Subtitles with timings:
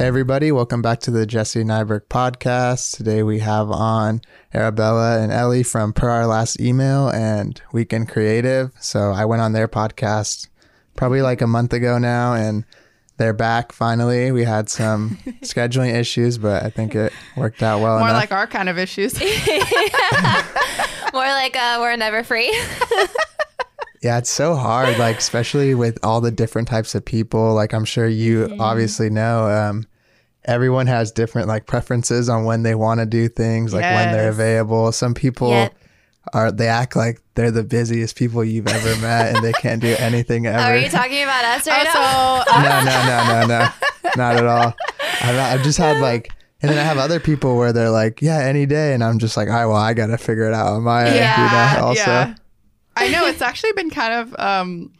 [0.00, 2.96] Hey, everybody, welcome back to the Jesse Nyberg podcast.
[2.96, 4.22] Today we have on
[4.54, 8.72] Arabella and Ellie from Per Our Last Email and Weekend Creative.
[8.80, 10.48] So I went on their podcast
[10.96, 12.64] probably like a month ago now, and
[13.18, 14.32] they're back finally.
[14.32, 18.20] We had some scheduling issues, but I think it worked out well More enough.
[18.22, 19.20] like our kind of issues.
[21.12, 22.58] More like uh, we're never free.
[24.02, 27.52] Yeah, it's so hard, like especially with all the different types of people.
[27.52, 28.58] Like I'm sure you Mm-hmm.
[28.62, 29.86] obviously know, um,
[30.44, 34.30] everyone has different like preferences on when they want to do things, like when they're
[34.30, 34.90] available.
[34.92, 35.74] Some people Yep.
[36.34, 39.88] are they act like they're the busiest people you've ever met and they can't do
[39.98, 40.58] anything ever.
[40.58, 42.44] Are you talking about us right now?
[42.50, 43.68] Also, no, no, no, no, no,
[44.16, 44.74] not at all.
[45.22, 46.30] I've, I've just had like,
[46.62, 49.36] and then I have other people where they're like, yeah, any day, and I'm just
[49.36, 52.00] like, all right, well, I gotta figure it out on my end, you know, also.
[52.10, 52.34] yeah.
[52.96, 54.92] I know it's actually been kind of, um,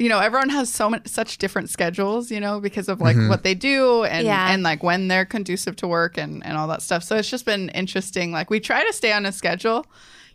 [0.00, 3.28] you know, everyone has so much such different schedules, you know, because of like Mm-hmm.
[3.28, 4.50] what they do and Yeah.
[4.52, 7.02] and like when they're conducive to work and and all that stuff.
[7.04, 8.32] So it's just been interesting.
[8.32, 9.84] Like we try to stay on a schedule,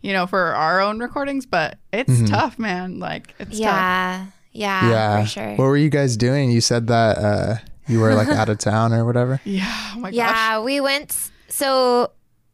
[0.02, 2.26] you know, for our own recordings, but it's Mm-hmm.
[2.26, 3.00] tough, man.
[3.00, 3.58] Like it's tough.
[3.58, 5.20] Yeah, yeah, yeah.
[5.22, 5.50] for sure.
[5.56, 6.50] What were you guys doing?
[6.52, 7.56] You said that uh,
[7.88, 9.40] you were like out of town or whatever.
[9.44, 9.64] Yeah.
[9.94, 10.16] Oh my gosh.
[10.16, 11.10] yeah, we went.
[11.48, 12.12] So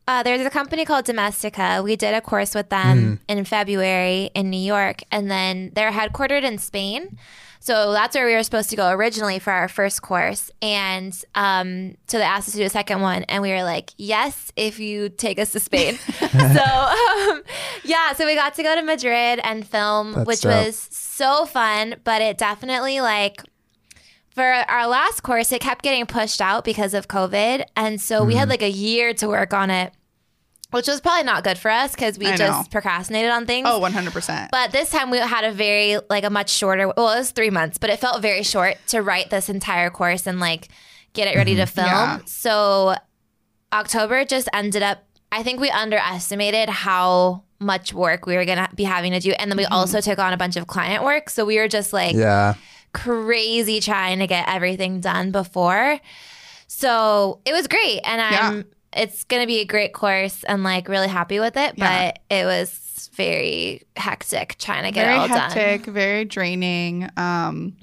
[0.09, 1.83] uh, there's a company called Domestika.
[1.83, 6.43] We did a course with them in February in New York, and then they're headquartered
[6.43, 7.19] in Spain.
[7.61, 10.51] So that's where we were supposed to go originally for our first course.
[10.61, 13.23] And um, so they asked us to do a second one.
[13.29, 15.95] And we were like, yes, if you take us to Spain.
[16.19, 17.43] so, um,
[17.85, 20.67] yeah, so we got to go to Madrid and film, That's which dope.
[20.67, 21.95] was so fun.
[22.03, 23.45] But it definitely, like,
[24.35, 27.65] for our last course, it kept getting pushed out because of COVID.
[27.77, 28.39] And so we Mm-hmm.
[28.41, 29.93] had like a year to work on it,
[30.71, 32.71] which was probably not good for us because we I just know.
[32.71, 33.69] procrastinated on things.
[33.71, 34.49] Oh, 100%.
[34.51, 37.51] But this time we had a very, like a much shorter, well, it was three
[37.51, 40.69] months, but it felt very short to write this entire course and like
[41.13, 41.87] get it ready to film.
[41.89, 42.21] Yeah.
[42.25, 42.95] So
[43.73, 48.69] October just ended up, I think we underestimated how much work we were going to
[48.75, 49.33] be having to do.
[49.33, 51.31] And then we also took on a bunch of client work.
[51.31, 52.55] So we were just like, Yeah.
[52.93, 55.99] Crazy trying to get everything done before.
[56.67, 58.01] So it was great.
[58.05, 58.65] And I'm
[58.95, 61.75] it's gonna be a great course and like really happy with it.
[61.77, 62.13] Yeah.
[62.13, 65.95] But it was very hectic trying to get very it all hectic, done.
[65.95, 67.77] very draining, um,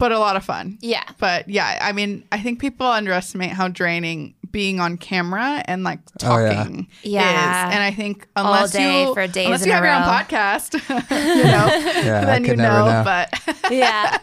[0.00, 0.78] but a lot of fun.
[0.80, 1.04] Yeah.
[1.18, 6.00] But yeah, I mean, I think people underestimate how draining being on camera and like
[6.18, 6.64] talking Oh, yeah.
[6.64, 7.68] talking Yeah.
[7.68, 7.74] is.
[7.74, 10.02] And I think All unless day you for days unless you a have your own
[10.02, 10.74] podcast,
[11.36, 12.24] you know, Yeah.
[12.24, 13.02] Then you know, know.
[13.04, 13.32] But
[13.70, 14.18] Yeah.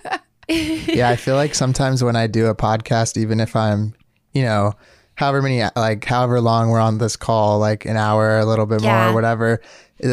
[0.49, 3.93] yeah, I feel like sometimes when I do a podcast, even if I'm,
[4.33, 4.73] you know,
[5.15, 8.81] however many, like however long we're on this call, like an hour, a little bit
[8.81, 9.11] more, Yeah.
[9.11, 9.61] or whatever,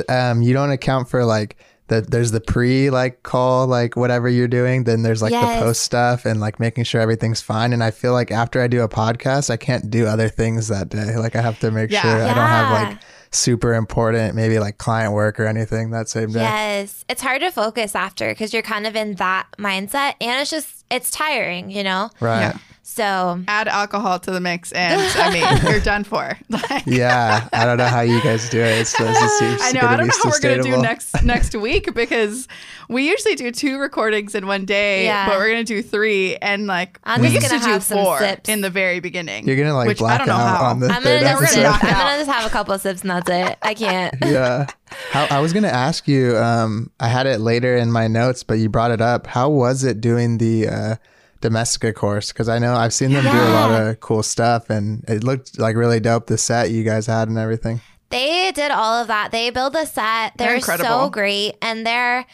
[0.08, 1.56] um, you don't account for like
[1.88, 2.10] that.
[2.10, 4.84] There's the pre like call, like whatever you're doing.
[4.84, 5.58] Then there's like Yes.
[5.58, 7.72] the post stuff and like making sure everything's fine.
[7.72, 10.88] And I feel like after I do a podcast, I can't do other things that
[10.88, 11.16] day.
[11.16, 12.02] Like I have to make Yeah.
[12.02, 12.98] sure I don't have like
[13.30, 16.40] super important, maybe like client work or anything that same day.
[16.40, 17.04] yes.
[17.08, 20.84] It's hard to focus after because you're kind of in that mindset and it's just
[20.90, 22.10] it's tiring, you know?
[22.20, 22.40] Right.
[22.40, 22.58] Yeah.
[22.86, 26.38] So add alcohol to the mix, and I mean, you're done for.
[26.50, 28.78] Like, Yeah, I don't know how you guys do it.
[28.80, 29.80] It's, it's, it's I know.
[29.80, 30.82] gonna I don't be know how we're gonna do sustainable.
[30.82, 32.46] next next week because
[32.90, 35.26] we usually do two recordings in one day, Yeah.
[35.26, 38.50] but we're gonna do three, and like I'm we just used gonna do four sips.
[38.50, 39.48] in the very beginning.
[39.48, 40.64] You're gonna like which I black don't know out how.
[40.66, 42.04] on the I'm third gonna, just, we're gonna I'm out.
[42.04, 43.58] gonna just have a couple of sips and that's it.
[43.62, 44.14] I can't.
[44.24, 44.66] yeah.
[45.10, 48.44] How, I was going to ask you, um, I had it later in my notes,
[48.44, 49.26] but you brought it up.
[49.26, 50.96] How was it doing the uh,
[51.44, 52.32] Domestika course?
[52.32, 55.58] Because I know I've seen them do a lot of cool stuff and it looked
[55.58, 57.80] like really dope, the set you guys had and everything.
[58.10, 59.30] They did all of that.
[59.30, 60.36] They build the set.
[60.36, 60.88] They're They're, incredible.
[60.88, 62.24] so great, and they're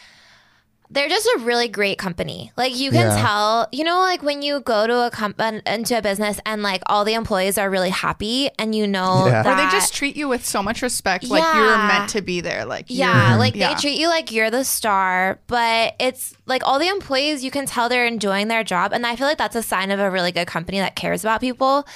[0.93, 2.51] they're just a really great company.
[2.57, 3.23] Like you can Yeah.
[3.23, 6.83] tell, you know, like when you go to a company into a business and like
[6.87, 9.43] all the employees are really happy, and you know Yeah.
[9.45, 12.41] that Or they just treat you with so much respect, like you're meant to be
[12.41, 12.65] there.
[12.65, 13.69] Like yeah, like yeah.
[13.73, 17.67] they treat you like you're the star, but it's like all the employees, you can
[17.67, 18.93] tell they're enjoying their job.
[18.93, 21.41] And I feel like that's a sign of a really good company that cares about
[21.41, 21.87] people.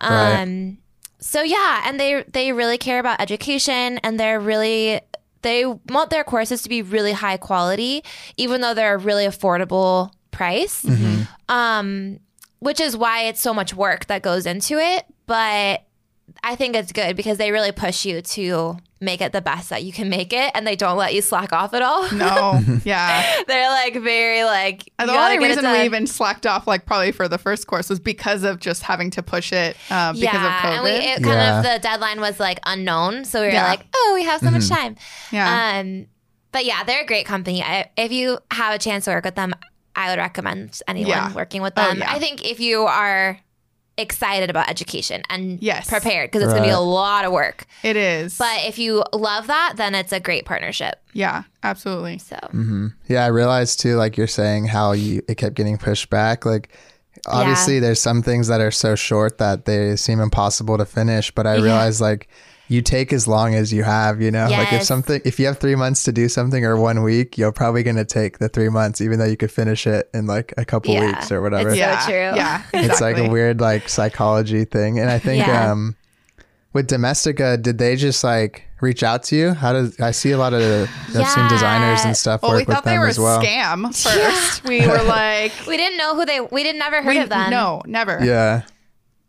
[0.00, 0.40] Right.
[0.40, 0.78] Um
[1.22, 5.02] so yeah, and they they really care about education and they're really
[5.42, 8.02] they want their courses to be really high quality,
[8.36, 10.84] even though they're a really affordable price.
[11.48, 12.20] Um,
[12.60, 15.04] which is why it's so much work that goes into it.
[15.26, 15.82] But
[16.42, 19.82] I think it's good because they really push you to make it the best that
[19.82, 22.10] you can make it, and they don't let you slack off at all.
[22.12, 23.42] No, yeah.
[23.46, 24.90] They're like very like.
[24.98, 28.00] And the only reason we even slacked off, like probably for the first course, was
[28.00, 30.74] because of just having to push it uh, because yeah, of COVID.
[30.76, 31.58] and we it kind Yeah.
[31.58, 33.68] of the deadline was like unknown, so we were Yeah.
[33.68, 34.96] like, oh, we have so much time.
[35.30, 36.06] yeah, Um,
[36.52, 37.62] but yeah, they're a great company.
[37.62, 39.54] I, if you have a chance to work with them,
[39.96, 41.32] I would recommend anyone Yeah.
[41.32, 41.98] working with Oh, them.
[41.98, 42.12] yeah.
[42.12, 43.38] I think if you are
[44.00, 45.88] excited about education and Yes.
[45.88, 47.66] prepared because it's going to be a lot of work.
[47.82, 48.36] It is.
[48.38, 50.96] But if you love that, then it's a great partnership.
[51.12, 52.18] yeah, absolutely.
[52.18, 52.88] So mm-hmm.
[53.08, 56.44] Yeah, I realized too, like you're saying, how you it kept getting pushed back.
[56.46, 56.70] Like,
[57.26, 61.30] obviously, there's some things that are so short that they seem impossible to finish.
[61.30, 61.62] But I Yeah.
[61.64, 62.28] realized like
[62.70, 64.22] you take as long as you have.
[64.22, 67.02] You know, like if something, if you have three months to do something or one
[67.02, 70.26] week, you're probably gonna take the three months, even though you could finish it in
[70.26, 71.06] like a couple Yeah.
[71.06, 71.70] weeks or whatever.
[71.70, 72.14] It's so yeah, true.
[72.38, 72.80] Yeah, exactly.
[72.90, 74.98] It's like a weird like psychology thing.
[75.00, 75.72] And I think Yeah.
[75.72, 75.96] um
[76.72, 79.52] with Domestika, did they just like reach out to you?
[79.52, 82.64] How does I see a lot of I've seen designers and stuff Well, work we
[82.66, 83.42] with thought they them were a as well.
[83.42, 84.62] scam first.
[84.62, 86.40] We were like, we didn't know who they.
[86.40, 87.50] We didn't never heard we, of them.
[87.50, 88.24] no, never.
[88.24, 88.62] Yeah.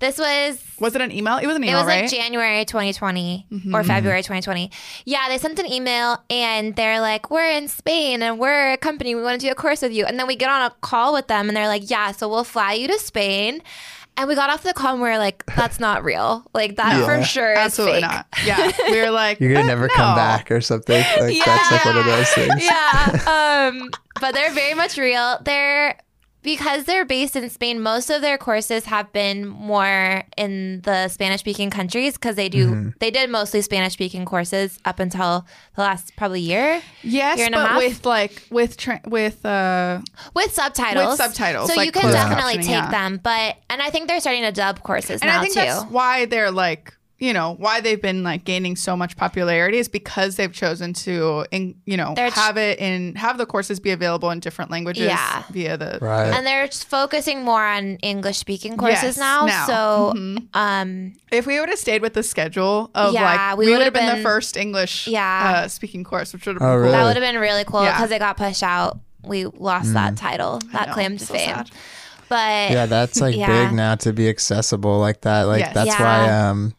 [0.02, 1.38] This was Was it an email?
[1.38, 2.02] It was an email, It was right?
[2.02, 3.74] like January 2020 Mm-hmm.
[3.76, 4.70] or February 2020.
[5.06, 9.16] Yeah, they sent an email and they're like, "We're in Spain and we're a company.
[9.16, 11.14] We want to do a course with you." And then we get on a call
[11.14, 13.62] with them and they're like, "Yeah, so we'll fly you to Spain."
[14.18, 16.44] And we got off the call and we are like, "That's not real.
[16.54, 17.06] Like that No.
[17.06, 18.26] for sure is Absolutely fake." not.
[18.44, 21.00] Yeah, we were like, You're gonna "Uh, never no." come back or something.
[21.20, 22.54] Like that's like one of those things.
[22.66, 23.70] yeah.
[23.72, 23.90] Um,
[24.20, 25.40] but they're very much real.
[25.46, 25.98] They're
[26.44, 27.82] because they're based in Spain.
[27.82, 32.90] Most of their courses have been more in the Spanish-speaking countries because they do Mm-hmm.
[33.00, 35.46] they did mostly Spanish-speaking courses up until
[35.76, 37.78] the last probably year Yes, Year and a but half?
[37.78, 40.02] with like with tra- with uh
[40.34, 41.08] with subtitles.
[41.10, 42.92] With subtitles, so like you can definitely captioning, take yeah.
[42.92, 43.20] them.
[43.22, 45.60] But and I think they're starting to dub courses and now I think too.
[45.62, 49.88] that's why they're like you know why they've been like gaining so much popularity is
[49.88, 53.80] because they've chosen to in you know They're ch- have it in have the courses
[53.80, 55.44] be available in different languages Yeah.
[55.52, 56.34] via the Right.
[56.34, 59.46] and they're just focusing more on English speaking courses Yes, now.
[59.46, 59.66] now.
[59.68, 60.48] So Mhm.
[60.56, 63.94] um if we would have stayed with the schedule of Yeah, like we we, would've
[63.94, 65.62] been, been- the first English Yeah.
[65.64, 66.80] uh, speaking course which would have been Oh, cool.
[66.82, 66.92] really?
[66.94, 67.94] That would have been really cool Yeah.
[67.96, 69.00] because it got pushed out.
[69.24, 71.50] We lost that title, that know, claim to so fame.
[71.54, 71.70] sad.
[72.30, 73.46] But Yeah, that's like Yeah.
[73.66, 75.44] big now to be accessible like that.
[75.44, 75.74] Like Yes.
[75.76, 76.02] that's Yeah.
[76.02, 76.74] why um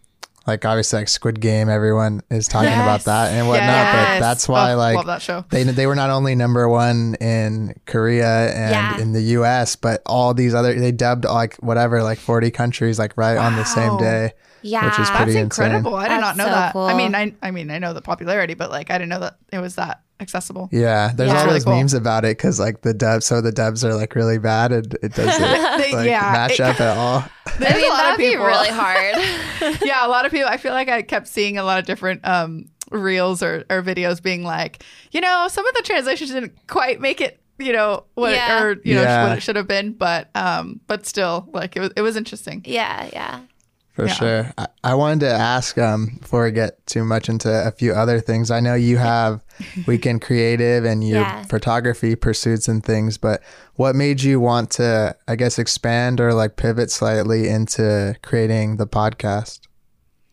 [0.46, 3.68] like obviously like Squid Game, everyone is talking about that and whatnot.
[3.68, 4.16] Yes.
[4.16, 7.74] But that's why Oh, like that show they they were not only number one in
[7.86, 8.98] Korea and Yeah.
[9.00, 13.16] in the U.S., but all these other they dubbed like whatever like forty countries like
[13.16, 14.32] right on the same day.
[14.62, 15.44] Yeah, which is that's pretty insane.
[15.66, 16.82] incredible I did That's not know so that cool.
[16.82, 19.36] I mean I I mean I know the popularity but like I didn't know that
[19.52, 21.38] it was that accessible Yeah, there's Yeah.
[21.38, 21.76] all Really those cool.
[21.76, 24.94] memes about it because like the dubs, so the dubs are like really bad and
[25.02, 27.24] it doesn't They- like yeah, match it- up at all.
[27.58, 29.78] There's I mean a lot that'd of be people really hard.
[29.84, 30.48] yeah, a lot of people.
[30.48, 34.22] I feel like I kept seeing a lot of different um, reels or, or videos
[34.22, 38.32] being like, you know, some of the translations didn't quite make it, you know, what
[38.32, 38.62] Yeah.
[38.62, 39.28] or you know Yeah.
[39.28, 42.62] what it should have been, but um, but still, like it was it was interesting.
[42.64, 43.40] yeah, yeah.
[43.92, 44.12] For Yeah.
[44.14, 44.52] sure.
[44.56, 48.20] I, I wanted to ask um, before we get too much into a few other
[48.20, 48.50] things.
[48.50, 49.44] I know you have
[49.86, 51.42] Weekend Creative and your Yeah.
[51.44, 53.42] photography pursuits and things, but
[53.74, 58.86] what made you want to, I guess, expand or like pivot slightly into creating the
[58.86, 59.60] podcast?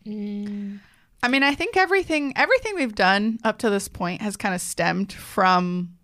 [0.08, 4.62] I mean, I think everything everything we've done up to this point has kind of
[4.62, 5.96] stemmed from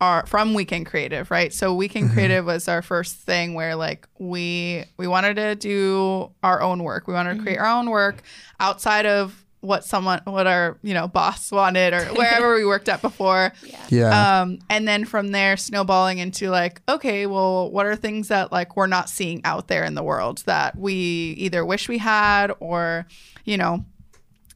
[0.00, 1.52] our from Weekend Creative, right?
[1.52, 6.62] So Weekend Creative was our first thing where like we we wanted to do our
[6.62, 7.06] own work.
[7.06, 8.22] We wanted to create our own work
[8.58, 13.02] outside of what someone what our, you know, boss wanted or wherever we worked at
[13.02, 13.52] before.
[13.88, 14.40] Yeah.
[14.40, 18.76] Um, and then from there, snowballing into like, okay, well, what are things that like
[18.76, 23.06] we're not seeing out there in the world that we either wish we had or,
[23.44, 23.84] you know,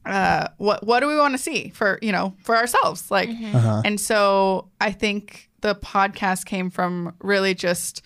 [0.05, 3.81] uh, what what do we want to see for you know for ourselves like, Uh-huh.
[3.85, 8.01] and so I think the podcast came from really just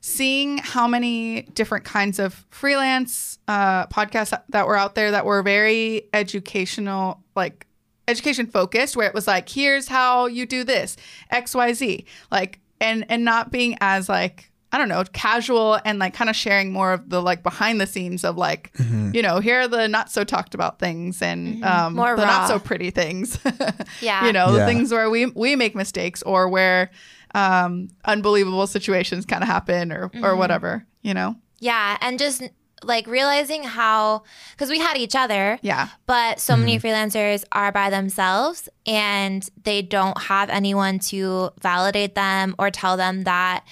[0.00, 5.42] seeing how many different kinds of freelance uh, podcasts that were out there that were
[5.42, 7.66] very educational, like
[8.06, 10.96] education focused, where it was like, here's how you do this,
[11.30, 15.98] X, Y, Z, like, and and not being as like I don't know, casual and
[15.98, 18.70] like kind of sharing more of the like behind the scenes of like,
[19.12, 22.28] you know, here are the not so talked about things and um, More the raw.
[22.40, 23.38] not so pretty things.
[24.02, 24.26] Yeah.
[24.26, 24.58] you know, Yeah.
[24.58, 26.90] the things where we we make mistakes or where
[27.34, 30.38] um, unbelievable situations kind of happen or or Mm-hmm.
[30.38, 30.84] whatever.
[31.02, 32.42] You know, Yeah, and just
[32.84, 34.22] like realizing how
[34.52, 39.80] because we had each other, yeah, but so many freelancers are by themselves and they
[39.82, 43.64] don't have anyone to validate them or tell them that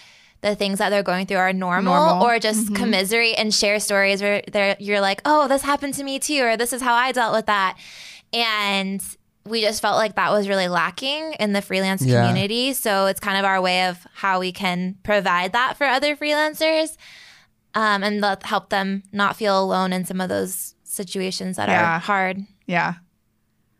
[0.43, 2.26] the things that they're going through are normal, Normal.
[2.26, 6.19] or just commiserate and share stories where they're you're like, oh, this happened to me
[6.19, 7.76] too, or this is how I dealt with that.
[8.33, 9.02] And
[9.45, 12.26] we just felt like that was really lacking in the freelance Yeah.
[12.26, 12.73] community.
[12.75, 16.97] So it's kind of our way of how we can provide that for other freelancers
[17.75, 21.97] um, and let, help them not feel alone in some of those situations that Yeah.
[21.97, 22.40] are hard.
[22.66, 22.95] yeah.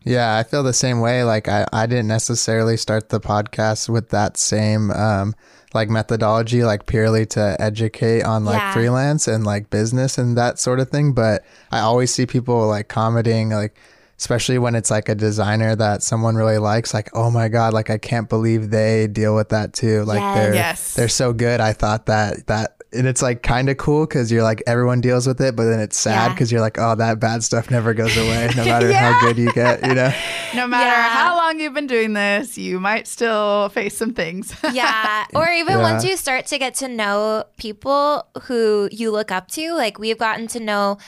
[0.05, 1.25] Yeah, I feel the same way.
[1.25, 5.35] Like I, I didn't necessarily start the podcast with that same um
[5.77, 8.73] like methodology, like purely to educate on like Yeah.
[8.73, 11.13] freelance and like business and that sort of thing.
[11.13, 13.77] But I always see people like commenting like
[14.19, 17.91] especially when it's like a designer that someone really likes, like, oh my God, like
[17.91, 20.05] I can't believe they deal with that too.
[20.05, 20.35] Like Yes.
[20.35, 20.95] they're Yes.
[20.95, 21.61] they're so good.
[21.61, 25.27] I thought that that and it's like kind of cool because you're like everyone deals
[25.27, 26.33] with it, but then it's sad Yeah.
[26.35, 29.13] because you're like, oh, that bad stuff never goes away, no matter Yeah.
[29.13, 30.13] how good you get, you know?
[30.55, 31.09] No matter Yeah.
[31.11, 34.55] how long you've been doing this, you might still face some things.
[34.73, 35.83] yeah or even Yeah.
[35.93, 40.19] once you start to get to know people who you look up to like we've
[40.19, 40.99] gotten to know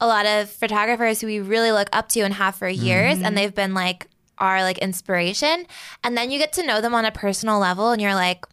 [0.00, 3.24] a lot of photographers who we really look up to and have for years Mm-hmm.
[3.24, 4.08] and they've been like
[4.38, 5.66] our like inspiration
[6.02, 8.44] and then you get to know them on a personal level and you're like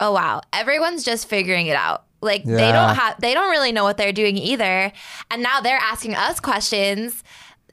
[0.00, 3.84] oh wow everyone's just figuring it out like they don't have they don't really know
[3.84, 4.92] what they're doing either
[5.30, 7.22] and now they're asking us questions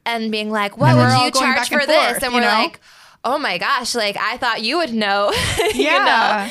[0.06, 2.48] and being like what would you charge back and for this forth, and we're know?
[2.48, 2.80] like
[3.26, 5.32] oh my gosh like i thought you would know
[5.74, 6.50] you know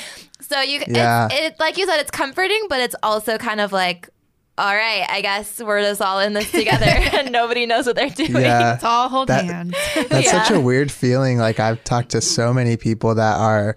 [0.48, 1.26] so you, Yeah.
[1.30, 4.08] it's, it like you said, it's comforting, but it's also kind of like,
[4.56, 8.10] all right, I guess we're just all in this together, and nobody knows what they're
[8.10, 8.30] doing.
[8.42, 8.60] Yeah.
[8.70, 9.74] Let's all hold That- hands.
[10.08, 11.38] That's such a weird feeling.
[11.38, 13.76] Like I've talked to so many people that are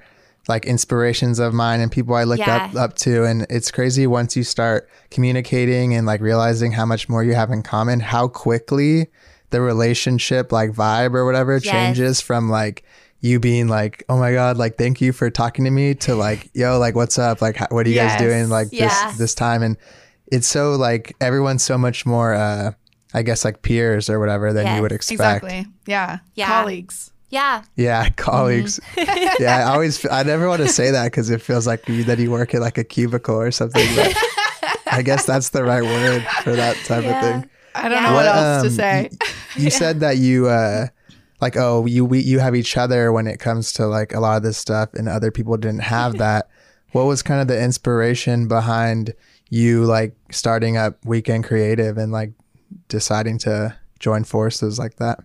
[0.50, 4.36] like inspirations of mine and people I looked up up to and it's crazy once
[4.36, 9.08] you start communicating and like realizing how much more you have in common, how quickly
[9.51, 11.63] the relationship like vibe or whatever Yes.
[11.63, 12.84] changes from like
[13.22, 16.50] you being like, "Oh my god, like thank you for talking to me" to like,
[16.53, 17.41] "Yo, like what's up?
[17.41, 18.13] Like how, what are you Yes.
[18.13, 18.88] guys doing like Yeah.
[19.10, 19.77] this this time?" And
[20.32, 22.72] it's so like everyone's so much more uh
[23.13, 24.75] I guess like peers or whatever than Yes.
[24.75, 25.13] you would expect.
[25.44, 25.65] Exactly.
[25.88, 26.20] Yeah.
[26.36, 26.48] Yeah.
[26.48, 27.12] Colleagues.
[27.29, 27.63] Yeah.
[27.75, 28.79] Yeah, colleagues.
[28.98, 32.17] yeah, I always I never want to say that because it feels like you, that
[32.19, 33.86] you work at like a cubicle or something.
[33.95, 34.15] But
[34.91, 37.15] I guess that's the right word for that type Yeah.
[37.17, 37.50] of thing.
[37.75, 38.09] I don't Yeah.
[38.09, 39.09] know what, What, else to um, say.
[39.55, 40.88] You said that you uh
[41.41, 44.38] like oh you we, you have each other when it comes to like a lot
[44.38, 46.50] of this stuff, and other people didn't have that.
[46.93, 49.13] what was kind of the inspiration behind
[49.51, 52.31] you like starting up Weekend Creative and like
[52.88, 55.19] deciding to join forces like that?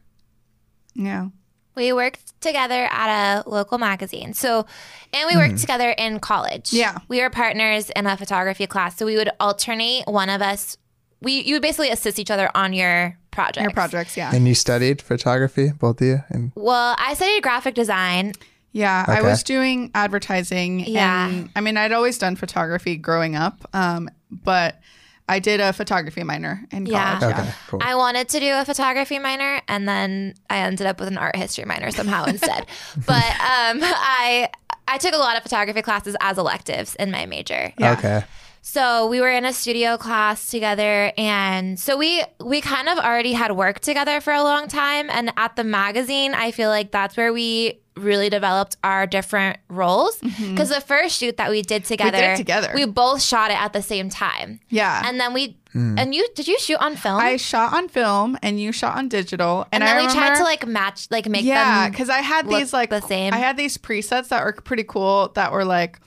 [0.95, 1.29] yeah.
[1.75, 4.35] We worked together at a local magazine.
[4.35, 4.67] So,
[5.13, 6.73] and we worked together in college.
[6.73, 6.99] Yeah.
[7.09, 8.97] We were partners in a photography class.
[8.97, 10.77] So we would alternate one of us.
[11.21, 13.63] We you would basically assist each other on your project.
[13.63, 14.17] Your projects.
[14.17, 14.35] Yeah.
[14.35, 18.33] And you studied photography, both of you, and Well, I studied graphic design.
[18.73, 20.81] Yeah, I was doing advertising.
[20.81, 21.29] Yeah.
[21.29, 24.81] And, I mean, I'd always done photography growing up, um, but
[25.29, 27.19] I did a photography minor in Yeah.
[27.19, 27.37] college.
[27.39, 27.81] okay, cool.
[27.83, 31.35] I wanted to do a photography minor, and then I ended up with an art
[31.37, 32.67] history minor somehow instead.
[33.07, 34.51] But um, I
[34.87, 37.73] I took a lot of photography classes as electives in my major.
[37.79, 37.93] Yeah.
[37.93, 38.25] Okay.
[38.67, 43.35] So we were in a studio class together, and so we we kind of already
[43.35, 45.11] had worked together for a long time.
[45.11, 50.19] And at the magazine, I feel like that's where we really developed our different roles.
[50.19, 52.73] Because the first shoot that we did together, it together.
[52.75, 54.61] we both shot it at the same time.
[54.71, 55.03] Yeah.
[55.05, 57.21] And then we and you did you shoot on film?
[57.21, 59.67] I shot on film and you shot on digital.
[59.73, 61.49] And, and then I we tried to like match, like make them.
[61.49, 63.35] yeah, because I had these like the same.
[63.35, 66.01] I had these presets that were pretty cool that were like,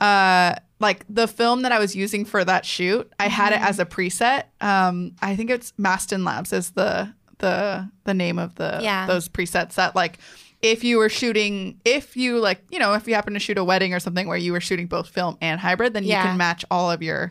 [0.00, 3.10] uh, like the film that I was using for that shoot.
[3.18, 3.62] I had Mm-hmm.
[3.64, 4.44] it as a preset.
[4.60, 9.06] Um, I think it's Mastin Labs is the the the name of the Yeah.
[9.06, 10.18] those presets that like.
[10.60, 13.62] If you were shooting, if you like, you know, if you happen to shoot a
[13.62, 16.20] wedding or something where you were shooting both film and hybrid, then Yeah.
[16.20, 17.30] you can match all of your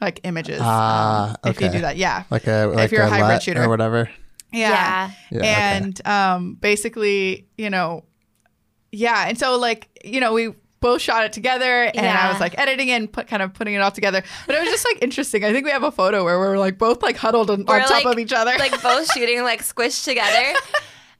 [0.00, 0.60] like images.
[0.62, 3.64] Ah, um, If you do that, yeah, Like a like you're a hybrid shooter.
[3.64, 4.08] or whatever.
[4.52, 5.10] yeah.
[5.32, 5.48] Yeah, okay.
[5.48, 8.04] and um, basically, you know,
[8.92, 12.58] yeah, and so like you know we both shot it together, and I was like
[12.58, 14.22] editing it and put kind of putting it all together.
[14.46, 15.44] But it was just like interesting.
[15.44, 17.90] I think we have a photo where we're like both like huddled on, on top
[17.90, 18.52] like- of each other.
[18.58, 20.54] like both shooting like squished together.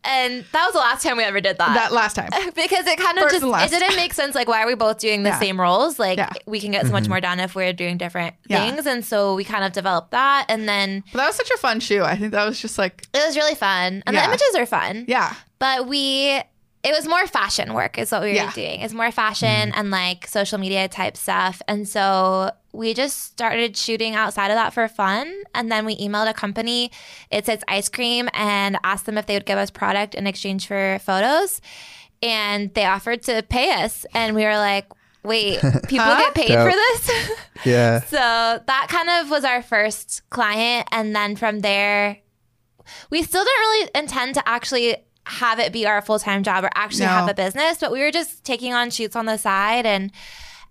[0.05, 1.75] And that was the last time we ever did that.
[1.75, 2.31] that last time.
[2.55, 4.35] because it kind of First just and it didn't make sense.
[4.35, 5.39] Like, why are we both doing the Yeah.
[5.41, 5.99] same roles?
[5.99, 6.33] Like, Yeah.
[6.47, 7.11] we can get so much mm-hmm.
[7.13, 8.71] more done if we're doing different Yeah.
[8.71, 8.87] things.
[8.87, 11.81] And so we kind of developed that, and then But that was such a fun
[11.81, 12.05] shoot.
[12.05, 14.23] I think that was just like it was really fun, and Yeah.
[14.23, 15.05] the images are fun.
[15.09, 16.41] yeah, But we,
[16.89, 18.53] it was more fashion work, is what we were Yeah.
[18.53, 18.81] doing.
[18.81, 19.79] It's more fashion mm-hmm.
[19.79, 24.73] and like social media type stuff, and so we just started shooting outside of that
[24.73, 25.27] for fun.
[25.55, 26.91] And then we emailed a company,
[27.31, 30.67] it says ice cream, and asked them if they would give us product in exchange
[30.67, 31.61] for photos.
[32.23, 34.05] And they offered to pay us.
[34.15, 34.87] And we were like,
[35.25, 36.19] wait, people Huh?
[36.21, 36.71] get paid Dope.
[36.71, 37.31] for this?
[37.65, 38.01] Yeah.
[38.03, 40.87] so that kind of was our first client.
[40.93, 42.19] And then from there,
[43.11, 44.97] we still didn't really intend to actually
[45.29, 47.11] have it be our full time job or actually No.
[47.13, 49.87] have a business, but we were just taking on shoots on the side.
[49.87, 50.11] And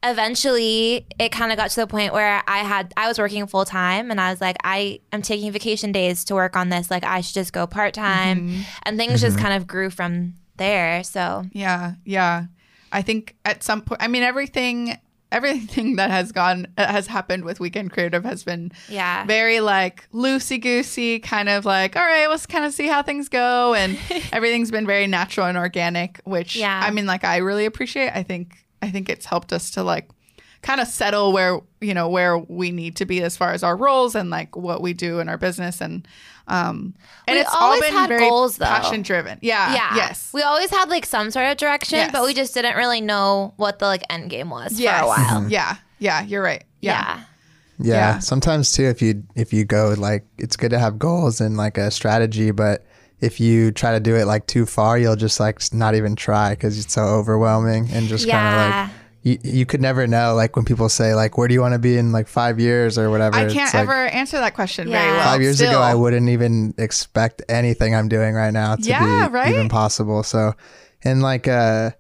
[0.04, 3.66] eventually it kind of got to the point where I had I was working full
[3.66, 6.92] time and I was like I am taking vacation days to work on this.
[6.92, 8.62] Like I should just go part time mm-hmm.
[8.84, 9.46] and things just mm-hmm.
[9.46, 11.04] kind of grew from there.
[11.04, 12.46] So Yeah, yeah.
[12.92, 14.98] I think at some point, I mean, everything,
[15.32, 20.10] everything that has gone uh, has happened with Weekend Creative has been yeah very like
[20.12, 23.98] loosey goosey, kind of like, all right, let's kind of see how things go, and
[24.32, 26.82] everything's been very natural and organic, which Yeah.
[26.84, 28.12] I mean, like, I really appreciate.
[28.14, 30.10] I think, I think it's helped us to like
[30.62, 33.76] kind of settle where you know where we need to be as far as our
[33.76, 36.08] roles and like what we do in our business and
[36.48, 36.94] um
[37.28, 38.66] and We it's always all been had very goals, though.
[38.66, 42.12] passion driven yeah yeah yes we always had like some sort of direction Yes.
[42.12, 45.08] but we just didn't really know what the like end game was yes for a
[45.08, 47.18] while yeah yeah you're right yeah.
[47.18, 47.24] Yeah.
[47.80, 48.20] Yeah.
[48.20, 51.78] Sometimes too, if you if you go like, it's good to have goals and like
[51.78, 52.84] a strategy, but
[53.20, 56.52] if you try to do it like too far, you'll just like not even try
[56.52, 60.36] because it's so overwhelming and just kind of like you, you could never know.
[60.36, 62.98] Like when people say like, where do you want to be in like five years
[62.98, 63.36] or whatever?
[63.36, 65.24] I can't like, ever answer that question very well.
[65.24, 65.82] Five years ago.
[65.82, 69.50] I wouldn't even expect anything I'm doing right now to Yeah, be right?
[69.50, 70.24] even possible.
[70.24, 70.54] So,
[71.04, 71.92] and like, uh,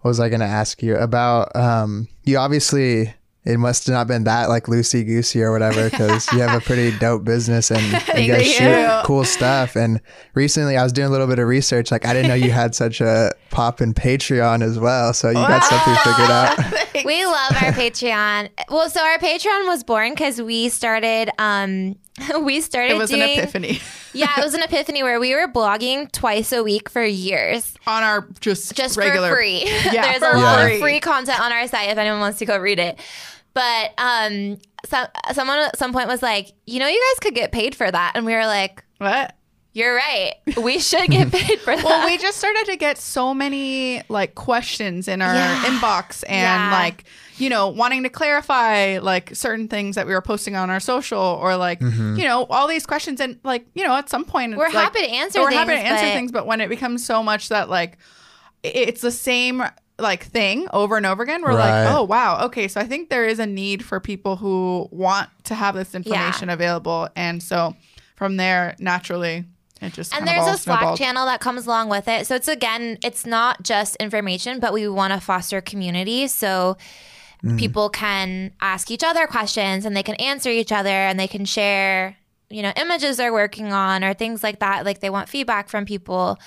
[0.00, 1.54] what was I going to ask you about?
[1.56, 3.12] Um, you obviously,
[3.46, 6.64] it must have not been that like loosey goosey or whatever because you have a
[6.64, 7.80] pretty dope business and
[8.18, 8.52] you guys you.
[8.52, 9.76] shoot cool stuff.
[9.76, 10.00] And
[10.34, 11.90] recently, I was doing a little bit of research.
[11.90, 15.14] Like, I didn't know you had such a pop in Patreon as well.
[15.14, 16.58] So you got something figured out.
[17.04, 18.48] We love our Patreon.
[18.70, 21.30] Well, so our Patreon was born because we started.
[21.38, 21.96] um
[22.42, 22.92] We started.
[22.94, 23.80] It was doing, an epiphany
[24.14, 28.02] Yeah, it was an epiphany where we were blogging twice a week for years, on
[28.02, 29.28] our just just regular.
[29.28, 29.64] for free.
[29.92, 30.74] Yeah, There's for a lot free.
[30.76, 32.98] of free content on our site if anyone wants to go read it.
[33.56, 37.52] But um, so, someone at some point was like, you know, you guys could get
[37.52, 39.34] paid for that, and we were like, What?
[39.72, 41.84] you're right, we should get paid for that.
[41.84, 45.64] Well, we just started to get so many like questions in our Yeah.
[45.64, 46.78] inbox and Yeah.
[46.78, 47.04] like
[47.38, 51.20] you know wanting to clarify like certain things that we were posting on our social
[51.20, 54.58] or like you know all these questions and like you know at some point it's
[54.58, 56.68] We're like- happy to answer we're happy to things, answer but- things but when it
[56.70, 57.98] becomes so much that like
[58.62, 59.62] it's the same
[59.98, 61.84] like thing over and over again we're Right.
[61.84, 65.30] like oh wow okay so i think there is a need for people who want
[65.44, 67.74] to have this information available and so
[68.14, 69.44] from there naturally
[69.80, 70.98] it just and there's all a Slack snowballed.
[70.98, 72.26] channel that comes along with it.
[72.26, 76.28] So it's again, it's not just information, but we want to foster community.
[76.28, 76.78] So
[77.58, 81.44] people can ask each other questions and they can answer each other and they can
[81.44, 82.16] share,
[82.48, 84.86] you know, images they're working on or things like that.
[84.86, 86.38] Like they want feedback from people.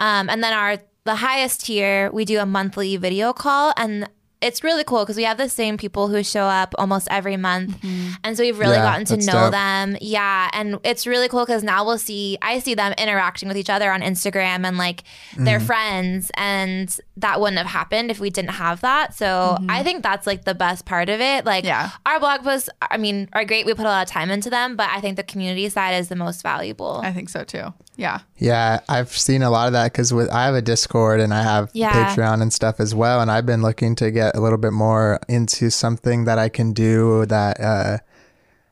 [0.00, 4.08] Um, and then our the highest tier, we do a monthly video call and
[4.40, 7.76] it's really cool because we have the same people who show up almost every month.
[8.24, 9.52] And so we've really Yeah, gotten to know dope.
[9.52, 9.96] them.
[10.00, 10.50] Yeah.
[10.52, 13.92] And it's really cool because now we'll see, I see them interacting with each other
[13.92, 15.04] on Instagram and like
[15.36, 15.66] their Mm-hmm.
[15.66, 16.32] friends.
[16.34, 19.14] And that wouldn't have happened if we didn't have that.
[19.14, 21.44] So I think that's like the best part of it.
[21.46, 21.90] Like Yeah.
[22.04, 23.64] our blog posts, I mean, are great.
[23.64, 26.08] We put a lot of time into them, but I think the community side is
[26.08, 27.00] the most valuable.
[27.04, 27.72] I think so too.
[27.96, 28.20] Yeah.
[28.38, 31.42] Yeah, I've seen a lot of that because with I have a Discord and I
[31.42, 32.14] have Yeah.
[32.14, 35.20] Patreon and stuff as well, and I've been looking to get a little bit more
[35.28, 37.98] into something that I can do that uh,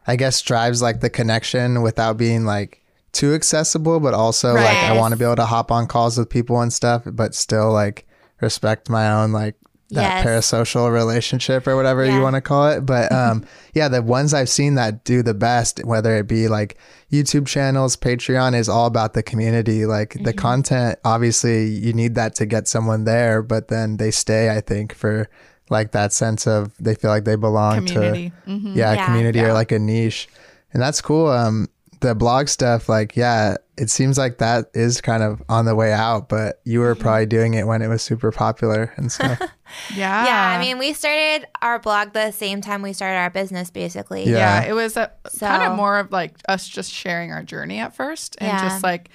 [0.06, 4.96] I guess drives like the connection without being like too accessible, but also like I
[4.96, 8.06] want to be able to hop on calls with people and stuff, but still like
[8.40, 9.54] respect my own like
[9.90, 10.26] that Yes.
[10.52, 12.86] parasocial relationship or whatever you want to call it.
[12.86, 16.78] But um, yeah, the ones I've seen that do the best, whether it be like
[17.12, 19.86] YouTube channels, Patreon, is all about the community.
[19.86, 24.50] Like the content, obviously, you need that to get someone there, but then they stay.
[24.50, 25.28] I think for
[25.70, 28.32] like that sense of they feel like they belong Community.
[28.46, 28.74] to Mhm.
[28.76, 29.06] yeah, Yeah.
[29.06, 30.28] community or like a niche,
[30.72, 31.28] and that's cool.
[31.28, 31.68] Um,
[32.00, 35.92] the blog stuff, like yeah, it seems like that is kind of on the way
[35.92, 39.40] out, but you were probably doing it when it was super popular and stuff.
[39.94, 40.24] Yeah.
[40.26, 40.58] yeah.
[40.58, 44.24] I mean, we started our blog the same time we started our business, basically.
[44.24, 44.62] Yeah.
[44.62, 47.78] yeah, it was a, So- kind of more of like us just sharing our journey
[47.78, 48.60] at first and Yeah.
[48.68, 49.10] just like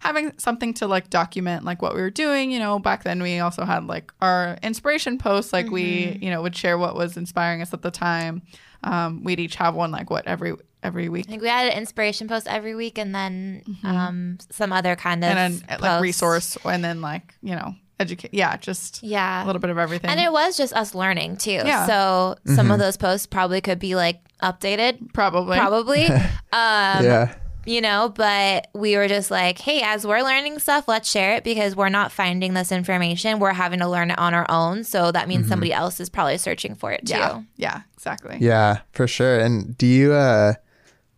[0.00, 3.38] having something to like document like what we were doing you know back then we
[3.38, 5.74] also had like our inspiration posts like Mm-hmm.
[5.74, 8.42] we you know would share what was inspiring us at the time
[8.82, 11.78] um, we'd each have one like what every every week I think we had an
[11.78, 15.38] inspiration post every week and then um, some other kind of Mm-hmm.
[15.38, 19.44] and then like resource and then like you know educate yeah just Yeah.
[19.44, 21.52] a little bit of everything And it was just us learning too.
[21.52, 21.86] Yeah.
[21.86, 26.06] So some of those posts probably could be like updated, probably probably.
[26.06, 26.20] um,
[26.52, 27.34] yeah.
[27.66, 31.44] You know, but we were just like, hey, as we're learning stuff, let's share it
[31.44, 33.38] because we're not finding this information.
[33.38, 34.84] We're having to learn it on our own.
[34.84, 37.14] So that means somebody else is probably searching for it too.
[37.14, 39.38] yeah yeah exactly Yeah, for sure.
[39.40, 40.54] And do you uh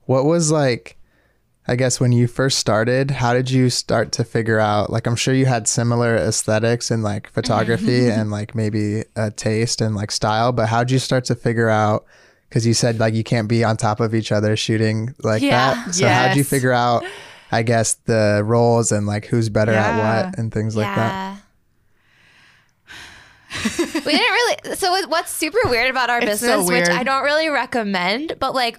[0.04, 0.95] what was like
[1.68, 4.90] I guess when you first started, how did you start to figure out?
[4.90, 9.80] Like, I'm sure you had similar aesthetics and like photography and like maybe a taste
[9.80, 12.04] and like style, but how did you start to figure out?
[12.48, 15.74] Because you said like you can't be on top of each other shooting like Yeah.
[15.84, 15.94] that.
[15.94, 17.04] So how did you figure out?
[17.50, 21.40] I guess the roles and like who's better at what and things like that.
[23.64, 24.76] we didn't really.
[24.76, 26.88] So what's super weird about our It's so business, which.
[26.88, 28.78] I don't really recommend, but like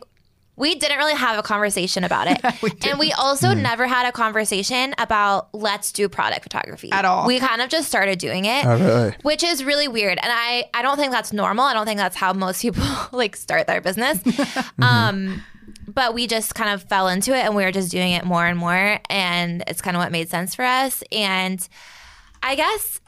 [0.58, 3.62] we didn't really have a conversation about it, and we also Hmm.
[3.62, 7.26] never had a conversation about let's do product photography At all.
[7.28, 8.66] We kind of just started doing it.
[8.66, 9.16] Oh, really?
[9.22, 11.64] Which is really weird, and I I don't think that's normal.
[11.66, 14.20] I don't think that's how most people like start their business.
[14.82, 15.42] um,
[15.88, 18.46] but we just kind of fell into it, and we were just doing it more
[18.46, 21.04] and more, and it's kind of what made sense for us.
[21.12, 21.66] And
[22.44, 23.00] I guess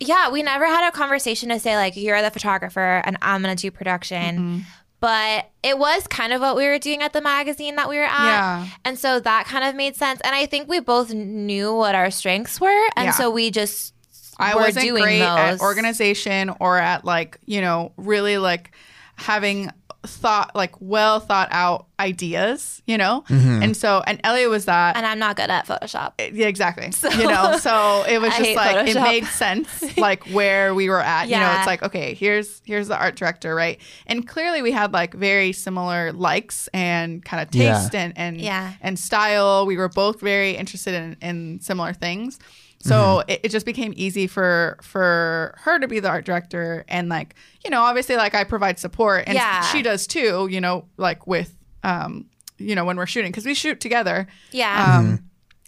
[0.00, 3.56] yeah, we never had a conversation to say like you're the photographer and I'm gonna
[3.56, 4.64] do production.
[5.00, 8.02] But it was kind of what we were doing at the magazine that we were
[8.02, 8.10] at.
[8.24, 8.66] Yeah.
[8.84, 10.20] And so that kind of made sense.
[10.24, 12.88] And I think we both knew what our strengths were.
[12.96, 13.10] And Yeah.
[13.12, 13.94] so we just
[14.38, 18.72] I were wasn't doing great at organization or at like, you know, really like
[19.14, 19.70] having
[20.04, 23.24] thought like well thought out ideas, you know?
[23.28, 23.62] Mm-hmm.
[23.64, 26.12] And so and Elliot was that and I'm not good at Photoshop.
[26.32, 26.90] yeah, exactly.
[27.18, 30.88] you know, so it was I just hate like it made sense, like where we
[30.88, 31.24] were at.
[31.26, 31.58] You know, Yeah.
[31.58, 33.80] it's like okay, here's here's the art director, right?
[34.06, 37.78] And clearly we had like very similar likes and kind of Yeah.
[37.80, 38.74] taste and and Yeah.
[38.80, 39.66] and style.
[39.66, 42.38] We were both very interested in in similar things.
[42.88, 43.30] So Mm-hmm.
[43.30, 47.34] it, it just became easy for for her to be the art director and like
[47.64, 49.62] you know obviously like I provide support and Yeah.
[49.62, 52.26] she does too you know like with um
[52.58, 54.98] you know when we're shooting because we shoot together Yeah.
[54.98, 55.24] um,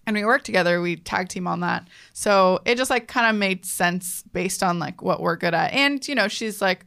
[0.06, 0.80] and we work together.
[0.80, 4.78] We tag team on that, so it just like kind of made sense based on
[4.80, 5.72] like what we're good at.
[5.72, 6.85] And you know, she's like,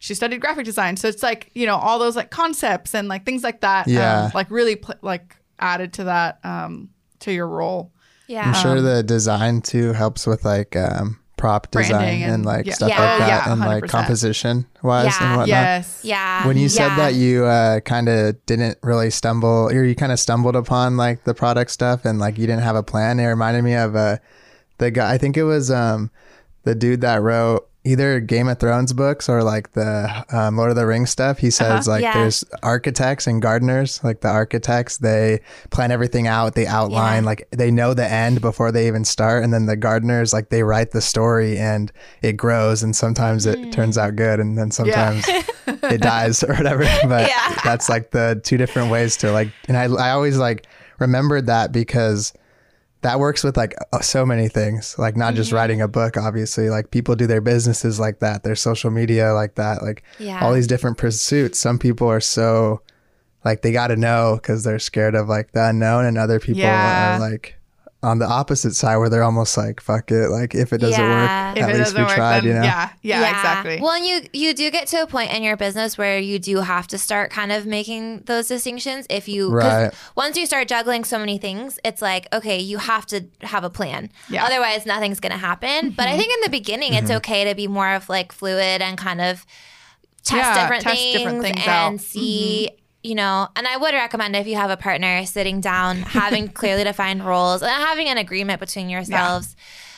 [0.00, 3.24] she studied graphic design, so it's like you know all those like concepts and like
[3.24, 3.86] things like that.
[3.88, 4.24] Yeah.
[4.24, 7.92] um, like really pl- like added to that um, to your role.
[8.28, 8.46] Yeah.
[8.48, 12.74] I'm sure the design too helps with like um, prop design and, and- like yeah.
[12.74, 13.00] stuff Yeah.
[13.00, 15.16] like Oh, that yeah, and like composition wise Yeah.
[15.20, 15.48] and whatnot.
[15.48, 16.00] Yes.
[16.02, 16.46] Yeah.
[16.46, 20.18] When you said that you uh, kind of didn't really stumble, or you kind of
[20.18, 23.62] stumbled upon like the product stuff and like you didn't have a plan, it reminded
[23.64, 24.16] me of uh,
[24.78, 25.12] the guy.
[25.12, 26.10] I think it was um,
[26.64, 30.76] the dude that wrote either Game of Thrones books or like the um, Lord of
[30.76, 31.38] the Rings stuff.
[31.38, 32.14] He says like Yeah.
[32.18, 34.02] there's architects and gardeners.
[34.02, 37.26] Like the architects, they plan everything out, they outline, Yeah.
[37.26, 40.62] like they know the end before they even start, and then the gardeners like they
[40.64, 45.24] write the story and it grows, and sometimes it turns out good, and then sometimes
[45.66, 46.84] it dies or whatever.
[47.08, 47.60] But Yeah.
[47.64, 50.66] that's like the two different ways to like, and I, I always like
[50.98, 52.32] remembered that because
[53.02, 56.70] that works with like uh, so many things, like not just writing a book, obviously,
[56.70, 60.44] like people do their businesses like that, their social media like that, like Yeah.
[60.44, 61.58] all these different pursuits.
[61.58, 62.80] Some people are so
[63.44, 66.62] like they got to know because they're scared of like the unknown, and other people
[66.62, 67.16] Yeah.
[67.16, 67.56] are like
[68.02, 71.48] on the opposite side where they're almost like, fuck it, like if it doesn't Yeah.
[71.48, 72.62] work, If at least we work, tried, then you know?
[72.62, 73.80] yeah, yeah, exactly.
[73.80, 76.58] Well, and you you do get to a point in your business where you do
[76.58, 79.06] have to start kind of making those distinctions.
[79.10, 79.92] If you Right.
[80.14, 83.70] once you start juggling so many things, it's like okay, you have to have a
[83.70, 84.10] plan.
[84.28, 84.44] Yeah.
[84.44, 85.90] Otherwise, nothing's going to happen.
[85.90, 87.16] But I think in the beginning, it's Mm-hmm.
[87.16, 89.44] okay to be more of like fluid and kind of
[90.22, 91.92] test Yeah, different test things different things and out.
[91.92, 92.76] Mm-hmm.
[93.06, 93.10] See.
[93.10, 96.84] You know, and I would recommend if you have a partner sitting down, having clearly
[96.84, 99.54] defined roles, and having an agreement between yourselves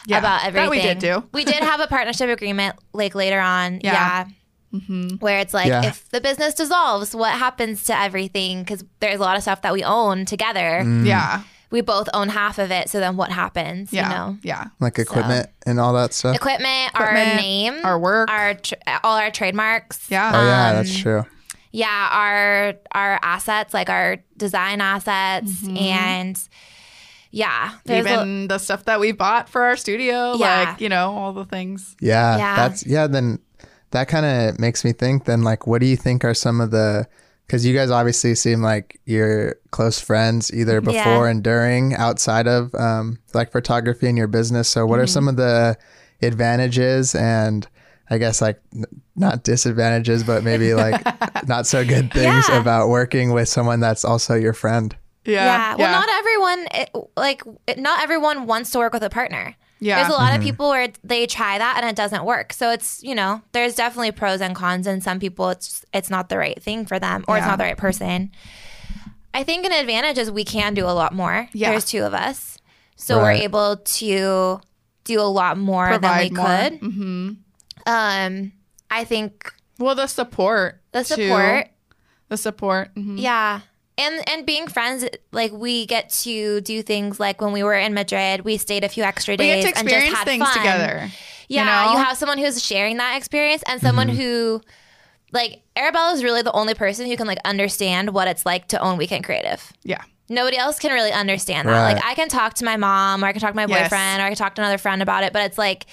[0.06, 0.70] Yeah, about that everything.
[0.70, 1.24] we did do.
[1.32, 3.80] We did have a partnership agreement like later on.
[3.82, 4.26] Yeah.
[4.72, 5.16] Yeah.
[5.20, 5.86] Where it's like, Yeah.
[5.86, 8.60] if the business dissolves, what happens to everything?
[8.62, 10.82] Because there's a lot of stuff that we own together.
[10.84, 11.06] Mm.
[11.06, 12.90] yeah, We both own half of it.
[12.90, 13.92] So then what happens?
[13.94, 14.64] yeah, You know, yeah.
[14.78, 16.36] Like equipment and all that stuff.
[16.36, 18.30] equipment, our name, our work.
[18.30, 20.10] our tr- all our trademarks.
[20.10, 20.32] Yeah.
[20.34, 21.24] oh yeah, um, that's true.
[21.72, 25.76] Yeah, our our assets, like our design assets, Mm-hmm.
[25.76, 26.38] and
[27.30, 30.64] yeah, there's a- Even the stuff that we bought for our studio, Yeah.
[30.70, 31.94] like you know, all the things.
[32.00, 32.56] Yeah, Yeah.
[32.56, 33.06] that's yeah.
[33.06, 33.38] Then
[33.90, 35.24] that kind of makes me think.
[35.26, 37.06] Then, like, what do you think are some of the?
[37.46, 40.80] Because you guys obviously seem like you're close friends, either Yeah.
[41.04, 44.68] before and during, outside of um, like photography and your business.
[44.68, 44.90] So, Mm-hmm.
[44.90, 45.76] what are some of the
[46.22, 47.66] advantages and
[48.10, 48.84] I guess like n-
[49.16, 51.02] not disadvantages, but maybe like
[51.46, 52.60] not so good things Yeah.
[52.60, 54.94] about working with someone that's also your friend?
[55.24, 55.74] Yeah, yeah.
[55.76, 59.54] Well, not everyone it, like it, not everyone wants to work with a partner.
[59.80, 59.96] Yeah.
[59.96, 60.38] There's a lot Mm-hmm.
[60.40, 62.52] of people where they try that and it doesn't work.
[62.52, 66.28] So it's you know there's definitely pros and cons, and some people it's it's not
[66.30, 68.30] the right thing for them or it's not the right person.
[69.34, 71.48] I think an advantage is we can do a lot more.
[71.52, 71.70] Yeah.
[71.70, 72.58] There's two of us,
[72.96, 73.38] so Right.
[73.38, 74.60] we're able to
[75.04, 76.46] do a lot more provide than we more.
[76.46, 76.94] could.
[76.94, 77.30] hmm
[77.88, 78.52] Um,
[78.90, 81.14] I think Well, the support, the too.
[81.28, 81.68] support,
[82.28, 82.94] the support.
[82.94, 83.20] mhm.
[83.20, 83.60] yeah,
[83.96, 87.94] and and being friends, like we get to do things like when we were in
[87.94, 90.56] Madrid, we stayed a few extra We days get to and just had things fun.
[90.58, 91.08] together.
[91.48, 91.92] Yeah, know?
[91.92, 94.60] you, have someone who's sharing that experience and someone who,
[95.32, 98.78] like, Arabella is really the only person who can like understand what it's like to
[98.80, 99.72] own Weekend Creative.
[99.82, 100.02] Yeah.
[100.28, 101.72] Nobody else can really understand that.
[101.72, 101.94] Right.
[101.94, 103.84] Like, I can talk to my mom, or I can talk to my Yes.
[103.88, 105.86] boyfriend, or I can talk to another friend about it, but it's like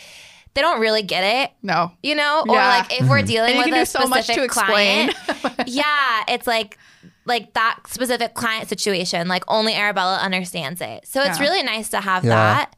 [0.55, 1.51] they don't really get it.
[1.61, 1.91] No.
[2.01, 2.51] You know, Yeah.
[2.53, 5.11] or like if we're dealing with can a do so much to explain.
[5.13, 6.77] client, yeah, it's like
[7.25, 9.27] like that specific client situation.
[9.27, 11.45] Like only Arabella understands it, so it's Yeah.
[11.45, 12.29] really nice to have Yeah.
[12.31, 12.75] that.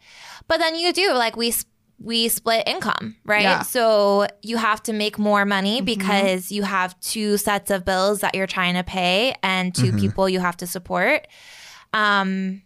[0.50, 1.54] But then you do like we
[2.00, 3.42] we split income, right?
[3.42, 3.62] Yeah.
[3.64, 5.86] So you have to make more money Mm-hmm.
[5.86, 10.30] because you have two sets of bills that you're trying to pay and 2 people
[10.30, 11.28] you have to support.
[11.94, 12.62] Um,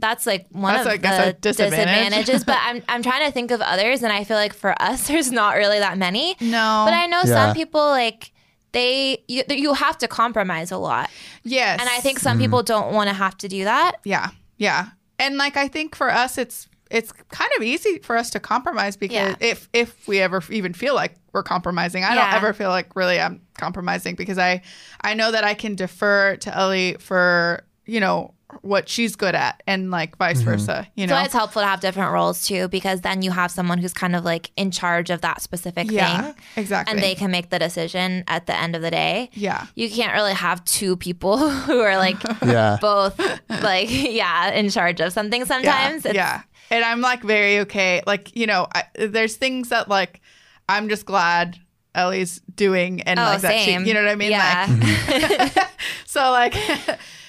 [0.00, 1.86] that's like one That's, of I guess, the disadvantage.
[1.86, 2.44] disadvantages.
[2.44, 5.30] but I'm I'm trying to think of others, and I feel like for us, there's
[5.30, 6.36] not really that many.
[6.40, 6.82] No.
[6.86, 7.46] But I know Yeah.
[7.46, 8.32] some people like
[8.72, 11.10] they you, you have to compromise a lot,
[11.42, 11.80] yes.
[11.80, 12.42] and I think some mm-hmm.
[12.42, 13.96] people don't want to have to do that.
[14.04, 14.30] Yeah.
[14.56, 14.88] Yeah.
[15.18, 18.96] And like I think for us it's it's kind of easy for us to compromise
[18.96, 19.34] because Yeah.
[19.40, 23.20] if if we ever even feel like we're compromising, I don't ever feel like really
[23.20, 24.62] I'm compromising because I
[25.00, 29.62] I know that I can defer to Ellie for, you know, what she's good at
[29.66, 30.50] and like vice mm-hmm.
[30.50, 31.24] versa, you know So know.
[31.24, 34.24] it's helpful to have different roles too, because then you have someone who's kind of
[34.24, 36.32] like in charge of that specific yeah.
[36.32, 36.92] thing, Exactly.
[36.92, 39.30] and they can make the decision at the end of the day.
[39.32, 39.66] yeah.
[39.74, 42.78] You can't really have two people who are like Yeah.
[42.80, 43.18] both
[43.48, 46.04] like yeah in charge of something sometimes.
[46.04, 46.42] Yeah, yeah.
[46.70, 48.02] And I'm like very okay.
[48.06, 50.20] Like, you know, I, there's things that like
[50.68, 51.58] I'm just glad
[51.94, 53.82] Ellie's doing and Oh, like that same.
[53.82, 54.30] she, you know what I mean?
[54.32, 54.66] Yeah.
[54.66, 55.58] Mm-hmm.
[55.58, 55.68] Like,
[56.04, 56.54] so like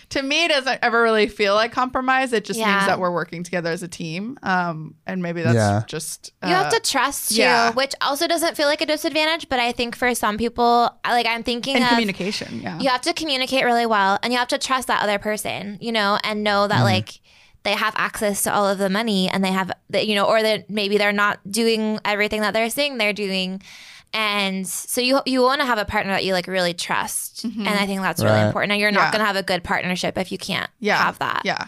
[0.10, 2.34] to me, it doesn't ever really feel like compromise.
[2.34, 2.74] It just Yeah.
[2.76, 4.38] means that we're working together as a team.
[4.42, 5.84] Um, and maybe that's Yeah.
[5.88, 7.72] just, You have uh, to trust too, yeah.
[7.74, 9.48] which also doesn't feel like a disadvantage.
[9.50, 12.62] But I think for some people, like I'm thinking in of communication.
[12.62, 12.80] Yeah.
[12.80, 15.92] you have to communicate really well and you have to trust that other person you
[15.92, 17.20] know and know that like
[17.64, 20.42] they have access to all of the money and they have that you know or
[20.42, 23.62] that maybe they're not doing everything that they're saying they're doing
[24.14, 27.68] and so you you want to have a partner that you like really trust and
[27.68, 28.98] i think that's really important and you're Yeah.
[28.98, 30.98] not going to have a good partnership if you can't yeah.
[30.98, 31.68] have that Yeah.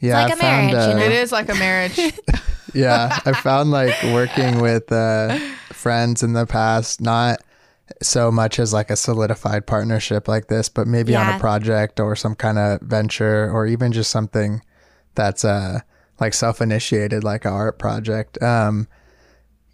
[0.00, 0.22] Yeah.
[0.22, 1.04] like I a marriage, found, you uh, know?
[1.06, 1.98] It is like a marriage.
[2.74, 5.38] yeah i found like working with uh
[5.72, 7.38] friends in the past not
[8.02, 12.16] so much as like a solidified partnership like this but maybe on a project or
[12.16, 14.60] some kind of venture or even just something
[15.14, 15.78] that's uh
[16.20, 18.88] like self-initiated like a art project um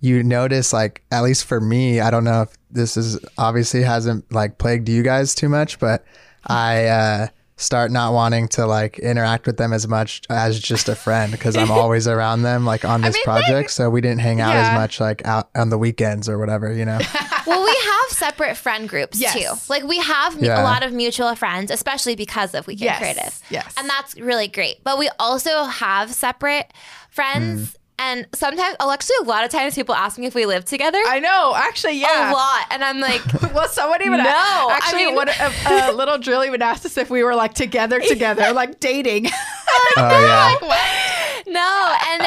[0.03, 4.31] you notice like at least for me i don't know if this is obviously hasn't
[4.31, 6.05] like plagued you guys too much but
[6.47, 10.97] i uh start not wanting to like interact with them as much as just a
[10.97, 14.41] friend because i'm always around them like on this mean, project so we didn't hang
[14.41, 14.73] out Yeah.
[14.73, 16.99] as much like out on the weekends or whatever you know
[17.47, 19.35] well, we have separate friend groups Yes.
[19.35, 19.73] too.
[19.73, 20.61] Like we have Yeah.
[20.61, 22.99] a lot of mutual friends, especially because of Weekend Yes.
[22.99, 23.41] Creative.
[23.51, 23.75] Yes.
[23.77, 24.83] And that's really great.
[24.85, 26.73] But we also have separate
[27.11, 27.71] friends.
[27.73, 27.77] Mm.
[28.03, 30.99] And sometimes, actually, a lot of times people ask me if we live together.
[31.07, 31.55] I know.
[31.57, 32.31] Actually, yeah.
[32.31, 32.67] A lot.
[32.71, 33.23] And I'm like,
[33.55, 36.97] Well, someone even No, I actually, mean- what a, a little Drill even asked us
[36.97, 39.27] if we were like together, together, like dating.
[39.97, 41.12] oh yeah
[41.47, 41.97] no.
[42.09, 42.23] And,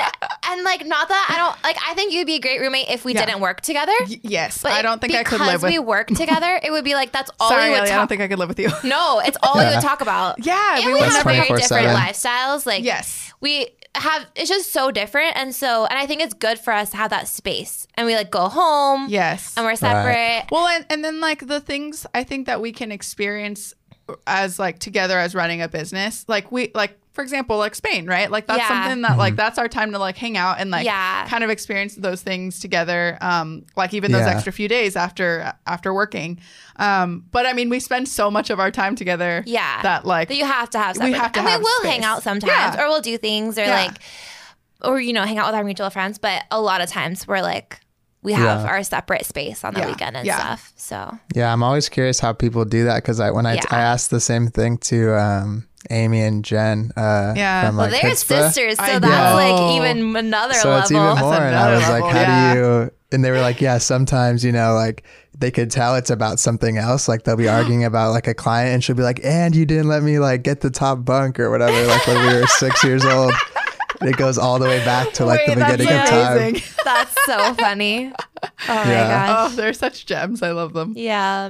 [0.49, 3.05] and like, not that I don't, like, I think you'd be a great roommate if
[3.05, 3.25] we Yeah.
[3.25, 3.93] didn't work together.
[4.07, 5.71] Y- yes, But I don't think I could because live with.
[5.71, 8.07] we work together, it would be like, that's all Sorry, we would Ellie, I don't
[8.07, 8.69] think I could live with you.
[8.83, 10.45] No, it's all we would talk about.
[10.45, 12.65] Yeah, and we we, would have very different lifestyles.
[12.65, 13.31] Like, Yes.
[13.41, 14.25] we have.
[14.35, 17.09] It's just so different, and so, and I think it's good for us to have
[17.11, 19.07] that space, and we like go home.
[19.09, 19.53] Yes.
[19.57, 20.45] and we're separate.
[20.51, 23.73] Well, and, and then like the things I think that we can experience
[24.27, 28.29] as like together as running a business, like we like for example, like Spain, right?
[28.29, 28.67] Like that's Yeah.
[28.67, 31.25] something that like that's our time to like hang out and like Yeah.
[31.27, 33.17] kind of experience those things together.
[33.21, 34.33] Um, like even those Yeah.
[34.35, 36.39] extra few days after after working.
[36.75, 39.43] Um, but I mean, we spend so much of our time together.
[39.47, 39.81] Yeah.
[39.81, 40.97] that like That you have to have.
[40.97, 41.91] We have to and have we will space.
[41.91, 42.83] hang out sometimes, Yeah.
[42.83, 43.85] or we'll do things, or Yeah.
[43.85, 43.97] like,
[44.83, 46.17] or you know, hang out with our mutual friends.
[46.17, 47.79] But a lot of times we're like,
[48.21, 48.67] we have Yeah.
[48.67, 49.87] our separate space on the Yeah.
[49.87, 50.37] weekend and Yeah.
[50.39, 50.73] stuff.
[50.75, 53.61] So Yeah, I'm always curious how people do that because I when I, Yeah.
[53.71, 56.91] I asked the same thing to um, Amy and Jen.
[56.95, 57.67] Uh, Yeah.
[57.67, 58.49] from well, they're Hoodzpah.
[58.51, 59.35] sisters, so I that's know.
[59.35, 60.81] like even another So level.
[60.81, 62.53] it's even more, and I another was like, how yeah.
[62.53, 62.91] do you?
[63.11, 65.03] And they were like, yeah, sometimes you know, like
[65.37, 67.07] they could tell it's about something else.
[67.07, 69.87] Like they'll be arguing about like a client, and she'll be like, and you didn't
[69.87, 71.85] let me like get the top bunk or whatever.
[71.87, 73.33] Like when we were six years old.
[74.01, 76.55] It goes all the way back to like Wait, the that's beginning of time.
[76.85, 78.11] That's so funny.
[78.43, 79.07] Oh my Yeah.
[79.27, 79.51] gosh.
[79.51, 80.41] Oh, they're such gems.
[80.43, 80.93] I love them.
[80.95, 81.49] Yeah.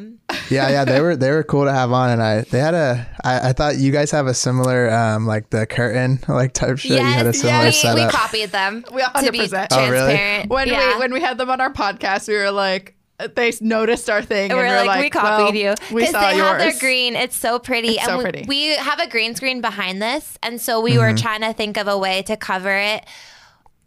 [0.49, 3.07] yeah yeah they were they were cool to have on and i they had a
[3.23, 6.91] i, I thought you guys have a similar um like the curtain like type shit
[6.91, 9.67] you had a similar we, we setup copied them We to be 100%.
[9.71, 10.13] Oh, really?
[10.13, 10.49] transparent.
[10.49, 10.93] When yeah.
[10.95, 12.95] we when we had them on our podcast, we were like,
[13.35, 16.31] they noticed our thing and we're we're like, we copied well, you We because saw
[16.31, 16.47] they yours.
[16.47, 17.15] have their green.
[17.15, 17.89] It's so pretty.
[17.89, 18.45] It's and so we, pretty.
[18.47, 21.17] we have a green screen behind this, and so we were mm-hmm.
[21.17, 23.05] trying to think of a way to cover it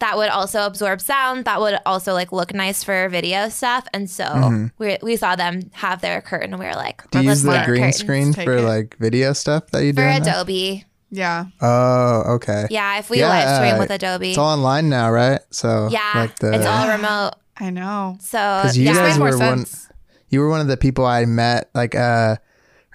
[0.00, 1.44] that would also absorb sound.
[1.44, 3.86] That would also like look nice for video stuff.
[3.92, 4.66] And so mm-hmm.
[4.78, 7.62] we we saw them have their curtain, and we were like, Do you use the
[7.66, 8.62] green curtains screen take for it.
[8.62, 10.02] like video stuff that you do?
[10.02, 10.34] for in there?
[10.34, 10.84] Adobe?
[11.10, 11.46] Yeah.
[11.60, 12.66] Oh, okay.
[12.70, 15.40] Yeah, if we Yeah, live stream with Adobe, It's all online now, right?
[15.50, 17.32] So yeah, like the it's all remote.
[17.60, 18.16] I know.
[18.20, 19.88] So 'Cause you yeah, guys more were one- sense.
[20.28, 22.36] you were one of the people I met, like, uh,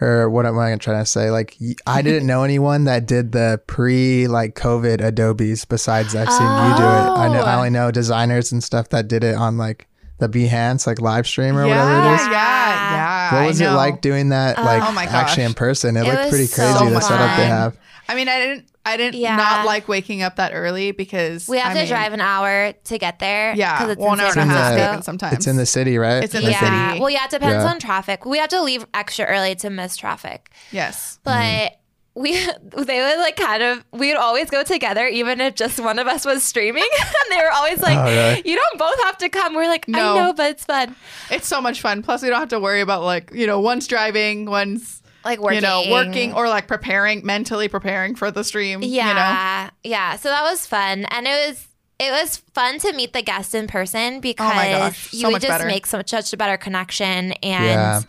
[0.01, 1.29] or what am I going trying to say?
[1.31, 6.47] Like, I didn't know anyone that did the pre like COVID Adobe's besides I've seen
[6.47, 7.09] you do it.
[7.17, 7.57] I know, I Oh.
[7.57, 9.87] only know designers and stuff that did it on like
[10.31, 12.27] the Behance, like live stream or yeah, whatever it is.
[12.27, 13.33] yeah, yeah.
[13.41, 15.95] What was it like doing that, like Oh my actually in person?
[15.97, 17.77] It, It looked was pretty so crazy, the setup they have.
[18.07, 19.37] I mean, I didn't, I didn't Yeah.
[19.37, 22.73] not like waking up that early because we have I to mean, drive an hour
[22.73, 23.53] to get there.
[23.55, 25.01] Yeah, because it's one in hour and a half Francisco.
[25.03, 25.33] sometimes.
[25.35, 26.21] It's in the city, right?
[26.23, 26.87] It's in Like the yeah.
[26.89, 26.99] city.
[26.99, 27.69] Well, yeah, it depends Yeah.
[27.71, 28.25] on traffic.
[28.25, 30.51] We have to leave extra early to miss traffic.
[30.71, 31.19] yes.
[31.23, 31.75] But Mm-hmm.
[32.15, 35.97] We they would like kind of we would always go together even if just one
[35.99, 36.83] of us was streaming.
[36.99, 38.41] and they were always like, Oh, really?
[38.49, 39.55] You don't both have to come.
[39.55, 40.13] We're like, No.
[40.15, 40.95] I know, but it's fun.
[41.31, 42.03] It's so much fun.
[42.03, 45.55] Plus, we don't have to worry about like you know one's driving, one's Like working.
[45.55, 48.81] you know working or like preparing mentally preparing for the stream.
[48.83, 49.07] Yeah.
[49.09, 49.69] You know.
[49.83, 50.15] Yeah.
[50.17, 51.05] So that was fun.
[51.05, 51.67] And it was
[51.99, 55.41] it was fun to meet the guests in person because Oh my gosh, you would
[55.41, 55.65] just better.
[55.65, 58.01] make so such a better connection and Yeah.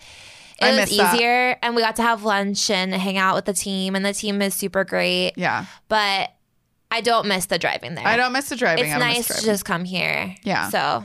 [0.60, 1.14] I it was miss that.
[1.14, 4.12] easier and we got to have lunch and hang out with the team and the
[4.12, 5.32] team is super great.
[5.36, 5.66] Yeah.
[5.88, 6.32] But
[6.90, 8.06] I don't miss the driving there.
[8.06, 8.84] I don't miss the driving.
[8.84, 10.34] It's I nice miss to just come here.
[10.44, 10.68] Yeah.
[10.70, 11.04] So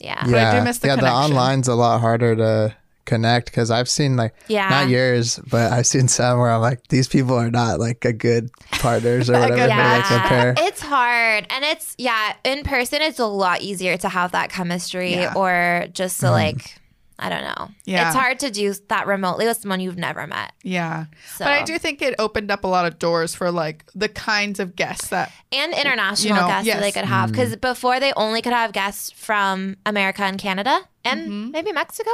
[0.00, 0.24] yeah.
[0.24, 3.88] But I do miss the yeah, the online's a lot harder to connect because I've
[3.88, 4.68] seen like Yeah.
[4.68, 8.12] not yours, but I've seen some where I'm like, these people are not like a
[8.12, 9.56] good partners or whatever.
[9.56, 10.54] good they like compare.
[10.58, 11.46] It's hard.
[11.50, 15.32] And it's, yeah, in person, it's a lot easier to have that chemistry Yeah.
[15.34, 16.34] or just to mm-hmm.
[16.34, 16.78] like,
[17.20, 17.70] I don't know.
[17.84, 18.06] Yeah.
[18.08, 20.52] It's hard to do that remotely with someone you've never met.
[20.62, 21.06] Yeah.
[21.36, 21.44] So.
[21.44, 24.60] But I do think it opened up a lot of doors for like the kinds
[24.60, 27.30] of guests that And international You know, guests that they could have.
[27.32, 31.50] Because before they only could have guests from America and Canada and Mm-hmm.
[31.50, 32.10] maybe Mexico.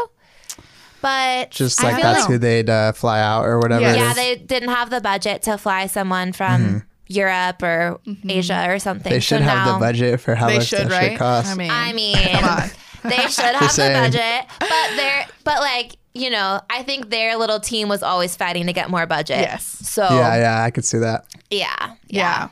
[1.03, 3.83] But Just I like feel that's like- who they'd uh, fly out or whatever.
[3.83, 3.95] Yeah.
[3.97, 6.79] Yeah, they didn't have the budget to fly someone from Mm-hmm.
[7.07, 9.13] Europe or Asia or something.
[9.13, 11.11] They should so have now, the budget for how much they much should, that right?
[11.11, 11.53] shit costs.
[11.53, 12.71] I mean, I mean, come on.
[13.05, 17.59] They should have the budget, but they're but like you know, I think their little
[17.59, 19.39] team was always fighting to get more budget.
[19.39, 19.65] Yes.
[19.65, 21.27] So yeah, yeah, I could see that.
[21.51, 22.49] yeah, Yeah.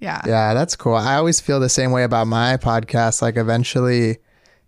[0.00, 0.20] Yeah.
[0.26, 0.94] Yeah, that's cool.
[0.94, 3.22] I always feel the same way about my podcast.
[3.22, 4.18] Like eventually,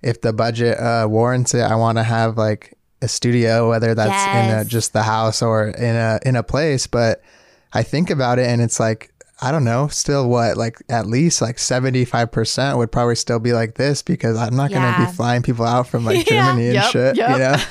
[0.01, 4.51] if the budget uh, warrants it, I want to have like a studio, whether that's
[4.51, 6.87] in a, just the house or in a in a place.
[6.87, 7.21] But
[7.73, 9.89] I think about it, and it's like I don't know.
[9.89, 14.03] Still, what like at least like seventy five percent would probably still be like this
[14.03, 15.07] because I'm not gonna Yeah.
[15.07, 16.47] be flying people out from like Yeah.
[16.47, 17.17] Germany and Yep, shit.
[17.17, 17.31] yep.
[17.31, 17.57] You know?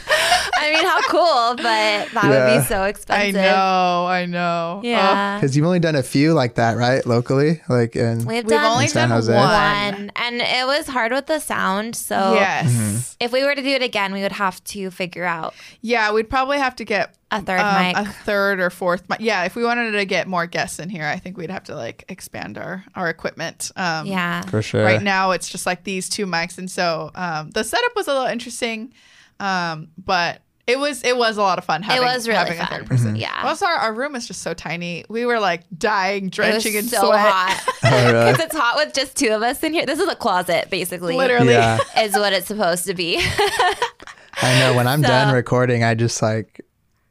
[0.57, 3.35] I mean, how cool, but that would be so expensive.
[3.35, 4.05] I know.
[4.07, 4.81] I know.
[4.83, 5.37] Yeah.
[5.37, 7.05] Because you've only done a few like that, right?
[7.05, 9.33] Locally, like in We've, We've done only In San done Jose.
[9.33, 9.43] one.
[9.43, 11.95] one, and it was hard with the sound.
[11.95, 12.71] So Yes.
[12.71, 12.97] Mm-hmm.
[13.19, 16.29] if we were to do it again, we would have to figure out Yeah, we'd
[16.29, 17.97] probably have to get a third um, mic.
[17.97, 19.19] a third or fourth mic.
[19.19, 21.75] Yeah, if we wanted to get more guests in here, I think we'd have to
[21.75, 23.71] like expand our our equipment.
[23.75, 24.41] Um, yeah.
[24.43, 24.83] for sure.
[24.83, 28.13] Right now, it's just like these two mics, and so um, the setup was a
[28.13, 28.93] little interesting,
[29.39, 31.83] um, but it was it was a lot of fun.
[31.83, 32.79] Having, was really having a fun.
[32.79, 33.07] third person.
[33.09, 33.15] Mm-hmm.
[33.17, 33.41] Yeah.
[33.43, 35.05] Also, our, our room is just so tiny.
[35.09, 36.31] We were like dying, It was
[36.63, 37.19] drenching in so sweat.
[37.19, 38.31] hot Oh, really?
[38.31, 39.85] because it's hot with just two of us in here.
[39.85, 41.15] This is a closet, basically.
[41.17, 41.53] Literally.
[41.53, 41.77] Yeah.
[41.99, 43.17] is what it's supposed to be.
[44.37, 46.61] I know when I'm So- done recording, I just like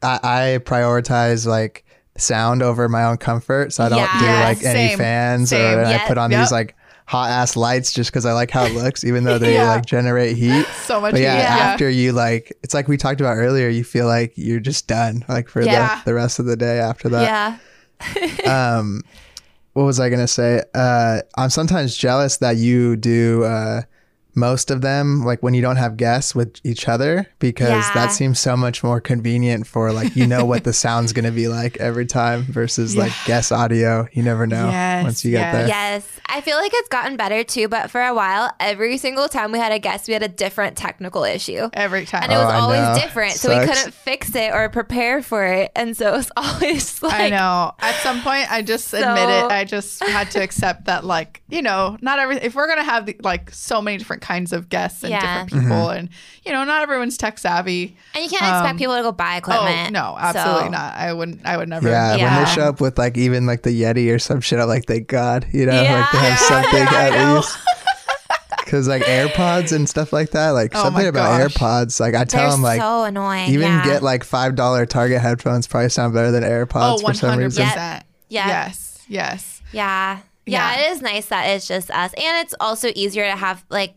[0.05, 0.21] I,
[0.55, 1.85] I prioritize like
[2.17, 4.21] sound over my own comfort, so I don't Yeah.
[4.21, 5.79] do like any fans same.
[5.79, 6.41] or I put on yep.
[6.43, 9.55] these like hot ass lights just because I like how it looks, even though they
[9.55, 9.69] Yeah.
[9.69, 10.67] like generate heat.
[10.85, 11.63] So much But yeah, heat.
[11.73, 13.69] After you like, it's like we talked about earlier.
[13.69, 15.97] You feel like you're just done, like for Yeah.
[16.01, 17.59] the the rest of the day after that.
[18.07, 18.77] yeah.
[18.79, 19.03] um
[19.73, 23.83] what was i gonna say uh i'm sometimes jealous that you do uh
[24.35, 27.91] most of them like when you don't have guests with each other because Yeah.
[27.95, 31.49] that seems so much more convenient for like you know what the sound's gonna be
[31.49, 35.55] like every time versus like guest audio you never know Yes, once you get yes.
[35.55, 36.14] there Yes.
[36.27, 39.59] I feel like it's gotten better too, but for a while, every single time we
[39.59, 41.69] had a guest, we had a different technical issue.
[41.75, 42.25] Every time.
[42.25, 42.95] And it was Oh, always know.
[43.01, 43.33] different.
[43.33, 45.71] So we couldn't fix it or prepare for it.
[45.77, 47.73] And so it was always like I know.
[47.79, 49.45] At some point, I just admit it.
[49.45, 52.37] I just had to accept that, like, you know, not every.
[52.37, 55.21] If we're gonna have the, like so many different kinds of guests and Yeah.
[55.45, 55.61] different Mm-hmm.
[55.71, 56.09] people, and
[56.45, 57.97] you know, not everyone's tech savvy.
[58.15, 59.67] And you can't expect Um, people to go buy equipment.
[59.67, 59.93] Oh equipment.
[59.93, 60.95] no, absolutely So- not.
[60.95, 61.47] I wouldn't.
[61.47, 61.89] I would never.
[61.89, 64.69] yeah, when they show up with like even like the Yeti or some shit, I'm
[64.69, 67.59] like, thank God, you know, like they have something Yeah, at least.
[68.65, 71.55] Because like AirPods and stuff like that, like Oh something my about gosh.
[71.55, 73.51] AirPods, like I tell They're them like so annoying.
[73.51, 73.85] even yeah.
[73.85, 77.39] get like five dollar Target headphones probably sound better than AirPods Oh, for one some
[77.39, 77.63] reason.
[77.63, 78.05] Oh, percent.
[78.29, 78.47] Yeah.
[78.49, 79.05] Yes.
[79.09, 79.63] Yes.
[79.73, 80.19] Yeah.
[80.47, 80.77] yeah.
[80.77, 80.89] Yeah.
[80.89, 82.13] it is nice that it's just us.
[82.15, 83.95] And it's also easier to have like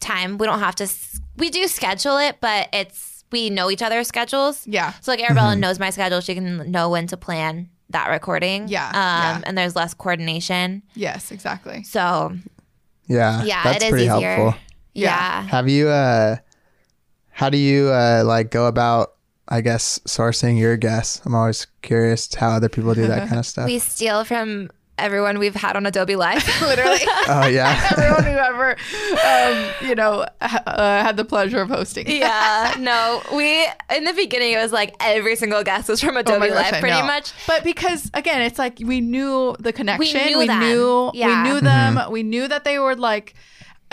[0.00, 0.38] time.
[0.38, 4.06] We don't have to, s- we do schedule it, but it's, we know each other's
[4.06, 4.64] schedules.
[4.66, 4.92] Yeah.
[5.00, 5.60] So like Arabella mm-hmm.
[5.60, 6.20] knows my schedule.
[6.20, 8.68] She can know when to plan that recording.
[8.68, 9.40] Yeah, Um, yeah.
[9.46, 10.82] And there's less coordination.
[10.94, 11.32] Yes.
[11.32, 11.82] Exactly.
[11.84, 12.36] So
[13.08, 14.34] Yeah, yeah, that's it is pretty easier.
[14.36, 14.60] helpful.
[14.92, 15.42] Yeah.
[15.42, 16.36] Have you uh
[17.30, 19.14] how do you uh like go about
[19.48, 21.20] I guess sourcing your guests?
[21.24, 23.66] I'm always curious how other people do that kind of stuff.
[23.66, 26.44] We steal from everyone we've had on Adobe Live.
[26.62, 26.98] Literally.
[27.28, 27.88] oh yeah.
[27.96, 28.76] Everyone who ever,
[29.26, 32.08] um, you know, ha- uh, had the pleasure of hosting.
[32.10, 32.74] yeah.
[32.78, 33.64] No, we,
[33.94, 36.56] in the beginning, it was like every single guest was from Oh Adobe my gosh,
[36.64, 37.06] Live I pretty know.
[37.06, 37.32] much.
[37.46, 40.26] But because again, it's like we knew the connection.
[40.26, 40.60] knew we them.
[40.60, 41.42] knew Yeah.
[41.44, 42.00] we knew them.
[42.10, 43.34] We knew that they were like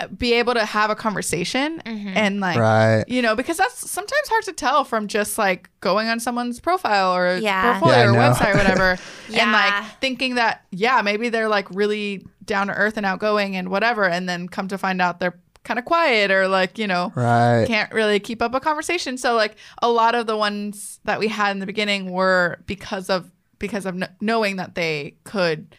[0.08, 2.08] be able to have a conversation Mm-hmm.
[2.16, 3.04] and like Right.
[3.08, 7.14] you know because that's sometimes hard to tell from just like going on someone's profile
[7.16, 7.78] or Yeah.
[7.78, 8.98] portfolio Yeah, or website or whatever
[9.34, 13.68] and like thinking that yeah maybe they're like really down to earth and outgoing and
[13.68, 17.12] whatever and then come to find out they're kind of quiet or like you know
[17.14, 17.64] Right.
[17.66, 19.16] can't really keep up a conversation.
[19.16, 23.08] So like a lot of the ones that we had in the beginning were because
[23.08, 23.30] of
[23.60, 25.76] because of kn- knowing that they could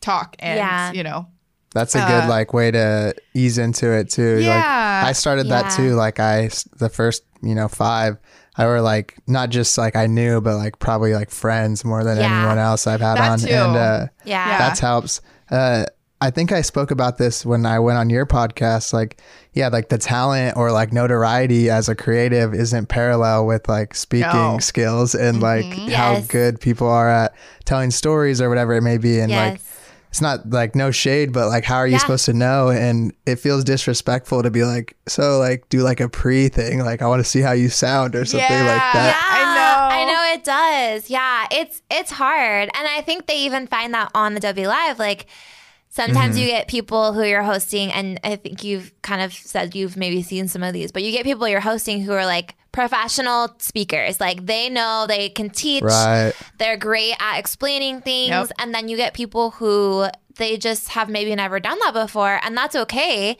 [0.00, 0.92] talk and Yeah.
[0.92, 1.28] you know
[1.74, 4.38] That's a good Uh, like way to ease into it too.
[4.40, 4.56] Yeah.
[4.56, 5.76] Like I started that Yeah.
[5.76, 5.94] too.
[5.94, 8.16] Like I the first, you know, 5
[8.56, 12.18] I were like not just like I knew but like probably like friends more than
[12.18, 12.40] Yeah.
[12.40, 13.48] anyone else I've had That on too.
[13.48, 14.58] and uh Yeah.
[14.58, 15.20] that helps.
[15.50, 15.84] Uh,
[16.20, 18.92] I think I spoke about this when I went on your podcast.
[18.92, 19.20] Like,
[19.54, 24.30] yeah, like the talent or like notoriety as a creative isn't parallel with like speaking
[24.32, 24.58] No.
[24.60, 29.18] skills and like how good people are at telling stories or whatever it may be.
[29.18, 29.71] And like, Yes.
[30.12, 31.98] It's not like no shade, but like, how are you Yeah.
[32.04, 32.68] supposed to know?
[32.68, 36.80] And it feels disrespectful to be like, so like, do like a pre thing.
[36.84, 38.94] Like, I want to see how you sound or something like that.
[38.94, 39.38] Yeah.
[39.38, 39.96] I know.
[39.96, 41.08] I know it does.
[41.10, 44.98] Yeah, it's it's hard, and I think they even find that on the W Live.
[44.98, 45.26] Like
[45.88, 46.42] sometimes Mm-hmm.
[46.42, 50.22] you get people who you're hosting, and I think you've kind of said you've maybe
[50.22, 54.20] seen some of these, but you get people you're hosting who are like professional speakers.
[54.20, 55.82] Like they know they can teach.
[55.84, 56.32] Right.
[56.58, 58.52] They're great at explaining things, Yep.
[58.58, 60.06] and then you get people who
[60.36, 63.36] they just have maybe never done that before, and that's okay.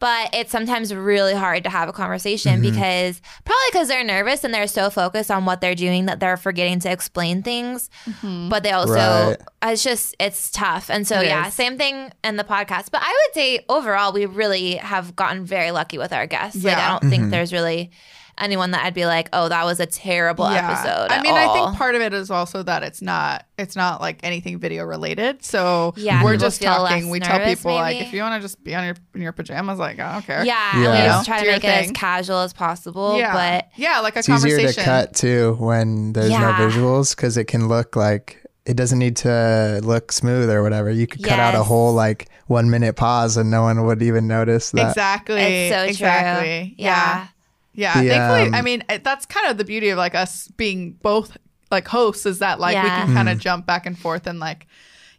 [0.00, 2.74] But it's sometimes really hard to have a conversation Mm-hmm.
[2.74, 6.36] because probably because they're nervous and they're so focused on what they're doing that they're
[6.36, 7.88] forgetting to explain things.
[8.22, 9.36] But they also, Right.
[9.62, 10.90] it's just, it's tough.
[10.90, 11.54] And so, It yeah, is.
[11.54, 12.90] same thing in the podcast.
[12.90, 16.62] But I would say overall, we really have gotten very lucky with our guests.
[16.62, 17.08] Like, I don't Mm-hmm.
[17.10, 17.90] think there's really
[18.38, 21.10] anyone that I'd be like, oh, that was a terrible episode.
[21.12, 24.00] I at mean, I think part of it is also that it's not it's not
[24.00, 25.44] like anything video related.
[25.44, 27.04] So Yeah, we're just talking.
[27.04, 29.22] less We tell nervous, people like if you want to just be on your in
[29.22, 30.44] your pajamas, like I don't care.
[30.44, 30.90] Yeah, Yeah.
[30.92, 33.18] we You just try to make it as casual as possible.
[33.18, 36.40] yeah, But yeah, like a It's easier to cut too when there's Yeah.
[36.40, 40.90] no visuals because it can look like it doesn't need to look smooth or whatever.
[40.90, 44.26] You could cut out a whole like one minute pause and no one would even
[44.26, 44.88] notice that.
[44.88, 45.40] Exactly.
[45.42, 46.68] it's so exactly.
[46.70, 46.74] true.
[46.78, 47.18] Yeah.
[47.18, 47.26] Yeah.
[47.74, 51.36] The, Thankfully, um, I mean, that's kind of the beauty of like us being both
[51.70, 53.32] like hosts is that like we can kind Mm.
[53.32, 54.66] of jump back and forth and like,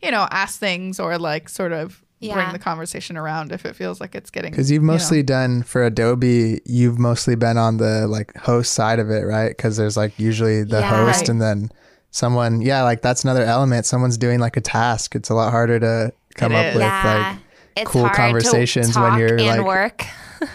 [0.01, 3.99] you know, ask things or like sort of bring the conversation around if it feels
[4.01, 4.51] like it's getting.
[4.51, 4.93] Because you've you know.
[4.93, 9.49] mostly done for Adobe, you've mostly been on the like host side of it, right?
[9.49, 10.89] Because there's like usually the Yeah.
[11.05, 11.29] host Right.
[11.29, 11.69] and then
[12.11, 13.85] someone, yeah, like that's another element.
[13.85, 15.13] Someone's doing like a task.
[15.15, 16.73] It's a lot harder to come It up is.
[16.75, 17.27] with yeah.
[17.31, 17.39] like
[17.77, 20.05] it's cool hard conversations to when you're, and like- work.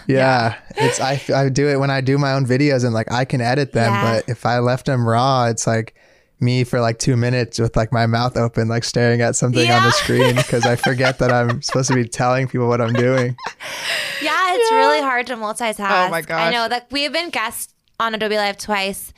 [0.07, 3.25] Yeah, it's I I do it when I do my own videos and like I
[3.25, 4.13] can edit them, Yeah.
[4.15, 5.95] but if I left them raw, it's like
[6.39, 9.83] me for like two minutes with like my mouth open, like staring at something on
[9.83, 13.35] the screen because I forget that I'm supposed to be telling people what I'm doing.
[14.21, 15.79] Yeah, it's really hard to multitask.
[15.79, 16.47] Oh my gosh.
[16.47, 19.13] I know that we have been guests on Adobe Live twice,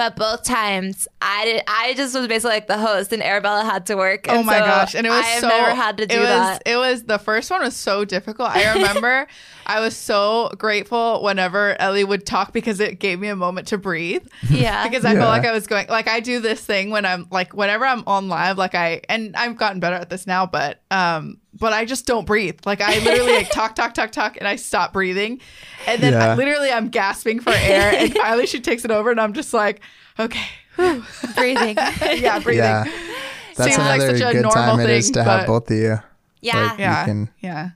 [0.00, 1.62] but both times I did.
[1.66, 4.24] I just was basically like the host, and Arabella had to work.
[4.30, 4.94] Oh my so gosh!
[4.94, 5.48] And it was I have so.
[5.48, 6.62] never had to do it was, that.
[6.64, 8.48] It was the first one was so difficult.
[8.48, 9.26] I remember
[9.66, 13.76] I was so grateful whenever Ellie would talk because it gave me a moment to
[13.78, 14.26] breathe.
[14.48, 14.82] Yeah.
[14.88, 15.18] because I Yeah.
[15.18, 18.02] felt like I was going like I do this thing when I'm like whenever I'm
[18.06, 21.84] on live like I and I've gotten better at this now but um but I
[21.84, 25.40] just don't breathe like I literally like talk talk talk talk and I stop breathing
[25.86, 26.32] and then Yeah.
[26.32, 29.52] I, literally I'm gasping for air and finally she takes it over and I'm just
[29.52, 29.80] like
[30.18, 30.44] okay
[30.76, 31.04] whew.
[31.34, 31.76] breathing.
[32.16, 32.84] yeah breathing Yeah,
[33.56, 35.70] that's Seems like another such a good normal time it is thing, to have both
[35.70, 35.98] of you.
[36.40, 36.70] Yeah.
[36.70, 37.70] Like, yeah You can, yeah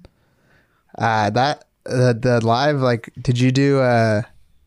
[0.97, 3.81] uh, that uh, the live like, did you do?
[3.81, 4.23] uh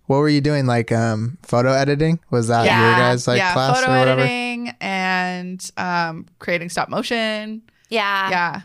[0.08, 0.66] What were you doing?
[0.68, 2.20] Like um photo editing?
[2.30, 4.22] Was that yeah your guys like yeah class photo or whatever?
[4.22, 8.30] editing and um creating stop motion yeah.
[8.30, 8.62] yeah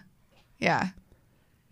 [0.62, 0.88] yeah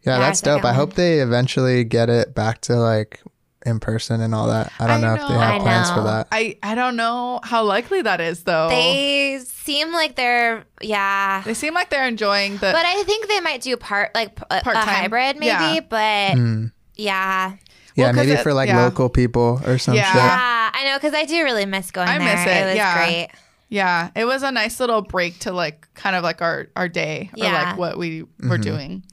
[0.03, 0.64] Yeah, our that's dope.
[0.64, 3.20] I hope they eventually get it back to like
[3.66, 4.72] in person and all that.
[4.80, 6.28] I don't I know, if they have I plans for that.
[6.32, 8.68] I I don't know how likely that is though.
[8.70, 11.43] They seem like they're yeah.
[11.45, 14.45] they seem like they're enjoying the But I think they might do part like p-
[14.51, 14.86] a, a Part-time.
[14.88, 15.80] hybrid maybe, Yeah.
[15.80, 16.72] but Mm.
[16.97, 17.53] yeah.
[17.97, 18.82] Yeah, 'cause maybe it- for like yeah.
[18.84, 20.07] local people or some Yeah.
[20.12, 20.22] shit.
[20.22, 22.36] Yeah, I know because I do really miss going I there.
[22.36, 22.97] miss it, was yeah.
[22.97, 23.28] great.
[23.71, 27.31] Yeah, it was a nice little break to like kind of like our our day
[27.35, 27.53] or Yeah.
[27.71, 28.61] like what we were Mm-hmm.
[28.62, 29.05] doing.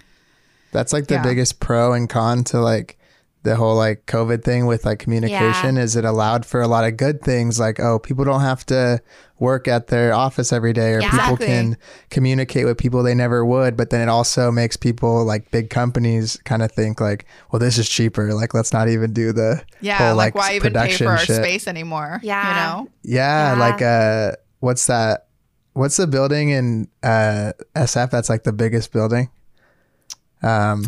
[0.71, 1.23] That's like the Yeah.
[1.23, 2.97] biggest pro and con to like
[3.43, 6.97] the whole like COVID thing with like communication is it allowed for a lot of
[6.97, 8.99] good things like oh people don't have to
[9.39, 11.11] work at their office every day or Yeah.
[11.11, 11.45] people Exactly.
[11.47, 11.77] can
[12.09, 16.35] communicate with people they never would but then it also makes people like big companies
[16.43, 19.97] kind of think like well this is cheaper like let's not even do the Yeah,
[19.99, 21.35] whole like, like, why even pay production for our shit.
[21.37, 22.19] space anymore?
[22.23, 22.49] Yeah.
[22.49, 22.89] you know.
[23.03, 23.59] Yeah, Yeah.
[23.59, 25.27] like uh what's that?
[25.73, 29.29] What's the building in uh SF that's like the biggest building?
[30.41, 30.85] Um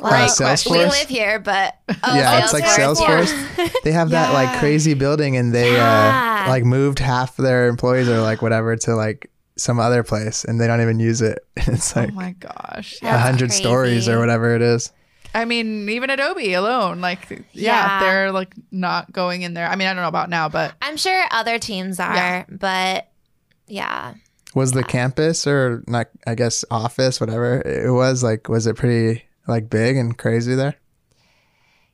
[0.00, 0.90] Well, uh, we Salesforce.
[0.90, 3.30] live here, but oh, yeah, it's like Salesforce.
[3.84, 6.44] They have that like crazy building and they Yeah.
[6.46, 10.58] uh like moved half their employees or like whatever to like some other place and
[10.60, 11.38] they don't even use it.
[11.56, 12.98] It's like oh my gosh.
[13.02, 14.92] a hundred stories or whatever it is.
[15.34, 18.00] I mean, even Adobe alone, like, yeah, Yeah.
[18.00, 19.66] they're like not going in there.
[19.68, 22.44] I mean, I don't know about now, but I'm sure other teams are, Yeah.
[22.48, 23.08] but
[23.66, 24.14] yeah.
[24.54, 29.22] Was the campus or not I guess office, whatever it was, like was it pretty
[29.46, 30.74] like big and crazy there?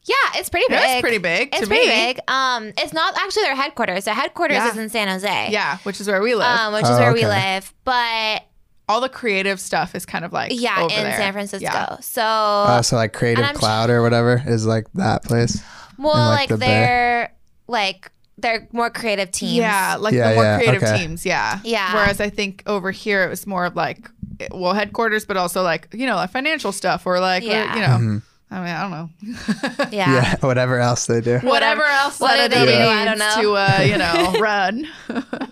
[0.04, 0.78] Yeah, it's pretty big.
[0.80, 1.48] it's pretty big.
[1.52, 1.92] It's to pretty me.
[2.14, 2.20] big.
[2.28, 4.04] Um, it's not actually their headquarters.
[4.04, 4.70] Their headquarters Yeah.
[4.70, 5.48] is in San Jose.
[5.50, 6.46] Yeah, which is where we live.
[6.46, 7.74] Um, which is Oh, where we live.
[7.84, 8.45] But
[8.88, 11.16] All the creative stuff is kind of like yeah, over in there.
[11.16, 11.64] San Francisco.
[11.64, 11.96] Yeah.
[12.00, 15.60] So Uh, so like Creative I'm- Cloud or whatever is like that place.
[15.98, 17.32] well, in, like, like, the they're
[17.66, 19.56] like they're more creative teams.
[19.56, 20.98] Yeah, like Yeah, the more yeah, creative okay.
[20.98, 21.24] teams.
[21.26, 21.58] Yeah.
[21.64, 21.94] Yeah.
[21.94, 24.08] Whereas I think over here it was more of like,
[24.52, 27.74] well, headquarters, but also like, you know, like financial stuff or like, Yeah.
[27.74, 28.20] you know,
[28.50, 29.86] I mean, I don't know.
[29.90, 30.12] Yeah.
[30.12, 31.38] Yeah, whatever else they do.
[31.38, 32.88] Whatever else What that do they do?
[32.88, 33.34] I don't know.
[33.40, 34.86] to, uh, you know, run.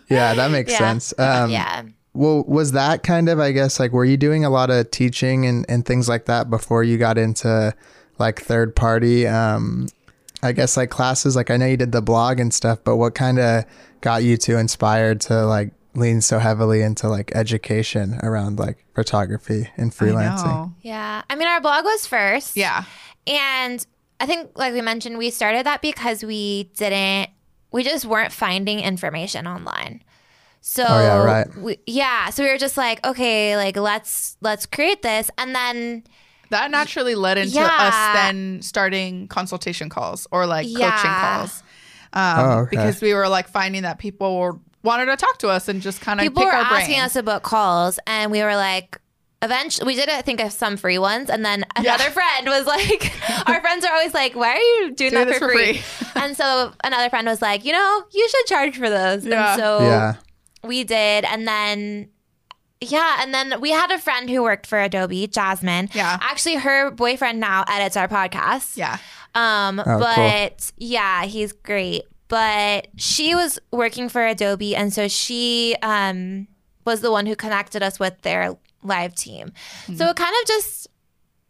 [0.08, 0.78] Yeah, that makes Yeah.
[0.78, 1.14] sense.
[1.18, 1.82] Um, yeah.
[2.14, 5.46] Well, was that kind of, I guess, like, were you doing a lot of teaching
[5.46, 7.74] and, and things like that before you got into
[8.18, 9.88] like third party, um,
[10.40, 11.34] I guess, like classes?
[11.34, 13.64] Like, I know you did the blog and stuff, but what kind of
[14.00, 19.68] got you to inspired to like lean so heavily into like education around like photography
[19.76, 20.44] and I freelancing?
[20.44, 20.72] know.
[20.82, 21.22] Yeah.
[21.28, 22.56] I mean, our blog was first.
[22.56, 22.84] Yeah.
[23.26, 23.84] And
[24.20, 27.30] I think, like we mentioned, we started that because we didn't,
[27.72, 30.04] we just weren't finding information online.
[30.66, 31.56] So Oh, yeah, right.
[31.58, 36.04] we, yeah, so we were just like, okay, like let's let's create this, and then
[36.48, 37.66] That naturally led into Yeah.
[37.78, 41.62] us then starting consultation calls or like coaching calls.
[42.14, 42.70] Um, Oh, okay.
[42.70, 46.00] Because we were like finding that people were wanted to talk to us and just
[46.00, 46.80] kind of people pick were our brain.
[46.80, 48.98] asking us about calls, and we were like.
[49.42, 51.96] Eventually, we did I think of some free ones, and then Yeah.
[51.96, 53.12] another friend was like,
[53.46, 55.82] "Our friends are always like, why are you doing Doing that for, for free?" free.
[56.22, 59.52] and so another friend was like, "You know, you should charge for those." Yeah.
[59.52, 60.14] And so Yeah.
[60.64, 62.08] We did and then
[62.80, 66.18] yeah and then we had a friend who worked for adobe jasmine Yeah.
[66.20, 68.98] actually her boyfriend now edits our podcast Yeah.
[69.34, 69.98] um cool.
[70.00, 76.46] but yeah he's great but she was working for adobe and so she um
[76.84, 79.52] was the one who connected us with their live team
[79.86, 79.94] Hmm.
[79.96, 80.83] so it kind of just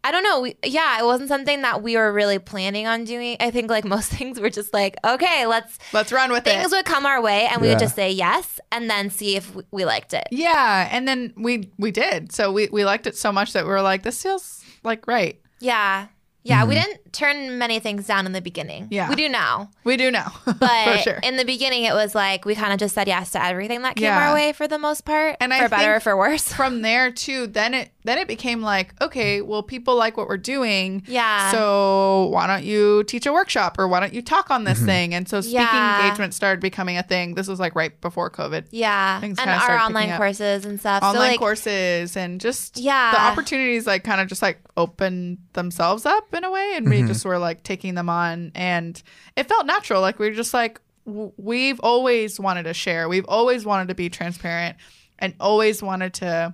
[0.07, 0.41] I don't know.
[0.41, 3.37] We, yeah, it wasn't something that we were really planning on doing.
[3.39, 6.75] I think like most things were just like, okay, let's Let's run with things it.
[6.75, 7.73] would come our way and we Yeah.
[7.73, 10.27] would just say yes and then see if we, we liked it.
[10.31, 12.31] Yeah, and then we we did.
[12.31, 15.39] So we we liked it so much that we were like, this feels like right.
[15.59, 16.07] Yeah.
[16.47, 18.83] Yeah, we didn't turn many things down in the beginning.
[18.83, 18.93] Mm-hmm.
[18.93, 19.09] Yeah.
[19.09, 19.71] We do now.
[19.83, 21.19] We do now, But for sure.
[21.23, 23.95] in the beginning, it was like we kind of just said yes to everything that
[23.95, 24.27] came Yeah.
[24.29, 25.37] our way for the most part.
[25.41, 26.53] And I for I better or think for worse.
[26.53, 30.37] From there too, then it then it became like, okay, well, people like what we're
[30.37, 31.03] doing.
[31.07, 31.51] Yeah.
[31.51, 34.87] So why don't you teach a workshop or why don't you talk on this mm-hmm.
[34.87, 35.13] thing?
[35.15, 36.03] And so speaking Yeah.
[36.03, 37.33] engagement started becoming a thing.
[37.33, 38.67] This was like right before COVID.
[38.71, 39.19] yeah.
[39.19, 41.03] Things And kinda our started online courses and stuff.
[41.03, 43.11] Online so like, courses and just Yeah.
[43.11, 46.97] the opportunities like kind of just like opened themselves up in a way and we
[46.97, 47.07] mm-hmm.
[47.07, 49.01] just were like taking them on and
[49.35, 53.25] it felt natural like we were just like w- we've always wanted to share we've
[53.27, 54.75] always wanted to be transparent
[55.19, 56.53] and always wanted to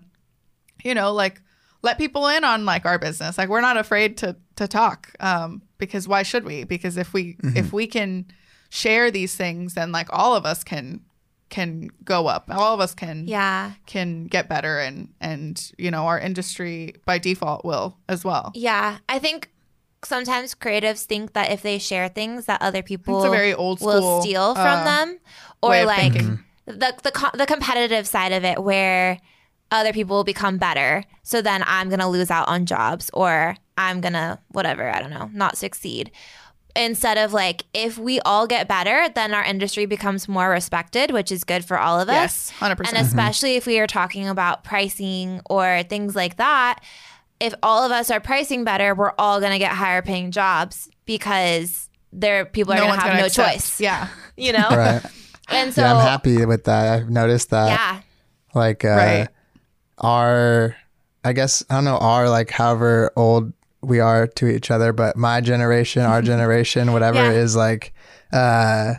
[0.84, 1.42] you know like
[1.82, 5.62] let people in on like our business like we're not afraid to to talk um
[5.78, 8.26] because why should we because if we if we can
[8.70, 11.02] share these things then like all of us can
[11.50, 13.74] can go up all of us can yeah.
[13.86, 19.00] can get better and and you know our industry by default will as well Yeah.
[19.10, 19.50] I think
[20.04, 23.82] sometimes creatives think that if they share things that other people it's a very old
[23.82, 25.20] will steal from uh, them
[25.62, 26.40] or like thinking.
[26.66, 29.20] the the the competitive side of it where
[29.72, 31.04] other people will become better.
[31.24, 35.00] So then I'm going to lose out on jobs or I'm going to, whatever, I
[35.02, 36.12] don't know, not succeed.
[36.76, 41.32] Instead of like, if we all get better, then our industry becomes more respected, which
[41.32, 42.52] is good for all of us.
[42.52, 42.88] Yes, 100%.
[42.88, 46.80] And especially if we are talking about pricing or things like that,
[47.42, 50.90] if all of us are pricing better, we're all going to get higher paying jobs
[51.06, 53.54] because there people are no going to have gonna no accept.
[53.54, 53.82] choice.
[53.82, 54.08] Yeah.
[54.38, 54.70] You know?
[54.70, 55.02] Right.
[55.50, 57.02] And so yeah, I'm happy with that.
[57.02, 57.68] I've noticed that.
[57.68, 58.02] yeah.
[58.56, 59.28] Like, uh, Right.
[60.02, 60.76] Our,
[61.24, 65.16] I guess, I don't know, our, like, however old we are to each other, but
[65.18, 67.32] my generation, our generation, whatever, Yeah.
[67.32, 67.94] is like,
[68.34, 68.96] uh,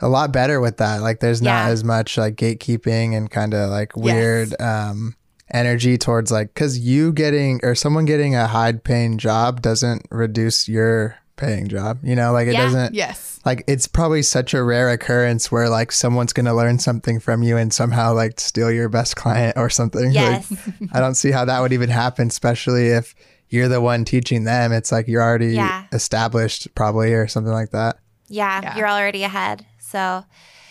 [0.00, 1.02] a lot better with that.
[1.02, 1.72] Like, there's not Yeah.
[1.72, 5.14] as much like gatekeeping and kind of like weird, um,
[5.52, 10.68] energy towards like, cause you getting or someone getting a high paying job doesn't reduce
[10.68, 12.64] your paying job, you know, like it Yeah.
[12.64, 13.40] doesn't, Yes.
[13.44, 17.56] like it's probably such a rare occurrence where like someone's gonna learn something from you
[17.56, 20.10] and somehow like steal your best client or something.
[20.20, 20.50] Yes.
[20.50, 23.14] Like, I don't see how that would even happen, especially if
[23.48, 24.70] you're the one teaching them.
[24.72, 25.84] It's like you're already Yeah.
[25.92, 27.96] established probably or something like that.
[28.28, 28.76] Yeah, Yeah.
[28.76, 29.66] you're already ahead.
[29.80, 30.24] So,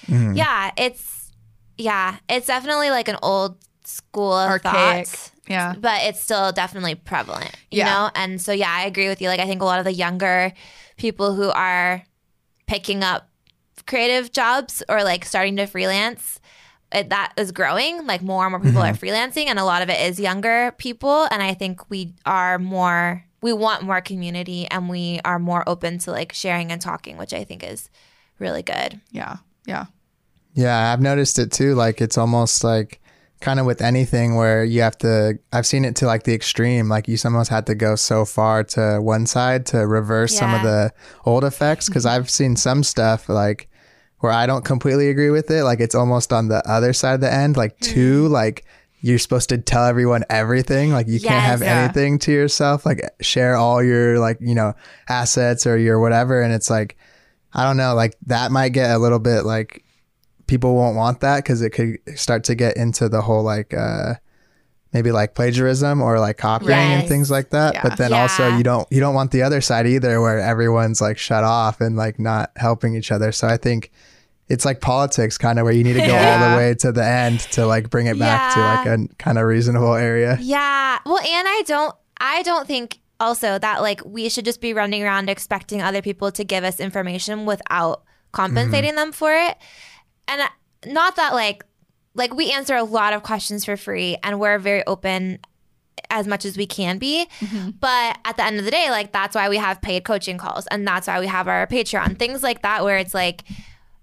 [0.07, 0.33] Mm-hmm.
[0.35, 1.31] yeah, it's
[1.77, 3.57] yeah, it's definitely like an old
[3.89, 5.07] school of Archaic.
[5.07, 5.73] thought, Yeah.
[5.79, 7.85] but it's still definitely prevalent, you Yeah.
[7.85, 8.11] know?
[8.15, 9.27] And so yeah, I agree with you.
[9.29, 10.53] Like I think a lot of the younger
[10.97, 12.03] people who are
[12.67, 13.29] picking up
[13.87, 16.39] creative jobs or like starting to freelance
[16.91, 19.05] it, that is growing like more and more people are mm-hmm.
[19.05, 23.23] freelancing and a lot of it is younger people and i think we are more
[23.41, 27.31] we want more community and we are more open to like sharing and talking which
[27.33, 27.89] i think is
[28.39, 29.37] really good Yeah.
[29.65, 29.85] Yeah.
[30.53, 31.75] Yeah, I've noticed it too.
[31.75, 32.99] Like it's almost like
[33.41, 36.89] kind of with anything where you have to I've seen it to like the extreme.
[36.89, 40.63] Like you almost had to go so far to one side to reverse some of
[40.63, 40.91] the
[41.25, 41.87] old effects.
[41.89, 43.69] Cause I've seen some stuff like
[44.19, 45.63] where I don't completely agree with it.
[45.63, 47.55] Like it's almost on the other side of the end.
[47.55, 47.85] Like hmm.
[47.85, 48.65] two, like
[49.01, 50.91] you're supposed to tell everyone everything.
[50.91, 51.83] Like you can't have Yeah.
[51.83, 52.85] anything to yourself.
[52.85, 54.73] Like share all your like, you know,
[55.07, 56.41] assets or your whatever.
[56.41, 56.97] And it's like
[57.53, 59.83] I don't know, like that might get a little bit like
[60.49, 64.15] people won't want that because it could start to get into the whole like uh
[64.91, 67.75] maybe like plagiarism or like copying and things like that.
[67.75, 67.83] Yeah.
[67.83, 71.19] but then also you don't you don't want the other side either where everyone's like
[71.19, 73.31] shut off and like not helping each other.
[73.31, 73.91] So i think
[74.49, 77.05] it's like politics kind of where you need to go all the way to the
[77.05, 80.39] end to like bring it back to like a kind of reasonable area.
[80.41, 80.97] Yeah.
[81.05, 85.03] Well, and I don't I don't think also that like we should just be running
[85.03, 89.55] around expecting other people to give us information without compensating them for it.
[90.29, 90.47] And uh,
[90.85, 91.65] not that like
[92.15, 95.39] like we answer a lot of questions for free and we're very open
[96.09, 97.27] as much as we can be.
[97.79, 100.67] But at the end of the day, like that's why we have paid coaching calls
[100.67, 102.17] and that's why we have our Patreon.
[102.17, 103.43] Things like that where it's like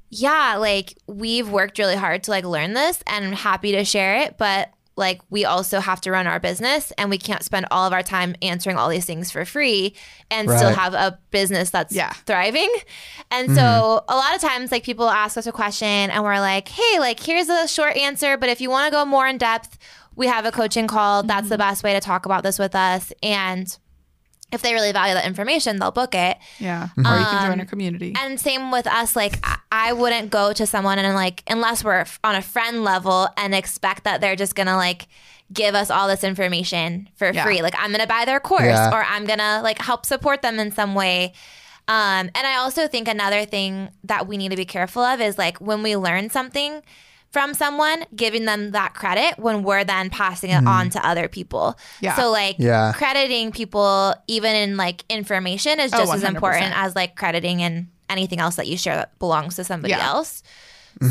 [0.09, 4.21] yeah, like we've worked really hard to like learn this and I'm happy to share
[4.21, 7.87] it, but like we also have to run our business and we can't spend all
[7.87, 9.95] of our time answering all these things for free
[10.31, 12.13] and still have a business that's Yeah.
[12.25, 12.73] thriving.
[13.31, 14.13] And so mm-hmm.
[14.13, 17.21] a lot of times like people ask us a question and we're like, "Hey, like
[17.21, 19.79] here's a short answer, but if you want to go more in depth,
[20.15, 21.23] we have a coaching call.
[21.23, 21.69] That's the mm-hmm.
[21.69, 23.77] best way to talk about this with us." And
[24.53, 26.37] if they really value that information, they'll book it.
[26.59, 26.89] Yeah.
[26.97, 28.15] Or you can join a our community.
[28.19, 29.17] And same with us.
[29.17, 33.29] Like, I- I wouldn't go to someone and, like, unless we're on a friend level
[33.37, 35.09] and expect that they're just gonna, like,
[35.53, 37.45] give us all this information for Yeah.
[37.45, 37.61] free.
[37.63, 38.91] Like, I'm gonna buy their course Yeah.
[38.93, 41.33] or I'm gonna, like, help support them in some way.
[41.89, 45.39] Um, and I also think another thing that we need to be careful of is,
[45.39, 46.83] like, when we learn something
[47.31, 51.77] from someone, giving them that credit when we're then passing it on to other people.
[52.01, 52.15] Yeah.
[52.17, 52.93] So, like, Yeah.
[52.97, 57.89] crediting people, even in, like, information, is Oh, just as important as like crediting and
[58.09, 60.07] anything else that you share that belongs to somebody Yeah.
[60.07, 60.43] else.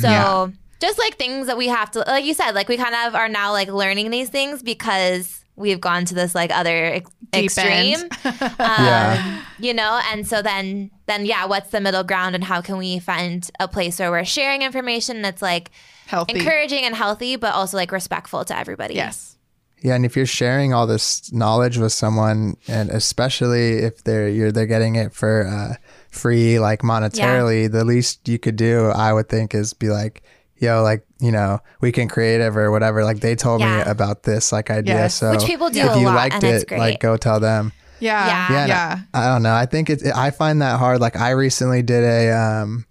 [0.01, 0.47] So Yeah.
[0.79, 3.29] just like things that we have to, like you said, like we kind of are
[3.29, 8.49] now like learning these things because we've gone to this like other ex- extreme, um,
[8.59, 9.41] Yeah.
[9.59, 9.99] you know.
[10.11, 13.67] And so then, then yeah, what's the middle ground, and how can we find a
[13.67, 15.69] place where we're sharing information that's like
[16.07, 16.39] Healthy.
[16.39, 18.93] encouraging and healthy, but also like respectful to everybody.
[18.95, 19.37] Yes.
[19.81, 24.51] Yeah, and if you're sharing all this knowledge with someone, and especially if they're you're
[24.51, 25.75] they're getting it for uh,
[26.09, 30.23] free, like monetarily, the least you could do, I would think, is be like,
[30.57, 33.03] "Yo, like you know, Weekend Creative or whatever.
[33.03, 35.15] Like they told me about this like idea, Yes.
[35.15, 36.79] so Which people do if a you lot, liked and it's it, great.
[36.79, 38.25] like go tell them." Yeah.
[38.27, 38.47] Yeah.
[38.51, 38.91] Yeah, Yeah.
[38.93, 39.53] and I don't know.
[39.53, 40.03] I think it's.
[40.05, 40.99] I find that hard.
[40.99, 42.85] Like I recently did a, um,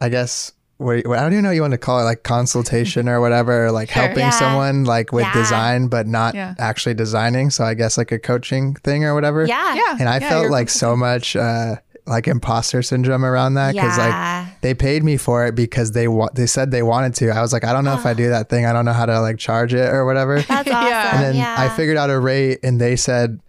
[0.00, 0.52] I guess.
[0.78, 3.20] What, what I don't even know what you want to call it, like consultation or
[3.20, 4.02] whatever, or like Sure.
[4.02, 4.30] helping Yeah.
[4.30, 5.32] someone like with Yeah.
[5.32, 6.54] design, but not Yeah.
[6.58, 7.50] actually designing.
[7.50, 9.44] So I guess like a coaching thing or whatever.
[9.46, 9.74] Yeah.
[9.74, 9.96] Yeah.
[10.00, 14.46] And I Yeah, felt like so much uh, like imposter syndrome around that because Yeah.
[14.48, 17.30] like they paid me for it because they wa- they said they wanted to.
[17.30, 18.66] I was like, I don't know if I do that thing.
[18.66, 20.40] I don't know how to like charge it or whatever.
[20.42, 20.76] That's Yeah.
[20.78, 21.18] awesome.
[21.18, 21.54] and then yeah.
[21.56, 23.40] I figured out a rate, and they said,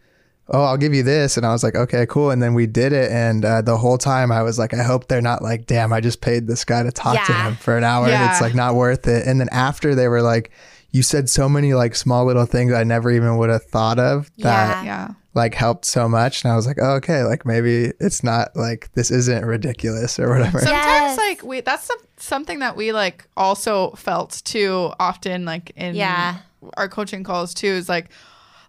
[0.49, 2.93] "Oh, I'll give you this," and I was like, "Okay, cool." And then we did
[2.93, 5.91] it, and uh, the whole time I was like, "I hope they're not like, damn,
[5.93, 8.55] I just paid this guy to talk to him for an hour, and it's like
[8.55, 10.51] not worth it." And then after they were like,
[10.91, 14.29] "You said so many like small little things I never even would have thought of
[14.39, 14.83] that." Yeah.
[14.83, 15.07] Yeah.
[15.33, 18.89] Like helped so much, and I was like, oh, okay, like maybe it's not like
[18.93, 20.59] this isn't ridiculous or whatever.
[20.59, 21.17] Sometimes Yes.
[21.17, 26.37] like we that's some, something that we like also felt too often like in Yeah.
[26.77, 28.07] our coaching calls too is like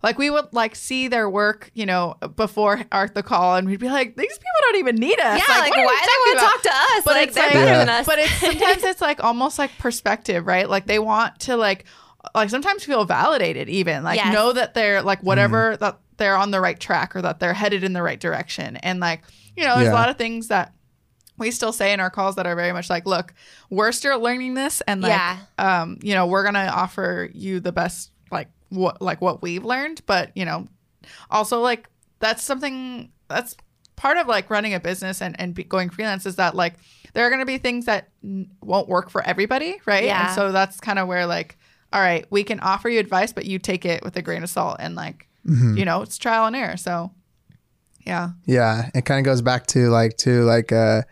[0.07, 3.81] like we would like see their work, you know, before Art the call and we'd
[3.81, 5.43] be like, these people don't even need us.
[5.49, 7.05] yeah, like, what are you why do they want to talk to us?
[7.05, 7.79] But like it's they're like- better Yeah.
[7.81, 8.07] than us.
[8.07, 10.69] But it's sometimes it's like almost like perspective, right?
[10.71, 11.85] Like they want to like
[12.35, 14.03] like sometimes feel validated even.
[14.05, 14.33] Like Yes.
[14.33, 17.85] know that they're like whatever that they're on the right track or that they're headed
[17.85, 18.77] in the right direction.
[18.79, 19.23] And like,
[19.57, 19.93] you know, there's Yeah.
[19.93, 20.73] a lot of things that
[21.39, 23.35] we still say in our calls that are very much like, look,
[23.71, 25.37] we're still learning this and like Yeah.
[25.59, 28.16] um, you know, we're gonna offer you the best like
[28.71, 30.67] what like what we've learned, but you know,
[31.31, 31.89] also like
[32.21, 33.57] that's something that's
[33.97, 36.75] part of like running a business and, and be going freelance is that like
[37.15, 40.27] there are going to be things that n- won't work for everybody right Yeah.
[40.27, 41.57] and so that's kind of where like
[41.95, 44.51] all right we can offer you advice but you take it with a grain of
[44.51, 45.77] salt and like Mm-hmm.
[45.79, 47.13] you know it's trial and error so
[48.05, 51.03] yeah Yeah, it kind of goes back to like to like uh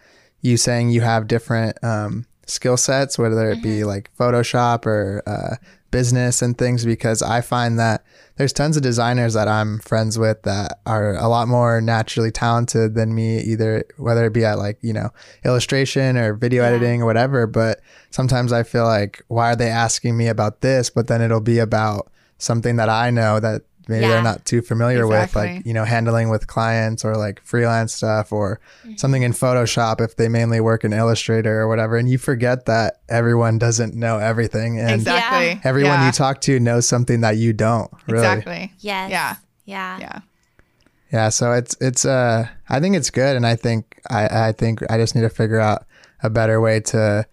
[0.42, 5.56] you saying you have different um skill sets, whether it be like Photoshop or uh
[5.94, 8.04] business and things because I find that
[8.36, 12.94] there's tons of designers that I'm friends with that are a lot more naturally talented
[12.96, 15.10] than me either whether it be at like, you know,
[15.44, 16.70] illustration or video Yeah.
[16.70, 17.80] editing or whatever, but
[18.10, 21.60] sometimes I feel like why are they asking me about this, but then it'll be
[21.60, 24.10] about something that I know that maybe Yeah.
[24.10, 28.32] they're not too familiar with like you know handling with clients or like freelance stuff
[28.32, 28.60] or
[28.96, 31.96] something in photoshop if they mainly work in illustrator or whatever.
[31.96, 35.60] And you forget that everyone doesn't know everything and exactly.
[35.64, 36.06] Everyone yeah.
[36.06, 38.18] you talk to knows something that you don't really.
[38.26, 38.72] Exactly.
[38.80, 39.10] Yes.
[39.10, 39.36] yeah.
[39.64, 39.98] Yeah.
[39.98, 40.20] yeah.
[41.12, 44.80] Yeah so it's it's uh i think it's good and i think i i think
[44.90, 45.86] i just need to figure out
[46.24, 47.24] a better way to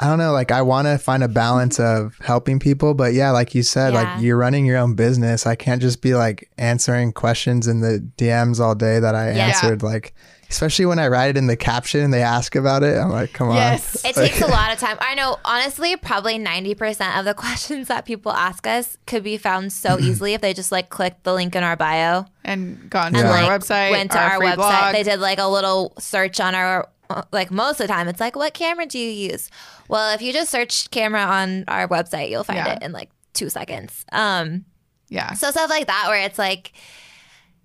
[0.00, 2.06] I don't know, like I want to find a balance mm-hmm.
[2.06, 4.02] of helping people, but yeah, like you said, Yeah.
[4.02, 5.46] like you're running your own business.
[5.46, 9.46] I can't just be like answering questions in the DMs all day that I Yeah.
[9.46, 9.82] answered.
[9.84, 10.12] Like,
[10.50, 13.32] especially when I write it in the caption and they ask about it, I'm like,
[13.32, 14.04] come Yes.
[14.04, 14.10] on.
[14.10, 14.96] It takes a lot of time.
[15.00, 19.72] I know, honestly, probably 90% of the questions that people ask us could be found
[19.72, 20.06] so mm-hmm.
[20.06, 23.28] easily if they just like clicked the link in our bio and gone to and
[23.28, 23.32] Yeah.
[23.32, 24.56] our like website went to our, free website.
[24.56, 24.92] blog.
[24.92, 26.88] They did like a little search on our
[27.32, 29.50] like most of the time it's like what camera do you use?
[29.88, 32.74] Well, if you just search camera on our website, you'll find Yeah.
[32.74, 34.04] it in like 2 seconds.
[34.12, 34.64] Um
[35.10, 36.72] yeah so stuff like that where it's like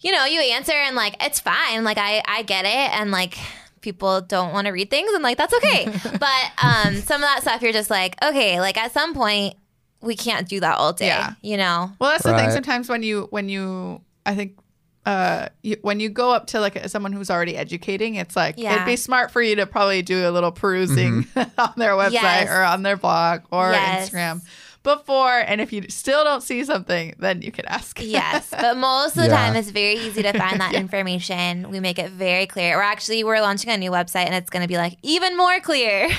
[0.02, 1.84] you know, you answer and like it's fine.
[1.84, 3.38] Like I I get it and like
[3.82, 5.86] people don't want to read things and like that's okay.
[6.20, 9.56] but um some of that stuff you're just like, okay, like at some point
[10.02, 11.34] we can't do that all day, Yeah.
[11.42, 11.92] you know.
[12.00, 12.52] Well, that's the thing.
[12.52, 14.58] Sometimes when you when you I think
[15.06, 18.76] uh you, when you go up to like someone who's already educating, it's like Yeah.
[18.76, 21.26] it'd be smart for you to probably do a little perusing
[21.58, 22.50] on their website Yes.
[22.50, 24.10] or on their blog or Yes.
[24.10, 24.42] Instagram
[24.84, 25.40] before.
[25.40, 28.00] And if you still don't see something, then you can ask.
[28.02, 29.36] Yes, but most of the Yeah.
[29.36, 31.70] time it's very easy to find that information.
[31.70, 32.78] We make it very clear.
[32.78, 35.60] We're actually we're launching a new website and it's going to be like even more
[35.60, 36.10] clear.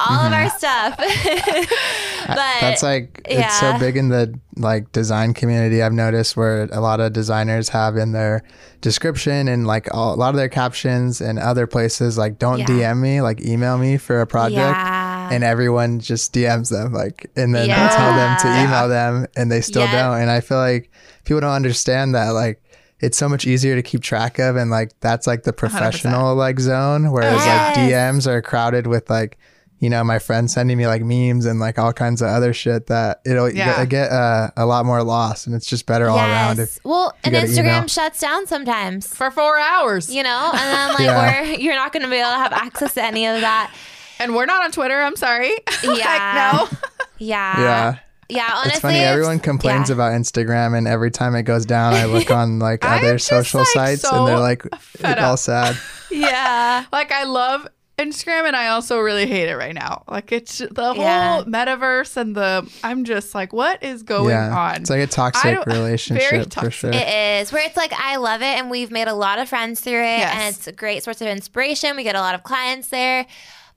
[0.00, 0.34] All of mm-hmm.
[0.34, 0.96] our stuff.
[2.28, 5.82] but That's like it's so big in the like design community.
[5.82, 8.42] I've noticed where a lot of designers have in their
[8.80, 12.66] description and like all, a lot of their captions and other places like don't Yeah.
[12.66, 14.56] DM me, like email me for a project.
[14.60, 15.30] Yeah.
[15.32, 17.88] And everyone just DMs them like and then Yeah.
[17.88, 20.10] tell them to email them and they still Yeah.
[20.10, 20.20] don't.
[20.22, 20.92] And I feel like
[21.24, 22.62] people don't understand that like
[23.00, 26.58] it's so much easier to keep track of and like that's like the professional like
[26.60, 27.76] zone whereas Yes.
[27.76, 29.38] like DMs are crowded with like
[29.80, 32.86] you know my friends sending me like memes and like all kinds of other shit
[32.88, 33.78] that it'll Yeah.
[33.84, 37.14] get, get uh, a lot more lost and it's just better all around if well,
[37.24, 37.86] and Instagram email.
[37.86, 39.06] shuts down sometimes.
[39.06, 40.12] For four hours.
[40.12, 41.42] You know, and then like Yeah.
[41.42, 43.72] we're you're not going to be able to have access to any of that.
[44.20, 45.00] And we're not on Twitter.
[45.00, 45.50] I'm sorry.
[45.84, 46.58] like, Yeah.
[46.70, 46.78] no.
[47.18, 47.60] Yeah.
[47.60, 47.98] yeah
[48.28, 49.94] Yeah, honestly, it's funny everyone complains yeah.
[49.94, 53.68] about Instagram and every time it goes down I look on like other social like,
[53.68, 55.38] sites so and they're like fed all up.
[55.38, 55.76] sad
[56.10, 56.84] Yeah.
[56.92, 57.66] Like I love
[57.98, 60.04] Instagram and I also really hate it right now.
[60.08, 61.42] Like it's the whole Yeah.
[61.46, 64.76] metaverse and the I'm just like, what is going yeah on?
[64.76, 67.08] it's like a toxic relationship very for sure It
[67.42, 70.00] is where it's like I love it, and we've made a lot of friends through
[70.00, 70.34] it, Yes.
[70.36, 71.96] and it's a great source of inspiration.
[71.96, 73.26] We get a lot of clients there,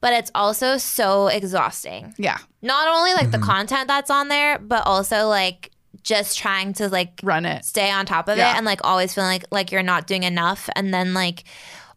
[0.02, 2.14] but it's also so exhausting.
[2.18, 3.32] yeah, Not only like Mm-hmm.
[3.32, 5.72] the content that's on there, but also like
[6.04, 7.66] just trying to like run it.
[7.66, 8.52] stay on top of Yeah.
[8.54, 11.44] it and like always feeling like like you're not doing enough, and then like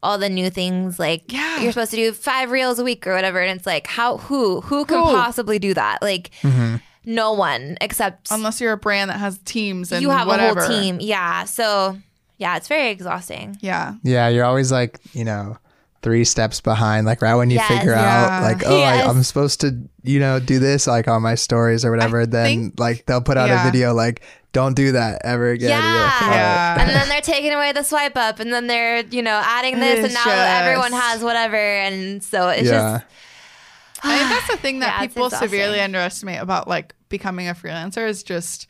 [0.04, 1.60] all the new things like Yeah.
[1.62, 4.60] you're supposed to do five reels a week or whatever and it's like how who
[4.60, 5.04] who can Who?
[5.04, 6.76] possibly do that like mm-hmm.
[7.04, 10.60] no one except Unless you're a brand that has teams and you have whatever.
[10.60, 11.96] a whole team yeah so
[12.38, 13.94] yeah it's very exhausting Yeah.
[14.02, 15.56] Yeah, you're always like, you know,
[16.02, 17.06] three steps behind.
[17.06, 17.68] Like right when you Yes.
[17.68, 18.26] figure Yeah.
[18.36, 19.06] out, like, oh, Yes.
[19.06, 19.68] I, I'm supposed to,
[20.02, 22.22] you know, do this like on my stories or whatever.
[22.22, 23.62] I then think- like they'll put out Yeah.
[23.62, 24.20] a video like,
[24.54, 25.68] don't do that ever again.
[25.70, 26.30] Yeah.
[26.30, 26.80] Yeah.
[26.80, 29.98] and then they're taking away the swipe up and then they're you know adding this
[29.98, 33.00] and It's now everyone has whatever and so it's yeah.
[33.00, 33.04] just
[34.06, 38.08] I think that's the thing that Yeah, people severely underestimate about like becoming a freelancer
[38.08, 38.66] is just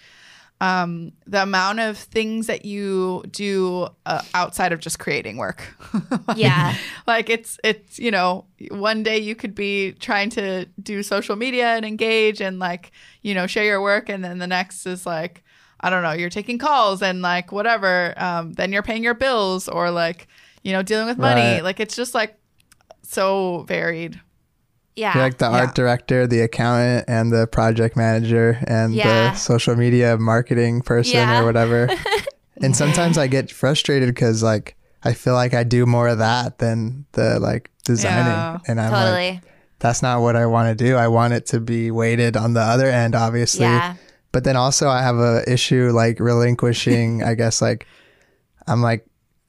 [0.60, 5.74] um, the amount of things that you do uh, outside of just creating work.
[6.28, 6.76] Like- Yeah.
[7.06, 11.74] Like it's it's you know one day you could be trying to do social media
[11.76, 15.42] and engage and like you know share your work and then the next is like
[15.80, 19.68] I don't know you're taking calls and like whatever um, then you're paying your bills
[19.68, 20.28] or like
[20.62, 21.62] you know dealing with money Right.
[21.64, 22.38] like it's just like
[23.02, 24.20] so varied.
[24.96, 25.58] yeah You're like the Yeah.
[25.60, 29.30] art director, the accountant, and the project manager, and Yeah.
[29.30, 31.40] the social media marketing person Yeah.
[31.40, 31.88] or whatever.
[32.62, 36.58] and sometimes I get frustrated because like I feel like I do more of that
[36.58, 38.58] than the like designing, Yeah.
[38.66, 39.40] and I'm like, totally
[39.80, 40.96] that's not what I want to do.
[40.96, 43.66] I want it to be weighted on the other end, obviously.
[44.34, 47.86] Yeah But then also I have a issue like relinquishing, I guess like
[48.66, 49.06] I'm like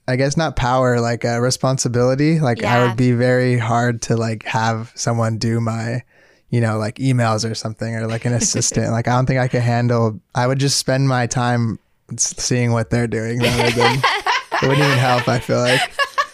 [0.08, 2.40] I guess not power, like a responsibility.
[2.40, 6.04] Like I would be very hard to like have someone do my,
[6.52, 8.92] you know, like emails or something or like an assistant.
[8.92, 11.80] like I don't think I could handle I would just spend my time
[12.18, 13.98] seeing what they're doing rather than
[14.62, 15.82] it wouldn't even help, I feel like.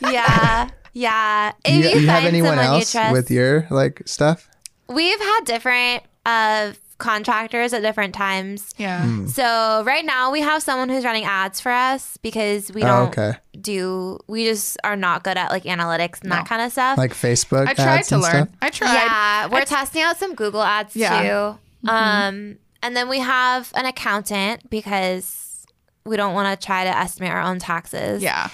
[0.02, 4.02] yeah yeah Do if you, you, you have anyone you else trust- with your like
[4.06, 4.50] stuff?
[4.90, 9.04] we've had different uh contractors at different times Yeah.
[9.04, 9.28] Hmm.
[9.28, 13.08] so right now we have someone who's running ads for us because we Oh, don't
[13.10, 13.34] okay.
[13.60, 16.36] do we just are not good at like analytics and No.
[16.38, 18.32] that kind of stuff Like Facebook I tried ads to and learn.
[18.32, 18.50] stuff?
[18.62, 18.94] I tried.
[18.94, 21.12] Yeah, we're I- testing out some Google ads Yeah.
[21.24, 21.88] Mm-hmm.
[21.88, 21.92] too.
[21.92, 25.66] Um, and then we have an accountant because
[26.06, 28.22] we don't want to try to estimate our own taxes.
[28.24, 28.50] Yeah.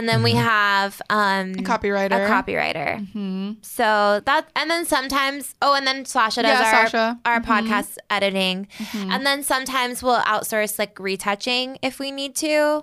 [0.00, 0.24] And then Mm-hmm.
[0.24, 2.24] we have um, A copywriter.
[2.24, 3.06] a copywriter.
[3.12, 7.18] hmm So that, and then sometimes, oh, and then Sasha does Yeah, our, Sasha.
[7.26, 7.44] our Mhm.
[7.44, 8.66] podcast editing.
[8.94, 12.82] And then sometimes we'll outsource like retouching if we need to.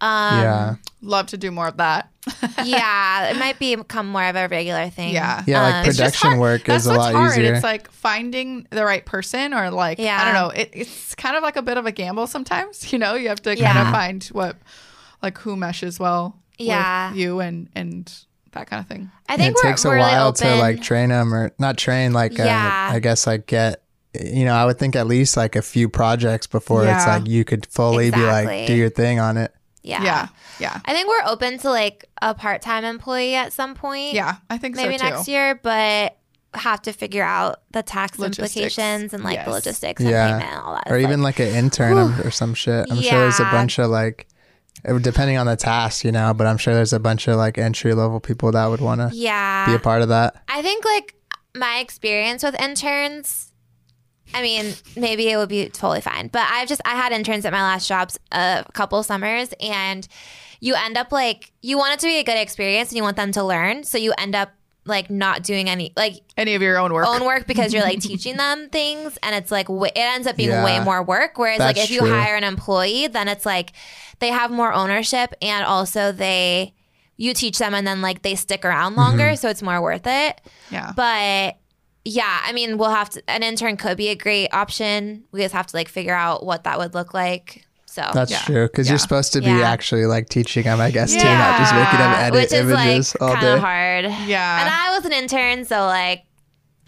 [0.00, 0.74] Um, yeah.
[1.02, 2.08] Love to do more of that.
[2.64, 5.12] yeah, it might become more of a regular thing.
[5.12, 5.42] Yeah.
[5.46, 6.40] Yeah, like Um, production hard.
[6.40, 7.32] work That's is a what's lot hard.
[7.38, 7.52] easier.
[7.54, 10.18] It's like finding the right person or like Yeah.
[10.20, 10.48] I don't know.
[10.48, 12.74] It, it's kind of like a bit of a gamble sometimes.
[12.92, 14.56] You know, you have to kind of find what
[15.22, 17.10] like who meshes well Yeah.
[17.10, 18.12] with you and and
[18.52, 19.10] that kind of thing.
[19.28, 20.46] I think it we're, takes a we're really while open.
[20.46, 22.88] to like train them or not train like Yeah.
[22.92, 23.82] uh, i guess like get
[24.14, 27.44] you know i would think at least like a few projects before it's like you
[27.44, 29.52] could fully be like do your thing on it
[29.86, 30.02] yeah.
[30.02, 30.28] Yeah.
[30.60, 30.80] Yeah.
[30.86, 34.14] I think we're open to like a part time employee at some point.
[34.14, 34.36] Yeah.
[34.48, 35.10] I think Maybe so too.
[35.10, 36.16] next year, but
[36.54, 38.56] have to figure out the tax Logistics.
[38.56, 39.54] implications and like the Yes.
[39.54, 40.26] logistics and Yeah.
[40.38, 40.90] payment and all that.
[40.90, 43.78] or even like, like an intern or- or some shit i'm sure there's a bunch
[43.78, 44.26] of like
[45.00, 47.94] depending on the task you know but i'm sure there's a bunch of like entry
[47.94, 49.66] level people that would want to yeah.
[49.66, 51.16] be a part of that I think like
[51.56, 53.52] my experience with interns.
[54.32, 57.52] I mean, maybe it would be totally fine, but I've just I had interns at
[57.52, 60.06] my last jobs a couple summers, and
[60.60, 63.16] you end up like you want it to be a good experience, and you want
[63.16, 64.50] them to learn, so you end up
[64.86, 67.06] like not doing any like Any of your own work.
[67.06, 70.36] own work because you're like teaching them things and it's like w- it ends up
[70.36, 70.64] being Yeah.
[70.64, 72.10] way more work whereas like That's if you true.
[72.10, 73.72] hire an employee then it's like
[74.18, 76.74] they have more ownership and also they
[77.16, 79.36] you teach them and then like they stick around longer Mm-hmm.
[79.36, 80.92] so it's more worth it yeah.
[80.94, 81.56] but
[82.04, 85.54] yeah i mean we'll have to an intern could be a great option we just
[85.54, 88.38] have to like figure out what that would look like so that's Yeah.
[88.42, 88.92] true because Yeah.
[88.92, 89.70] you're supposed to be Yeah.
[89.70, 93.14] actually like teaching them i guess too not just making them edit which is images
[93.14, 94.60] like all kind day of hard Yeah.
[94.60, 96.24] and i was an intern so like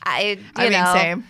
[0.03, 1.25] i you I mean, know same.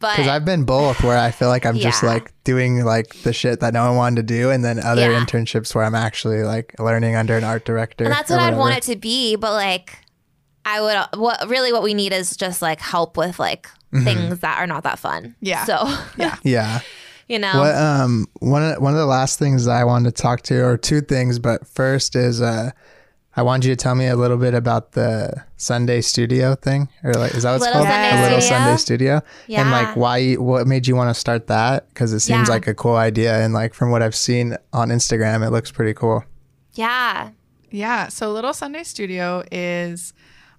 [0.00, 3.32] but Because I've been both, where I feel like I'm just like doing like the
[3.34, 5.20] shit that no one wanted to do, and then other Yeah.
[5.20, 8.04] internships where I'm actually like learning under an art director.
[8.04, 9.98] And that's what I'd want it to be, but like
[10.64, 14.04] I would what really what we need is just like help with like Mm-hmm.
[14.04, 15.34] things that are not that fun.
[15.40, 15.64] Yeah.
[15.64, 15.76] So,
[16.16, 16.36] Yeah.
[16.44, 16.80] Yeah.
[17.30, 17.58] You know.
[17.60, 20.76] What um one of one of the last things I wanted to talk to, or
[20.76, 22.70] two things, but first is uh
[23.36, 27.14] I wanted you to tell me a little bit about the Sunday studio thing, or
[27.14, 27.88] like is that what's Little called?
[27.88, 30.34] Sunday a little Sunday studio, and like why?
[30.34, 31.88] What made you want to start that?
[31.88, 32.54] Because it seems Yeah.
[32.54, 35.94] like a cool idea, and like from what I've seen on Instagram, it looks pretty
[35.94, 36.24] cool.
[36.74, 37.30] yeah.
[37.72, 38.08] Yeah.
[38.08, 40.12] So Little Sunday Studio is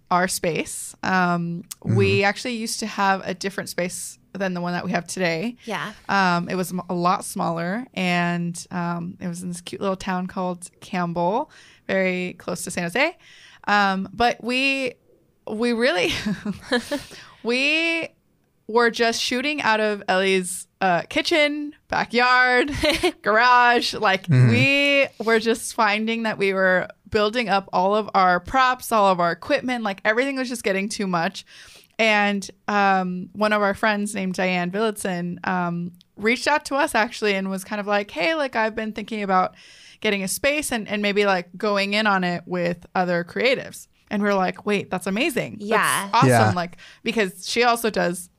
[0.10, 0.96] our space.
[1.04, 5.08] Um, We actually used to have a different space than the one that we have
[5.08, 5.56] today.
[5.66, 5.94] Yeah.
[6.10, 10.28] Um, it was a lot smaller, and um, it was in this cute little town
[10.28, 11.52] called Campbell,
[11.88, 13.18] very close to San Jose.
[13.68, 14.94] Um, but we
[15.48, 16.12] we really
[17.44, 18.10] we
[18.68, 22.72] were just shooting out of Ellie's uh, kitchen, backyard,
[23.22, 23.94] garage.
[23.94, 29.12] Like we were just finding that we were building up all of our props, all
[29.12, 29.84] of our equipment.
[29.84, 31.46] Like everything was just getting too much.
[32.02, 37.36] And um, one of our friends named Diane Villitson um, reached out to us actually
[37.36, 39.54] and was kind of like, hey, like I've been thinking about
[40.00, 43.88] getting a space and, and maybe like going in on it with other creatives.
[44.10, 45.58] And we are like, wait, that's amazing.
[45.60, 46.10] That's Yeah.
[46.12, 46.30] awesome.
[46.30, 46.52] Yeah.
[46.56, 48.31] Like, because she also does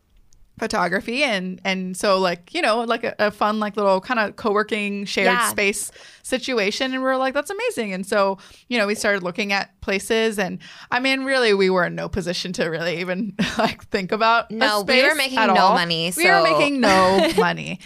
[0.63, 4.37] photography and and so like you know like a, a fun like little kind of
[4.37, 5.49] co-working shared Yeah.
[5.51, 5.91] space
[6.23, 8.39] situation and we are like that's amazing and so
[8.69, 10.61] you know we started looking at places and
[10.93, 14.83] i mean really we were in no position to really even like think about No,
[14.83, 15.75] we were making no all.
[15.75, 17.81] money, we were making no money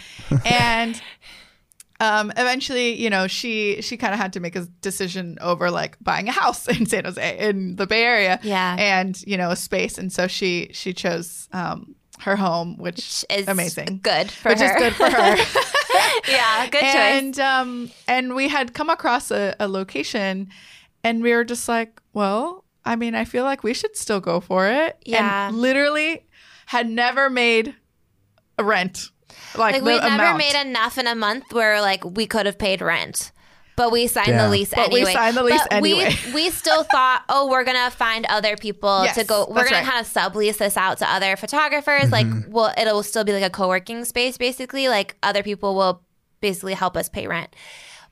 [0.45, 1.01] and
[1.99, 5.97] um, eventually, you know, she she kind of had to make a decision over like
[5.99, 8.75] buying a house in San Jose in the Bay Area, Yeah.
[8.77, 13.47] and you know, a space, and so she she chose um, her home, which Is
[13.47, 14.65] amazing, Good for which her.
[14.65, 15.35] is good for her.
[16.29, 16.95] yeah, good choice.
[16.95, 20.49] and um, and we had come across a, a location,
[21.03, 24.39] and we were just like, well, I mean, I feel like we should still go
[24.39, 24.97] for it.
[25.05, 25.47] Yeah.
[25.47, 26.25] and literally
[26.65, 27.75] had never made
[28.57, 29.09] a rent.
[29.55, 30.37] Like, Like we never amount.
[30.39, 33.31] made enough in a month where like we could have paid rent.
[33.77, 34.43] But we signed Yeah.
[34.45, 35.13] the lease But we anyway.
[35.13, 36.15] signed the lease But we- anyway.
[36.33, 39.45] We, still thought, oh, we're gonna find other people Yes, to go.
[39.47, 39.85] We're gonna right.
[39.85, 42.11] kind of sublease this out to other photographers.
[42.11, 42.51] Like, mm-hmm.
[42.51, 44.89] well, it'll still be like a co-working space, basically.
[44.89, 46.01] Like other people will
[46.41, 47.55] basically help us pay rent.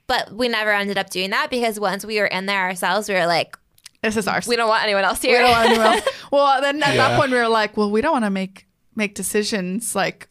[0.07, 3.15] But we never ended up doing that because once we were in there ourselves, we
[3.15, 3.57] were like,
[4.03, 4.47] This is ours.
[4.47, 5.39] we don't want anyone else here.
[5.39, 6.07] We don't want anyone else.
[6.31, 7.09] Well, then at Yeah.
[7.09, 10.29] that point we were like, well, we don't want to make make decisions like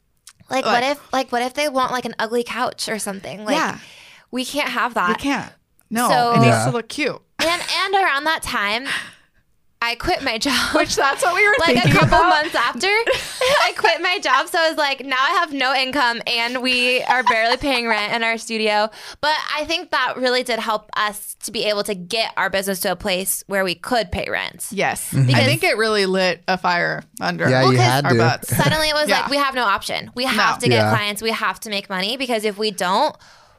[0.50, 3.44] like, Like- what if, like, what if they want like an ugly couch or something?
[3.44, 3.78] Like, Yeah.
[4.34, 5.08] We can't have that.
[5.08, 5.52] we can't.
[5.90, 6.64] No, So- it needs Yeah.
[6.66, 7.20] to look cute.
[7.38, 8.86] And and around that time,
[9.82, 10.74] I quit my job.
[10.74, 12.28] Which that's what we were like a couple about.
[12.30, 14.48] months after I quit my job.
[14.48, 18.14] So I was like, now I have no income and we are barely paying rent
[18.14, 18.88] in our studio.
[19.20, 22.80] But I think that really did help us to be able to get our business
[22.80, 24.68] to a place where we could pay rent.
[24.70, 25.26] Yes, mm-hmm.
[25.26, 28.14] Because- I think it really lit a fire under Yeah, our you had to.
[28.16, 28.56] butts.
[28.56, 29.20] Suddenly it was Yeah.
[29.20, 30.10] like, we have no option.
[30.14, 30.60] We have No.
[30.62, 30.90] to get Yeah.
[30.96, 31.20] clients.
[31.20, 33.14] We have to make money because if we don't,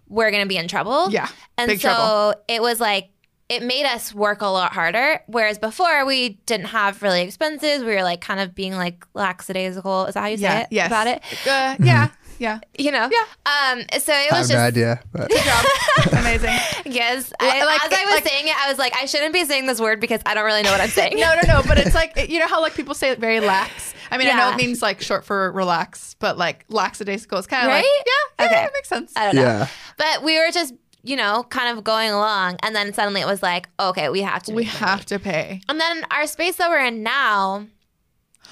[0.08, 1.10] we're going to be in trouble.
[1.12, 1.28] Yeah,
[1.58, 2.44] And big so trouble.
[2.48, 3.10] it was like,
[3.48, 5.20] it made us work a lot harder.
[5.28, 7.84] Whereas before we didn't have really expenses.
[7.84, 10.06] We were like kind of being like lackadaisical.
[10.08, 10.68] Is that how you say Yeah, it?
[10.72, 10.88] yes.
[10.88, 11.22] About it?
[11.48, 12.10] Uh, yeah,
[12.40, 12.60] yeah.
[12.78, 13.10] You know?
[13.12, 13.26] Yeah.
[13.46, 15.00] Um, so it I was have no just, idea.
[15.12, 15.66] But Good job.
[16.14, 16.58] Amazing.
[16.86, 17.32] yes.
[17.40, 19.66] I, like- as I was like- saying it, I was like, I shouldn't be saying
[19.68, 21.18] this word because I don't really know what I'm saying.
[21.18, 21.62] No, no, no.
[21.68, 23.94] But it's like you know how like people say it very lax.
[24.12, 24.54] I mean, I know Yeah.
[24.54, 28.04] it means like short for relax, but like lackadaisical is kind of like Right?
[28.06, 28.64] yeah, yeah, Okay.
[28.66, 29.14] it makes sense.
[29.16, 29.42] I don't know.
[29.42, 29.68] yeah.
[29.98, 30.74] But we were just,
[31.04, 32.58] you know, kind of going along.
[32.64, 34.54] And then suddenly it was like, okay, we have to.
[34.54, 34.86] we make money.
[34.92, 35.62] have to pay.
[35.70, 37.66] And then our space that we're in now.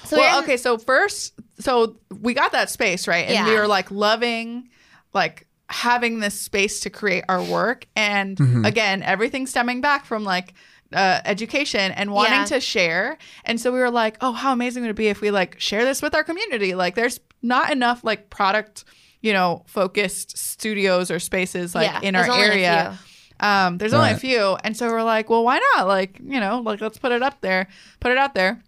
[0.04, 3.28] So well, we're in- okay, so first, so we got that space, right?
[3.28, 4.68] And we were like loving,
[5.12, 7.86] like having this space to create our work.
[7.96, 8.64] And Mm-hmm.
[8.64, 10.54] again, everything stemming back from like
[10.92, 12.44] uh, education and wanting Yeah.
[12.46, 13.18] to share.
[13.44, 15.84] And so we were like, oh, how amazing would it be if we like share
[15.84, 16.74] this with our community?
[16.74, 18.84] Like, there's not enough like product,
[19.20, 22.98] you know, focused studios or spaces like Yeah, in our area.
[23.40, 25.88] Um, there's only a few, and so we're like, well, why not?
[25.88, 27.66] Like, you know, like let's put it up there,
[27.98, 28.62] put it out there,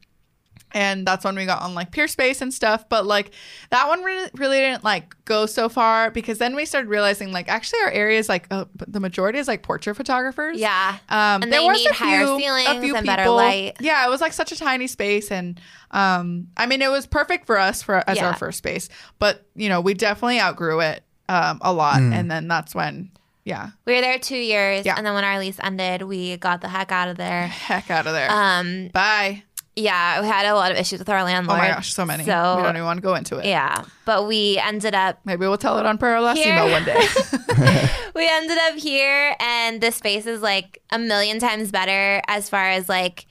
[0.73, 2.89] and that's when we got on like Peerspace and stuff.
[2.89, 3.31] But like
[3.71, 7.49] that one really, really didn't like go so far because then we started realizing like
[7.49, 10.59] actually our area is like uh, the majority is like portrait photographers.
[10.59, 10.99] yeah.
[11.09, 13.37] Um, And there they was need a higher few, ceilings a few and better people.
[13.37, 13.77] light.
[13.81, 15.61] Yeah, it was like such a tiny space, and
[15.93, 18.29] um, I mean, it was perfect for us for as Yeah.
[18.29, 18.89] our first space.
[19.19, 23.11] But you know, we definitely outgrew it um, a lot, and then that's when,
[23.45, 24.85] yeah, We were there two years.
[24.85, 24.95] Yeah.
[24.97, 27.47] And then when our lease ended, we got the heck out of there.
[27.47, 28.29] heck out of there.
[28.31, 29.45] Um, Bye.
[29.79, 31.59] Yeah, we had a lot of issues with our landlord.
[31.59, 32.25] Oh my gosh, so many.
[32.25, 33.45] So we don't even want to go into it.
[33.45, 36.53] yeah, but we ended up Maybe we'll tell it on Per Our Last Here.
[36.55, 36.97] email one day.
[38.15, 42.71] we ended up here and the space is like a million times better as far
[42.71, 43.27] as like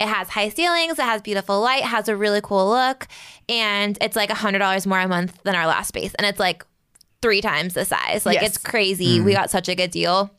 [0.00, 3.06] it has high ceilings it has beautiful light has a really cool look
[3.50, 6.38] and it's like a hundred dollars more a month than our last space and it's
[6.38, 6.64] like
[7.20, 8.48] three times the size like Yes.
[8.48, 10.30] it's crazy we got such a good deal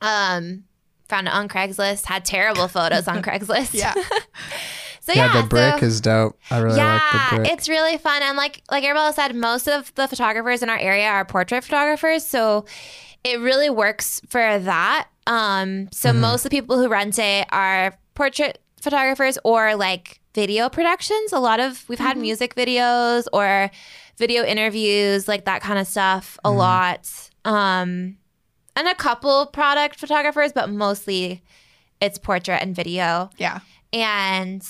[0.00, 0.64] um
[1.08, 3.92] found it on craigslist had terrible photos on craigslist yeah.
[5.08, 6.38] So yeah, yeah, the brick so- is dope.
[6.50, 7.52] I really yeah, like the brick.
[7.52, 8.22] it's really fun.
[8.22, 12.24] And like like Arabella said, most of the photographers in our area are portrait photographers,
[12.26, 12.64] so
[13.24, 15.08] it really works for that.
[15.26, 16.20] Um, so Mm-hmm.
[16.20, 21.32] most of the people who rent it are portrait photographers or like video productions.
[21.32, 23.70] A lot of we've had music videos or
[24.18, 26.38] video interviews, like that kind of stuff.
[26.44, 26.58] A Mm-hmm.
[26.58, 27.30] lot.
[27.44, 28.16] Um,
[28.76, 31.42] and a couple product photographers, but mostly
[32.00, 33.30] it's portrait and video.
[33.38, 33.58] Yeah.
[33.92, 34.62] And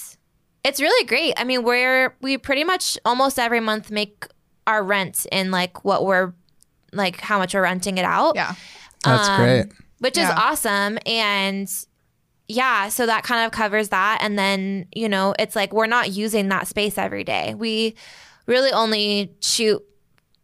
[0.65, 1.35] it's really great.
[1.37, 4.27] I mean, we're we pretty much almost every month make
[4.67, 6.33] our rent in like what we're
[6.93, 8.35] like how much we're renting it out.
[8.35, 8.55] Yeah.
[9.05, 9.67] That's Um, great.
[10.01, 10.99] Which is awesome.
[11.07, 11.69] And
[12.47, 14.19] yeah, so that kind of covers that.
[14.21, 17.55] And then, you know, it's like we're not using that space every day.
[17.55, 17.95] We
[18.47, 19.85] really only shoot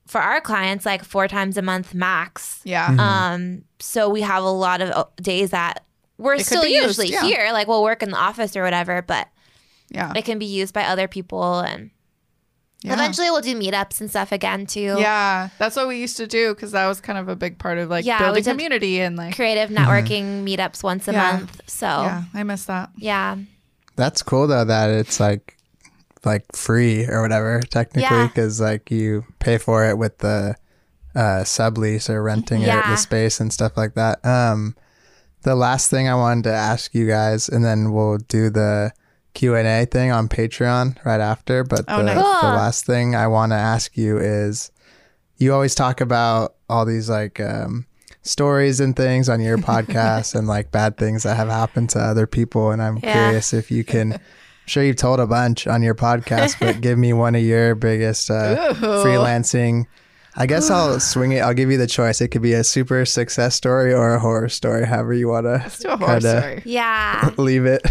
[0.06, 2.60] for our clients like four times a month max.
[2.64, 2.88] Yeah.
[2.88, 3.00] Mm-hmm.
[3.00, 5.84] Um, so we have a lot of days that
[6.18, 7.22] we're could still be used, usually yeah.
[7.22, 7.52] here.
[7.52, 9.28] Like we'll work in the office or whatever, but
[9.90, 10.12] Yeah.
[10.16, 11.90] it can be used by other people and
[12.82, 12.94] Yeah.
[12.94, 14.96] eventually we'll do meetups and stuff again too.
[14.98, 17.78] Yeah, that's what we used to do because that was kind of a big part
[17.78, 19.34] of like Yeah, we building community and like.
[19.36, 21.32] Creative networking meetups once a Yeah.
[21.32, 21.60] month.
[21.66, 22.90] So Yeah, I miss that.
[22.96, 23.36] yeah.
[23.96, 25.56] That's cool though that it's like
[26.24, 28.26] like free or whatever technically Yeah.
[28.26, 30.56] because like you pay for it with the
[31.14, 34.24] uh, sublease or renting it the space and stuff like that.
[34.26, 34.74] Um,
[35.42, 38.90] the last thing I wanted to ask you guys, and then we'll do the
[39.34, 41.64] Q and A thing on Patreon right after.
[41.64, 42.16] But Oh, the, nice.
[42.16, 44.70] the last thing I want to ask you is,
[45.36, 47.86] you always talk about all these like um,
[48.22, 52.26] stories and things on your podcast and like bad things that have happened to other
[52.26, 53.12] people, and I'm Yeah.
[53.12, 54.12] curious if you can.
[54.14, 54.20] I'm
[54.66, 58.30] sure you've told a bunch on your podcast, but give me one of your biggest
[58.30, 59.84] uh, freelancing.
[60.36, 61.40] I guess I'll swing it.
[61.40, 62.20] I'll give you the choice.
[62.20, 65.50] It could be a super success story or a horror story, however you want to.
[65.62, 66.38] Let's to do a horror Kinda.
[66.40, 66.62] story.
[66.64, 67.30] Yeah.
[67.36, 67.82] leave it.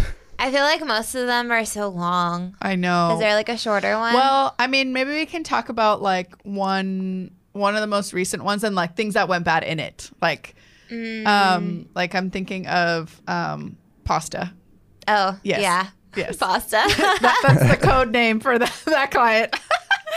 [0.44, 2.56] I feel like most of them are so long.
[2.62, 3.14] I know.
[3.14, 4.14] Is there like a shorter one?
[4.14, 8.44] well, I mean, maybe we can talk about like one one of the most recent
[8.44, 10.10] ones and like things that went bad in it.
[10.22, 10.56] Like,
[10.92, 11.26] Mm.
[11.26, 14.52] um, like I'm thinking of um, pasta.
[15.08, 15.62] oh, Yes.
[15.62, 15.88] yeah.
[16.16, 16.36] Yes.
[16.46, 16.84] Pasta.
[17.22, 19.56] That, that's the code name for that, that client.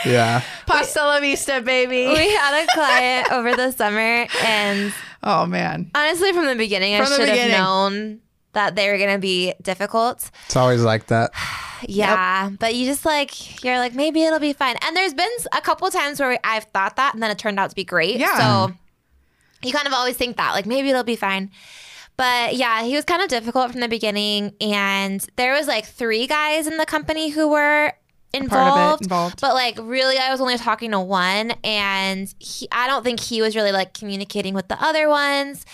[0.05, 0.43] Yeah.
[0.67, 2.09] Pasta la vista, baby.
[2.09, 5.91] we had a client over the summer, and oh man.
[5.95, 8.21] honestly, from the beginning, I From the should have known
[8.57, 10.31] that they were going to be difficult.
[10.47, 11.31] It's always like that.
[11.87, 14.77] Yeah, but you just like you're like maybe it'll be fine.
[14.81, 17.69] And there's been a couple times where I've thought that, and then it turned out
[17.69, 18.17] to be great.
[18.17, 18.39] Yeah.
[18.39, 18.75] So
[19.63, 21.51] you kind of always think that, like maybe it'll be fine.
[22.17, 26.27] But yeah, he was kind of difficult from the beginning, and there was like three
[26.27, 27.93] guys in the company who were
[28.43, 29.03] involved.
[29.03, 29.41] involved.
[29.41, 33.41] But like really, I was only talking to one, and he, I don't think he
[33.43, 35.65] was really like communicating with the other ones.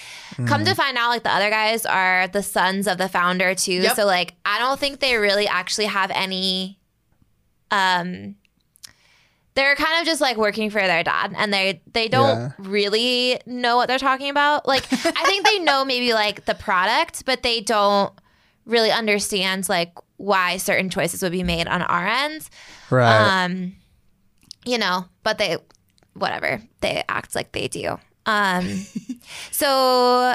[0.46, 3.72] Come to find out, like the other guys are the sons of the founder too.
[3.72, 3.96] Yep.
[3.96, 6.78] So like, I don't think they really actually have any.
[7.70, 8.36] Um,
[9.54, 12.50] they're kind of just like working for their dad, and they they don't Yeah.
[12.58, 14.66] really know what they're talking about.
[14.66, 18.12] Like, I think they know maybe like the product, but they don't
[18.64, 19.92] really understand like
[20.22, 22.48] why certain choices would be made on our ends.
[22.90, 23.44] Right.
[23.44, 23.74] Um,
[24.64, 25.56] you know, but they,
[26.14, 27.98] whatever, they act like they do.
[28.26, 28.86] Um,
[29.50, 30.34] so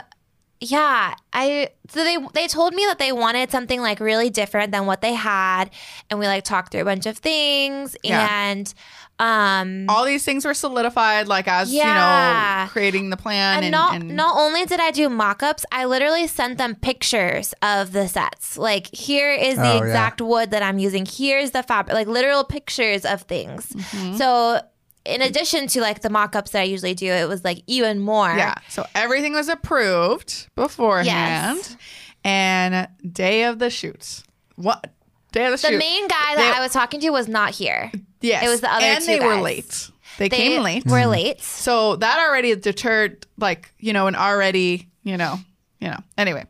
[0.59, 4.85] yeah, I so they they told me that they wanted something like really different than
[4.87, 5.69] what they had,
[6.09, 8.27] and we like talked through a bunch of things, Yeah.
[8.29, 8.73] and
[9.19, 13.71] um, All these things were solidified, like as you know, creating the plan and, and,
[13.71, 18.07] not and- not only did I do mock-ups, I literally sent them pictures of the
[18.07, 18.57] sets.
[18.57, 19.83] Like here is the Oh, yeah.
[19.83, 21.05] exact wood that I'm using.
[21.05, 23.67] Here's the fabric, like literal pictures of things.
[23.69, 24.17] Mm-hmm.
[24.17, 24.61] So
[25.05, 28.35] in addition to like the mock-ups that I usually do, it was like even more.
[28.35, 28.55] Yeah.
[28.69, 31.57] So everything was approved beforehand.
[31.57, 31.77] Yes.
[32.23, 34.23] And day of the shoots.
[34.55, 34.91] What
[35.37, 35.77] day of the, The shoot?
[35.79, 37.91] main guy They- that I was talking to was not here.
[38.21, 38.43] yes.
[38.43, 39.43] it was the other and two they were guys.
[39.43, 39.89] late.
[40.17, 40.83] They, They came late.
[40.85, 41.41] We're late.
[41.41, 45.39] So that already deterred like, you know, an already, you know,
[45.79, 45.99] you know.
[46.17, 46.45] Anyway.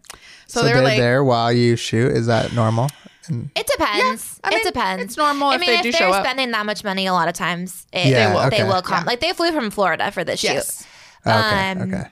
[0.48, 0.98] So, so they they were are late.
[0.98, 2.12] there while you shoot.
[2.14, 2.90] Is that normal?
[3.28, 4.40] And It depends.
[4.42, 5.04] I mean, it depends.
[5.04, 6.24] it's normal I if mean, they if do they're show up.
[6.24, 8.50] spending that much money, a lot of times it, Yeah, they will.
[8.50, 8.64] They okay.
[8.64, 9.00] will come.
[9.04, 9.08] Yeah.
[9.08, 10.86] Like they flew from Florida for this Yes.
[11.26, 11.30] shoot.
[11.30, 12.04] okay, Um, okay.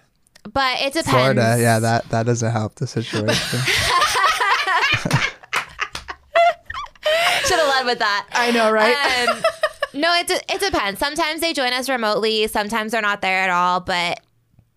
[0.51, 1.09] But it depends.
[1.09, 3.59] Florida, yeah, that that doesn't help the situation.
[7.45, 8.27] should have led with that.
[8.33, 9.27] I know, right?
[9.29, 9.41] Um,
[10.01, 10.99] no, it de- it depends.
[10.99, 12.47] Sometimes they join us remotely.
[12.47, 13.79] Sometimes they're not there at all.
[13.79, 14.19] But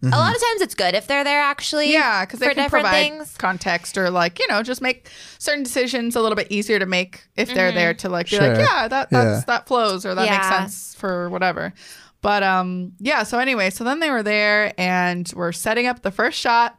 [0.01, 1.93] a lot of times it's good if they're there actually.
[1.93, 3.37] yeah, because they for can different provide things.
[3.37, 7.27] context or like, you know, just make certain decisions a little bit easier to make
[7.35, 8.49] if they're there to like be Sure.
[8.55, 9.45] like, yeah, that that's Yeah.
[9.49, 11.73] that flows or that makes sense for whatever.
[12.23, 16.13] But um yeah, so anyway, so then they were there and we're setting up the
[16.13, 16.79] first shot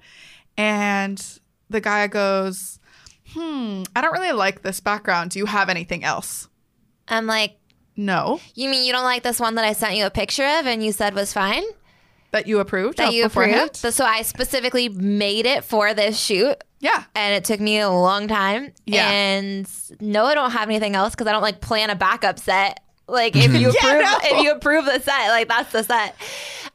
[0.58, 1.22] and
[1.70, 2.79] the guy goes,
[3.34, 5.32] "Hmm, I don't really like this background.
[5.32, 6.48] Do you have anything else?"
[7.08, 7.58] I'm like,
[7.96, 8.40] No.
[8.56, 10.84] you mean you don't like this one that I sent you a picture of and
[10.84, 11.64] you said was fine?
[12.32, 13.72] That you approved That of you beforehand?
[13.76, 13.96] approved?
[13.96, 16.56] So I specifically made it for this shoot.
[16.82, 17.04] Yeah.
[17.16, 18.72] and it took me a long time.
[18.86, 19.10] Yeah.
[19.10, 19.68] And
[20.00, 22.80] no, I don't have anything else because I don't like plan a backup set.
[23.08, 24.18] Like if you approve, no.
[24.22, 26.16] if you approve the set, like that's the set.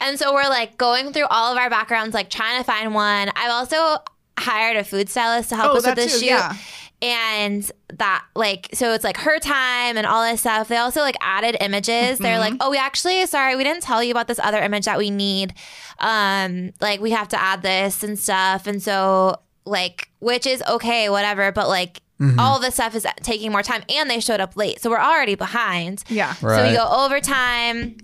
[0.00, 3.30] And so we're like going through all of our backgrounds, like trying to find one.
[3.36, 4.02] I've also
[4.38, 6.26] hired a food stylist to help Oh, us with that this too, shoot.
[6.26, 6.56] yeah.
[7.02, 10.68] And that like so it's like her time and all this stuff.
[10.68, 12.18] They also like added images.
[12.18, 12.40] They're Mm-hmm.
[12.40, 15.10] like, oh, we actually sorry, we didn't tell you about this other image that we
[15.10, 15.52] need.
[15.98, 18.66] Um, like we have to add this and stuff.
[18.66, 19.36] And so
[19.66, 21.52] like which is okay, whatever.
[21.52, 22.38] But like Mm-hmm.
[22.38, 25.34] all this stuff is taking more time, and they showed up late, so we're already
[25.34, 26.04] behind.
[26.08, 26.32] Yeah.
[26.34, 27.96] So we go overtime.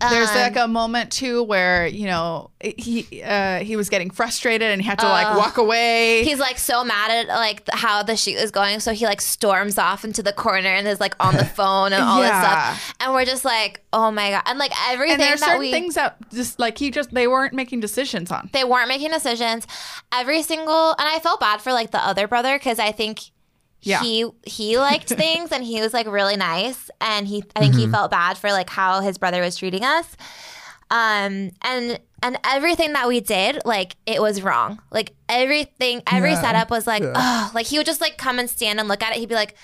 [0.00, 4.70] There's Um, like a moment too where you know he uh, he was getting frustrated
[4.70, 6.24] and he had to like walk away.
[6.24, 9.78] He's like so mad at like how the shoot is going, so he like storms
[9.78, 12.94] off into the corner and is like on the phone and all this stuff.
[13.00, 14.42] And we're just like, oh my god!
[14.46, 17.26] And like everything and there's that certain we things that just like he just they
[17.26, 18.50] weren't making decisions on.
[18.52, 19.66] they weren't making decisions.
[20.12, 23.20] Every single and I felt bad for like the other brother because I think
[23.86, 24.00] Yeah.
[24.02, 27.86] he he liked things and he was like really nice and he I think he
[27.86, 30.16] felt bad for like how his brother was treating us.
[30.90, 34.80] Um and and everything that we did like it was wrong.
[34.90, 36.40] Like everything every Yeah.
[36.42, 37.12] setup was like Yeah.
[37.16, 39.18] oh like he would just like come and stand and look at it.
[39.18, 39.54] He'd be like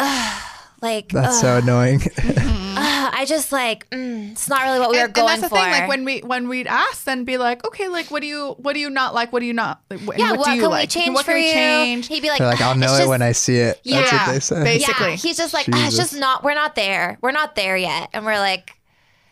[0.00, 0.42] Ugh,
[0.80, 2.00] like That's ugh, so annoying.
[2.18, 5.50] ugh, I just like mm, it's not really what we were and, going and that's
[5.50, 5.62] the for.
[5.62, 5.70] thing.
[5.72, 8.74] Like when we when we'd ask, then be like, okay, like what do you what
[8.74, 9.32] do you not like?
[9.32, 9.80] What do you not?
[9.90, 10.82] Like, what, yeah, what, what, do you can like?
[10.82, 11.52] we change what for can we you?
[11.52, 12.06] change?
[12.06, 13.80] He'd be like, They're like, I'll know it just- when I see it.
[13.84, 14.64] That's Yeah, what they say.
[14.64, 15.06] basically.
[15.10, 16.44] Yeah, he's just like, ah, it's just not.
[16.44, 17.18] We're not there.
[17.20, 18.10] We're not there yet.
[18.12, 18.77] And we're like,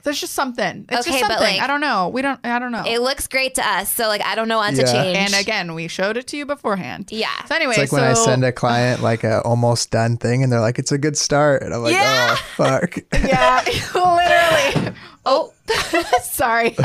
[0.06, 0.86] There's just something.
[0.88, 1.56] It's Okay, just but, something.
[1.56, 2.08] like- I don't know.
[2.08, 2.38] We don't.
[2.46, 2.84] I don't know.
[2.86, 3.92] it looks great to us.
[3.92, 4.84] So like, I don't know what Yeah.
[4.84, 5.16] to change.
[5.18, 7.08] and again, we showed it to you beforehand.
[7.10, 7.26] Yeah.
[7.46, 10.44] So anyway, It's like so when I send a client like a almost done thing
[10.44, 11.64] and they're like, it's a good start.
[11.64, 12.36] And I'm like, Yeah.
[12.38, 12.96] oh, fuck.
[13.12, 13.64] yeah,
[13.94, 14.96] literally.
[15.26, 15.52] oh,
[16.22, 16.76] Sorry,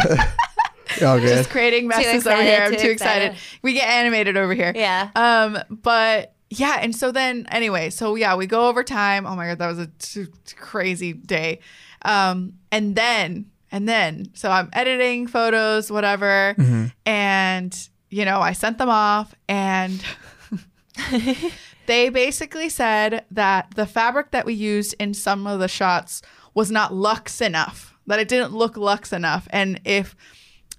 [1.04, 1.28] All good.
[1.38, 2.62] just creating messes over here.
[2.64, 3.32] I'm too too excited.
[3.34, 3.38] excited.
[3.62, 4.74] We get animated over here.
[4.76, 5.10] yeah.
[5.16, 9.26] Um, but yeah, and so then anyway, so yeah, we go over time.
[9.26, 11.60] Oh my god, that was a t- t- crazy day.
[12.04, 16.56] Um, and then and then so I'm editing photos, whatever,
[17.06, 20.04] and you know I sent them off, and
[21.86, 26.22] they basically said that the fabric that we used in some of the shots
[26.54, 30.16] was not luxe enough, that it didn't look luxe enough, and if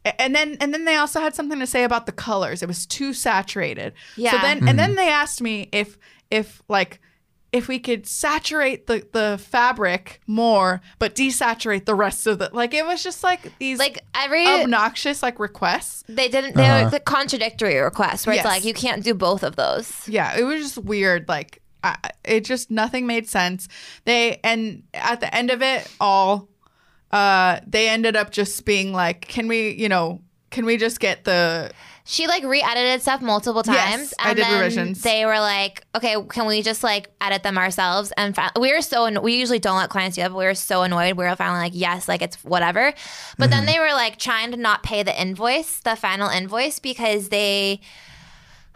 [0.05, 2.63] and then and then they also had something to say about the colors.
[2.63, 3.95] It was too saturated.
[4.17, 4.33] Yeah.
[4.33, 5.97] So then and then they asked me if
[6.31, 7.01] if like
[7.53, 12.73] if we could saturate the the fabric more but desaturate the rest of the like
[12.73, 16.03] it was just like these Like every obnoxious like requests.
[16.09, 16.57] they didn't.
[16.57, 16.85] They Uh-huh.
[16.85, 18.45] were the contradictory requests where Yes.
[18.45, 20.09] it's like you can't do both of those.
[20.09, 23.69] Yeah, it was just weird like I, it just nothing made sense.
[24.05, 26.49] They and at the end of it all
[27.11, 31.25] uh they ended up just being like can we, you know, can we just get
[31.25, 31.71] the
[32.05, 33.77] She like re-edited stuff multiple times.
[33.77, 35.03] Yes, times, I did then revisions.
[35.03, 38.83] they were like, "Okay, can we just like edit them ourselves?" And fi- we were
[38.83, 41.17] so we usually don't let clients do that, but we were so annoyed.
[41.17, 42.93] We were finally like, "Yes, like it's whatever."
[43.39, 43.67] But then mm-hmm.
[43.67, 47.81] they were like trying to not pay the invoice, the final invoice, because they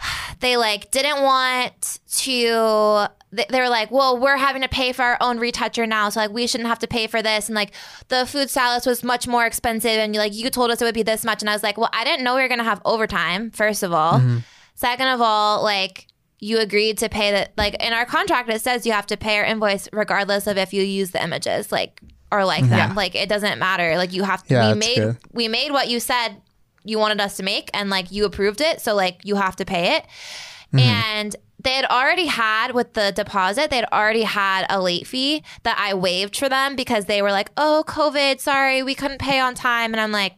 [0.41, 5.03] they like didn't want to they they were like well we're having to pay for
[5.03, 7.49] our own retoucher now so like we shouldn't have to pay for this.
[7.49, 7.73] And like
[8.09, 10.95] the food stylist was much more expensive and you like you told us it would
[10.95, 12.65] be this much and i was like well i didn't know we were going to
[12.65, 14.19] have overtime first of all.
[14.19, 14.39] Mm-hmm.
[14.75, 16.07] Second of all like
[16.39, 19.39] you agreed to pay that like in our contract it says you have to pay
[19.39, 22.01] our invoice regardless of if you use the images like
[22.33, 22.71] or like mm-hmm.
[22.71, 22.95] them.
[22.95, 23.97] Like it doesn't matter.
[23.97, 25.17] Like you have to, Yeah, we that's made good.
[25.33, 26.41] we made what you said
[26.87, 29.65] you wanted us to make and like you approved it so like you have to
[29.65, 30.05] pay it.
[30.73, 30.79] Mm-hmm.
[30.79, 35.77] And they had already had with the deposit they'd already had a late fee that
[35.79, 39.55] i waived for them because they were like oh covid sorry we couldn't pay on
[39.55, 39.93] time.
[39.93, 40.35] And i'm like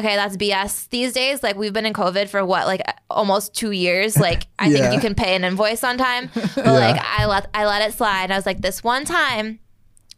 [0.00, 1.42] okay that's bs these days.
[1.42, 4.16] Like we've been in covid for what like almost two years.
[4.28, 4.78] Like i Yeah.
[4.90, 6.30] think you can pay an invoice on time.
[6.54, 8.30] But like i let i let it slide.
[8.30, 9.60] I was like this one time.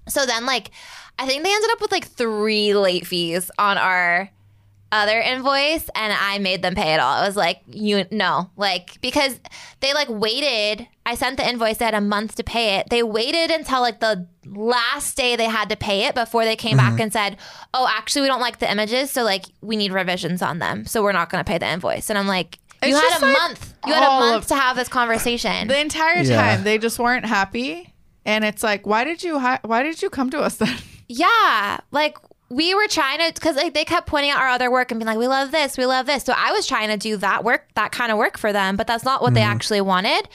[0.09, 0.71] So then, like,
[1.19, 4.31] I think they ended up with like three late fees on our
[4.91, 7.15] other invoice, and I made them pay it all.
[7.23, 9.39] I was like, you no, like because
[9.81, 10.87] they like waited.
[11.05, 11.79] I sent the invoice.
[11.79, 12.89] They had a month to pay it.
[12.91, 16.77] They waited until like the last day they had to pay it before they came
[16.77, 17.03] back mm-hmm.
[17.03, 17.37] and said,
[17.75, 21.03] "Oh, actually, we don't like the images, so like we need revisions on them, so
[21.03, 22.59] we're not going to pay the invoice." And I'm like.
[22.81, 23.75] You It's had a like month.
[23.89, 25.67] You had a month to have this conversation.
[25.67, 26.37] the entire Yeah.
[26.41, 27.93] time they just weren't happy
[28.25, 30.77] and it's like why did you hi- why did you come to us then?
[31.09, 32.19] Yeah, like
[32.51, 35.07] we were trying to because like they kept pointing out our other work and being
[35.07, 37.67] like, "We love this, we love this." So I was trying to do that work,
[37.75, 39.51] that kind of work for them, but that's not what they mm-hmm.
[39.51, 40.29] actually wanted.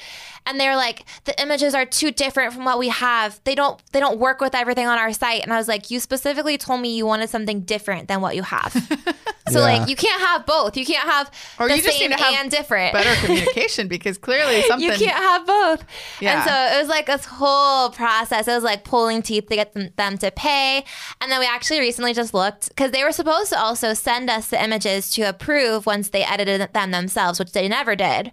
[0.45, 3.99] And they're like the images are too different from what we have they don't they
[3.99, 6.95] don't work with everything on our site and i was like you specifically told me
[6.95, 8.71] you wanted something different than what you have
[9.49, 9.77] so Yeah.
[9.79, 11.29] like you can't have both you can't have
[11.59, 14.89] Or the you just same need to have and different Better communication because clearly something.
[14.89, 15.83] you can't have both.
[16.19, 16.33] Yeah.
[16.35, 18.47] And so it was like this whole process.
[18.47, 20.83] It was like pulling teeth to get them, them to pay.
[21.21, 24.47] And then we actually recently just looked because they were supposed to also send us
[24.47, 28.31] the images to approve once they edited them themselves, which they never did.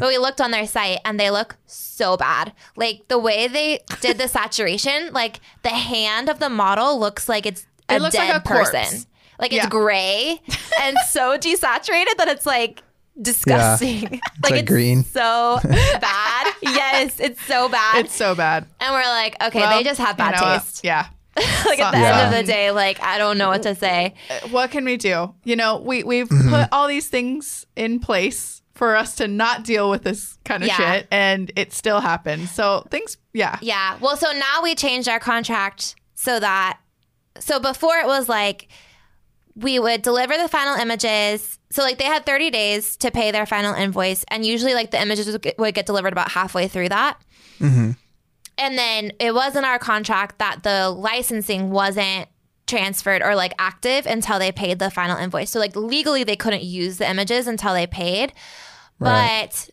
[0.00, 2.52] But we looked on their site and they look so bad.
[2.76, 7.46] Like the way they did the saturation, like the hand of the model looks like
[7.46, 8.70] it's a It looks like dead a corpse.
[8.70, 9.04] person.
[9.38, 9.68] Like it's Yeah.
[9.70, 10.40] gray
[10.80, 12.82] and so desaturated that it's like
[13.20, 14.02] disgusting.
[14.42, 15.04] like, like green.
[15.04, 16.54] so bad.
[16.62, 18.04] yes, it's so bad.
[18.04, 18.66] It's so bad.
[18.80, 20.58] and we're like, okay, Well, they just have you bad know what?
[20.62, 20.80] taste.
[20.84, 21.06] Yeah.
[21.66, 22.20] like at the Yeah.
[22.26, 24.14] end of the day, like I don't know what to say.
[24.50, 25.34] What can we do?
[25.44, 26.50] You know, we we've Mm-hmm.
[26.50, 30.66] put all these things in place for us to not deal with this kind of
[30.68, 30.76] Yeah.
[30.76, 32.50] shit, and it still happens.
[32.50, 33.96] So things, yeah, Yeah.
[34.00, 36.78] Well, so now we changed our contract so that
[37.38, 38.68] so before it was like
[39.56, 41.58] we would deliver the final images.
[41.70, 45.00] So like they had 30 days to pay their final invoice and usually like the
[45.00, 47.20] images would get, would get delivered about halfway through that.
[47.60, 47.92] Mm-hmm.
[48.58, 52.28] And then it was in our contract that the licensing wasn't
[52.66, 55.50] transferred or like active until they paid the final invoice.
[55.50, 58.32] So like legally they couldn't use the images until they paid.
[58.98, 59.40] Right.
[59.50, 59.70] But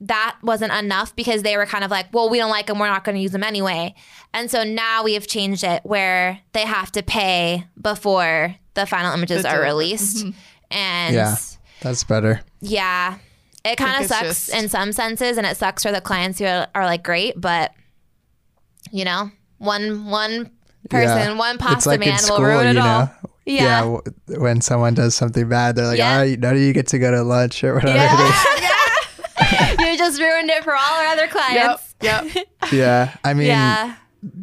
[0.00, 2.78] that wasn't enough because they were kind of like, well, we don't like them.
[2.78, 3.94] We're not going to use them anyway.
[4.32, 9.12] And so now we have changed it where they have to pay before the final
[9.12, 10.18] images are released.
[10.26, 10.38] Mm-hmm.
[10.70, 11.36] And Yeah.
[11.80, 12.40] That's better.
[12.60, 13.18] yeah,
[13.64, 16.44] it kind of sucks just- in some senses, and it sucks for the clients who
[16.46, 17.72] are, are like great, but
[18.92, 20.50] you know, one one
[20.90, 21.34] person, Yeah.
[21.36, 23.10] one pasta like man school, will ruin it you all.
[23.56, 23.62] Know.
[23.64, 23.80] Yeah.
[23.80, 24.02] w-
[24.42, 26.12] when someone does something bad, they're like, Yeah.
[26.12, 30.20] "All right, none of you get to go to lunch or whatever it you just
[30.20, 31.94] ruined it for all our other yep, clients.
[32.02, 32.24] yep.
[32.24, 33.14] is." Yeah.
[33.24, 33.94] I mean, Yeah.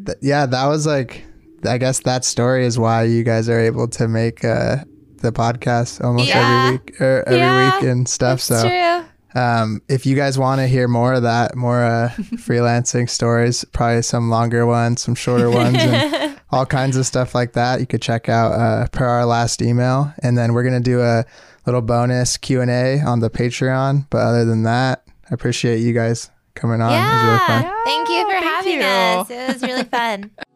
[0.06, 1.24] th- yeah, that was like,
[1.68, 4.78] I guess that story is why you guys are able to make uh,
[5.22, 6.66] the podcast almost Yeah.
[6.66, 7.76] every week or every Yeah.
[7.80, 8.36] week and stuff.
[8.40, 9.42] It's so, true.
[9.42, 14.02] um, if you guys want to hear more of that, more uh, freelancing stories, probably
[14.02, 18.02] some longer ones, some shorter ones, and all kinds of stuff like that, you could
[18.02, 20.14] check out uh, per our last email.
[20.24, 21.26] And then we're gonna do a
[21.66, 24.08] little bonus Q and A on the Patreon.
[24.10, 26.94] But other than that, I appreciate you guys coming on.
[26.94, 27.64] It was really fun.
[27.64, 27.84] Yeah.
[27.84, 28.82] Thank you for Thank having you.
[28.82, 29.30] us.
[29.30, 30.32] It was really fun.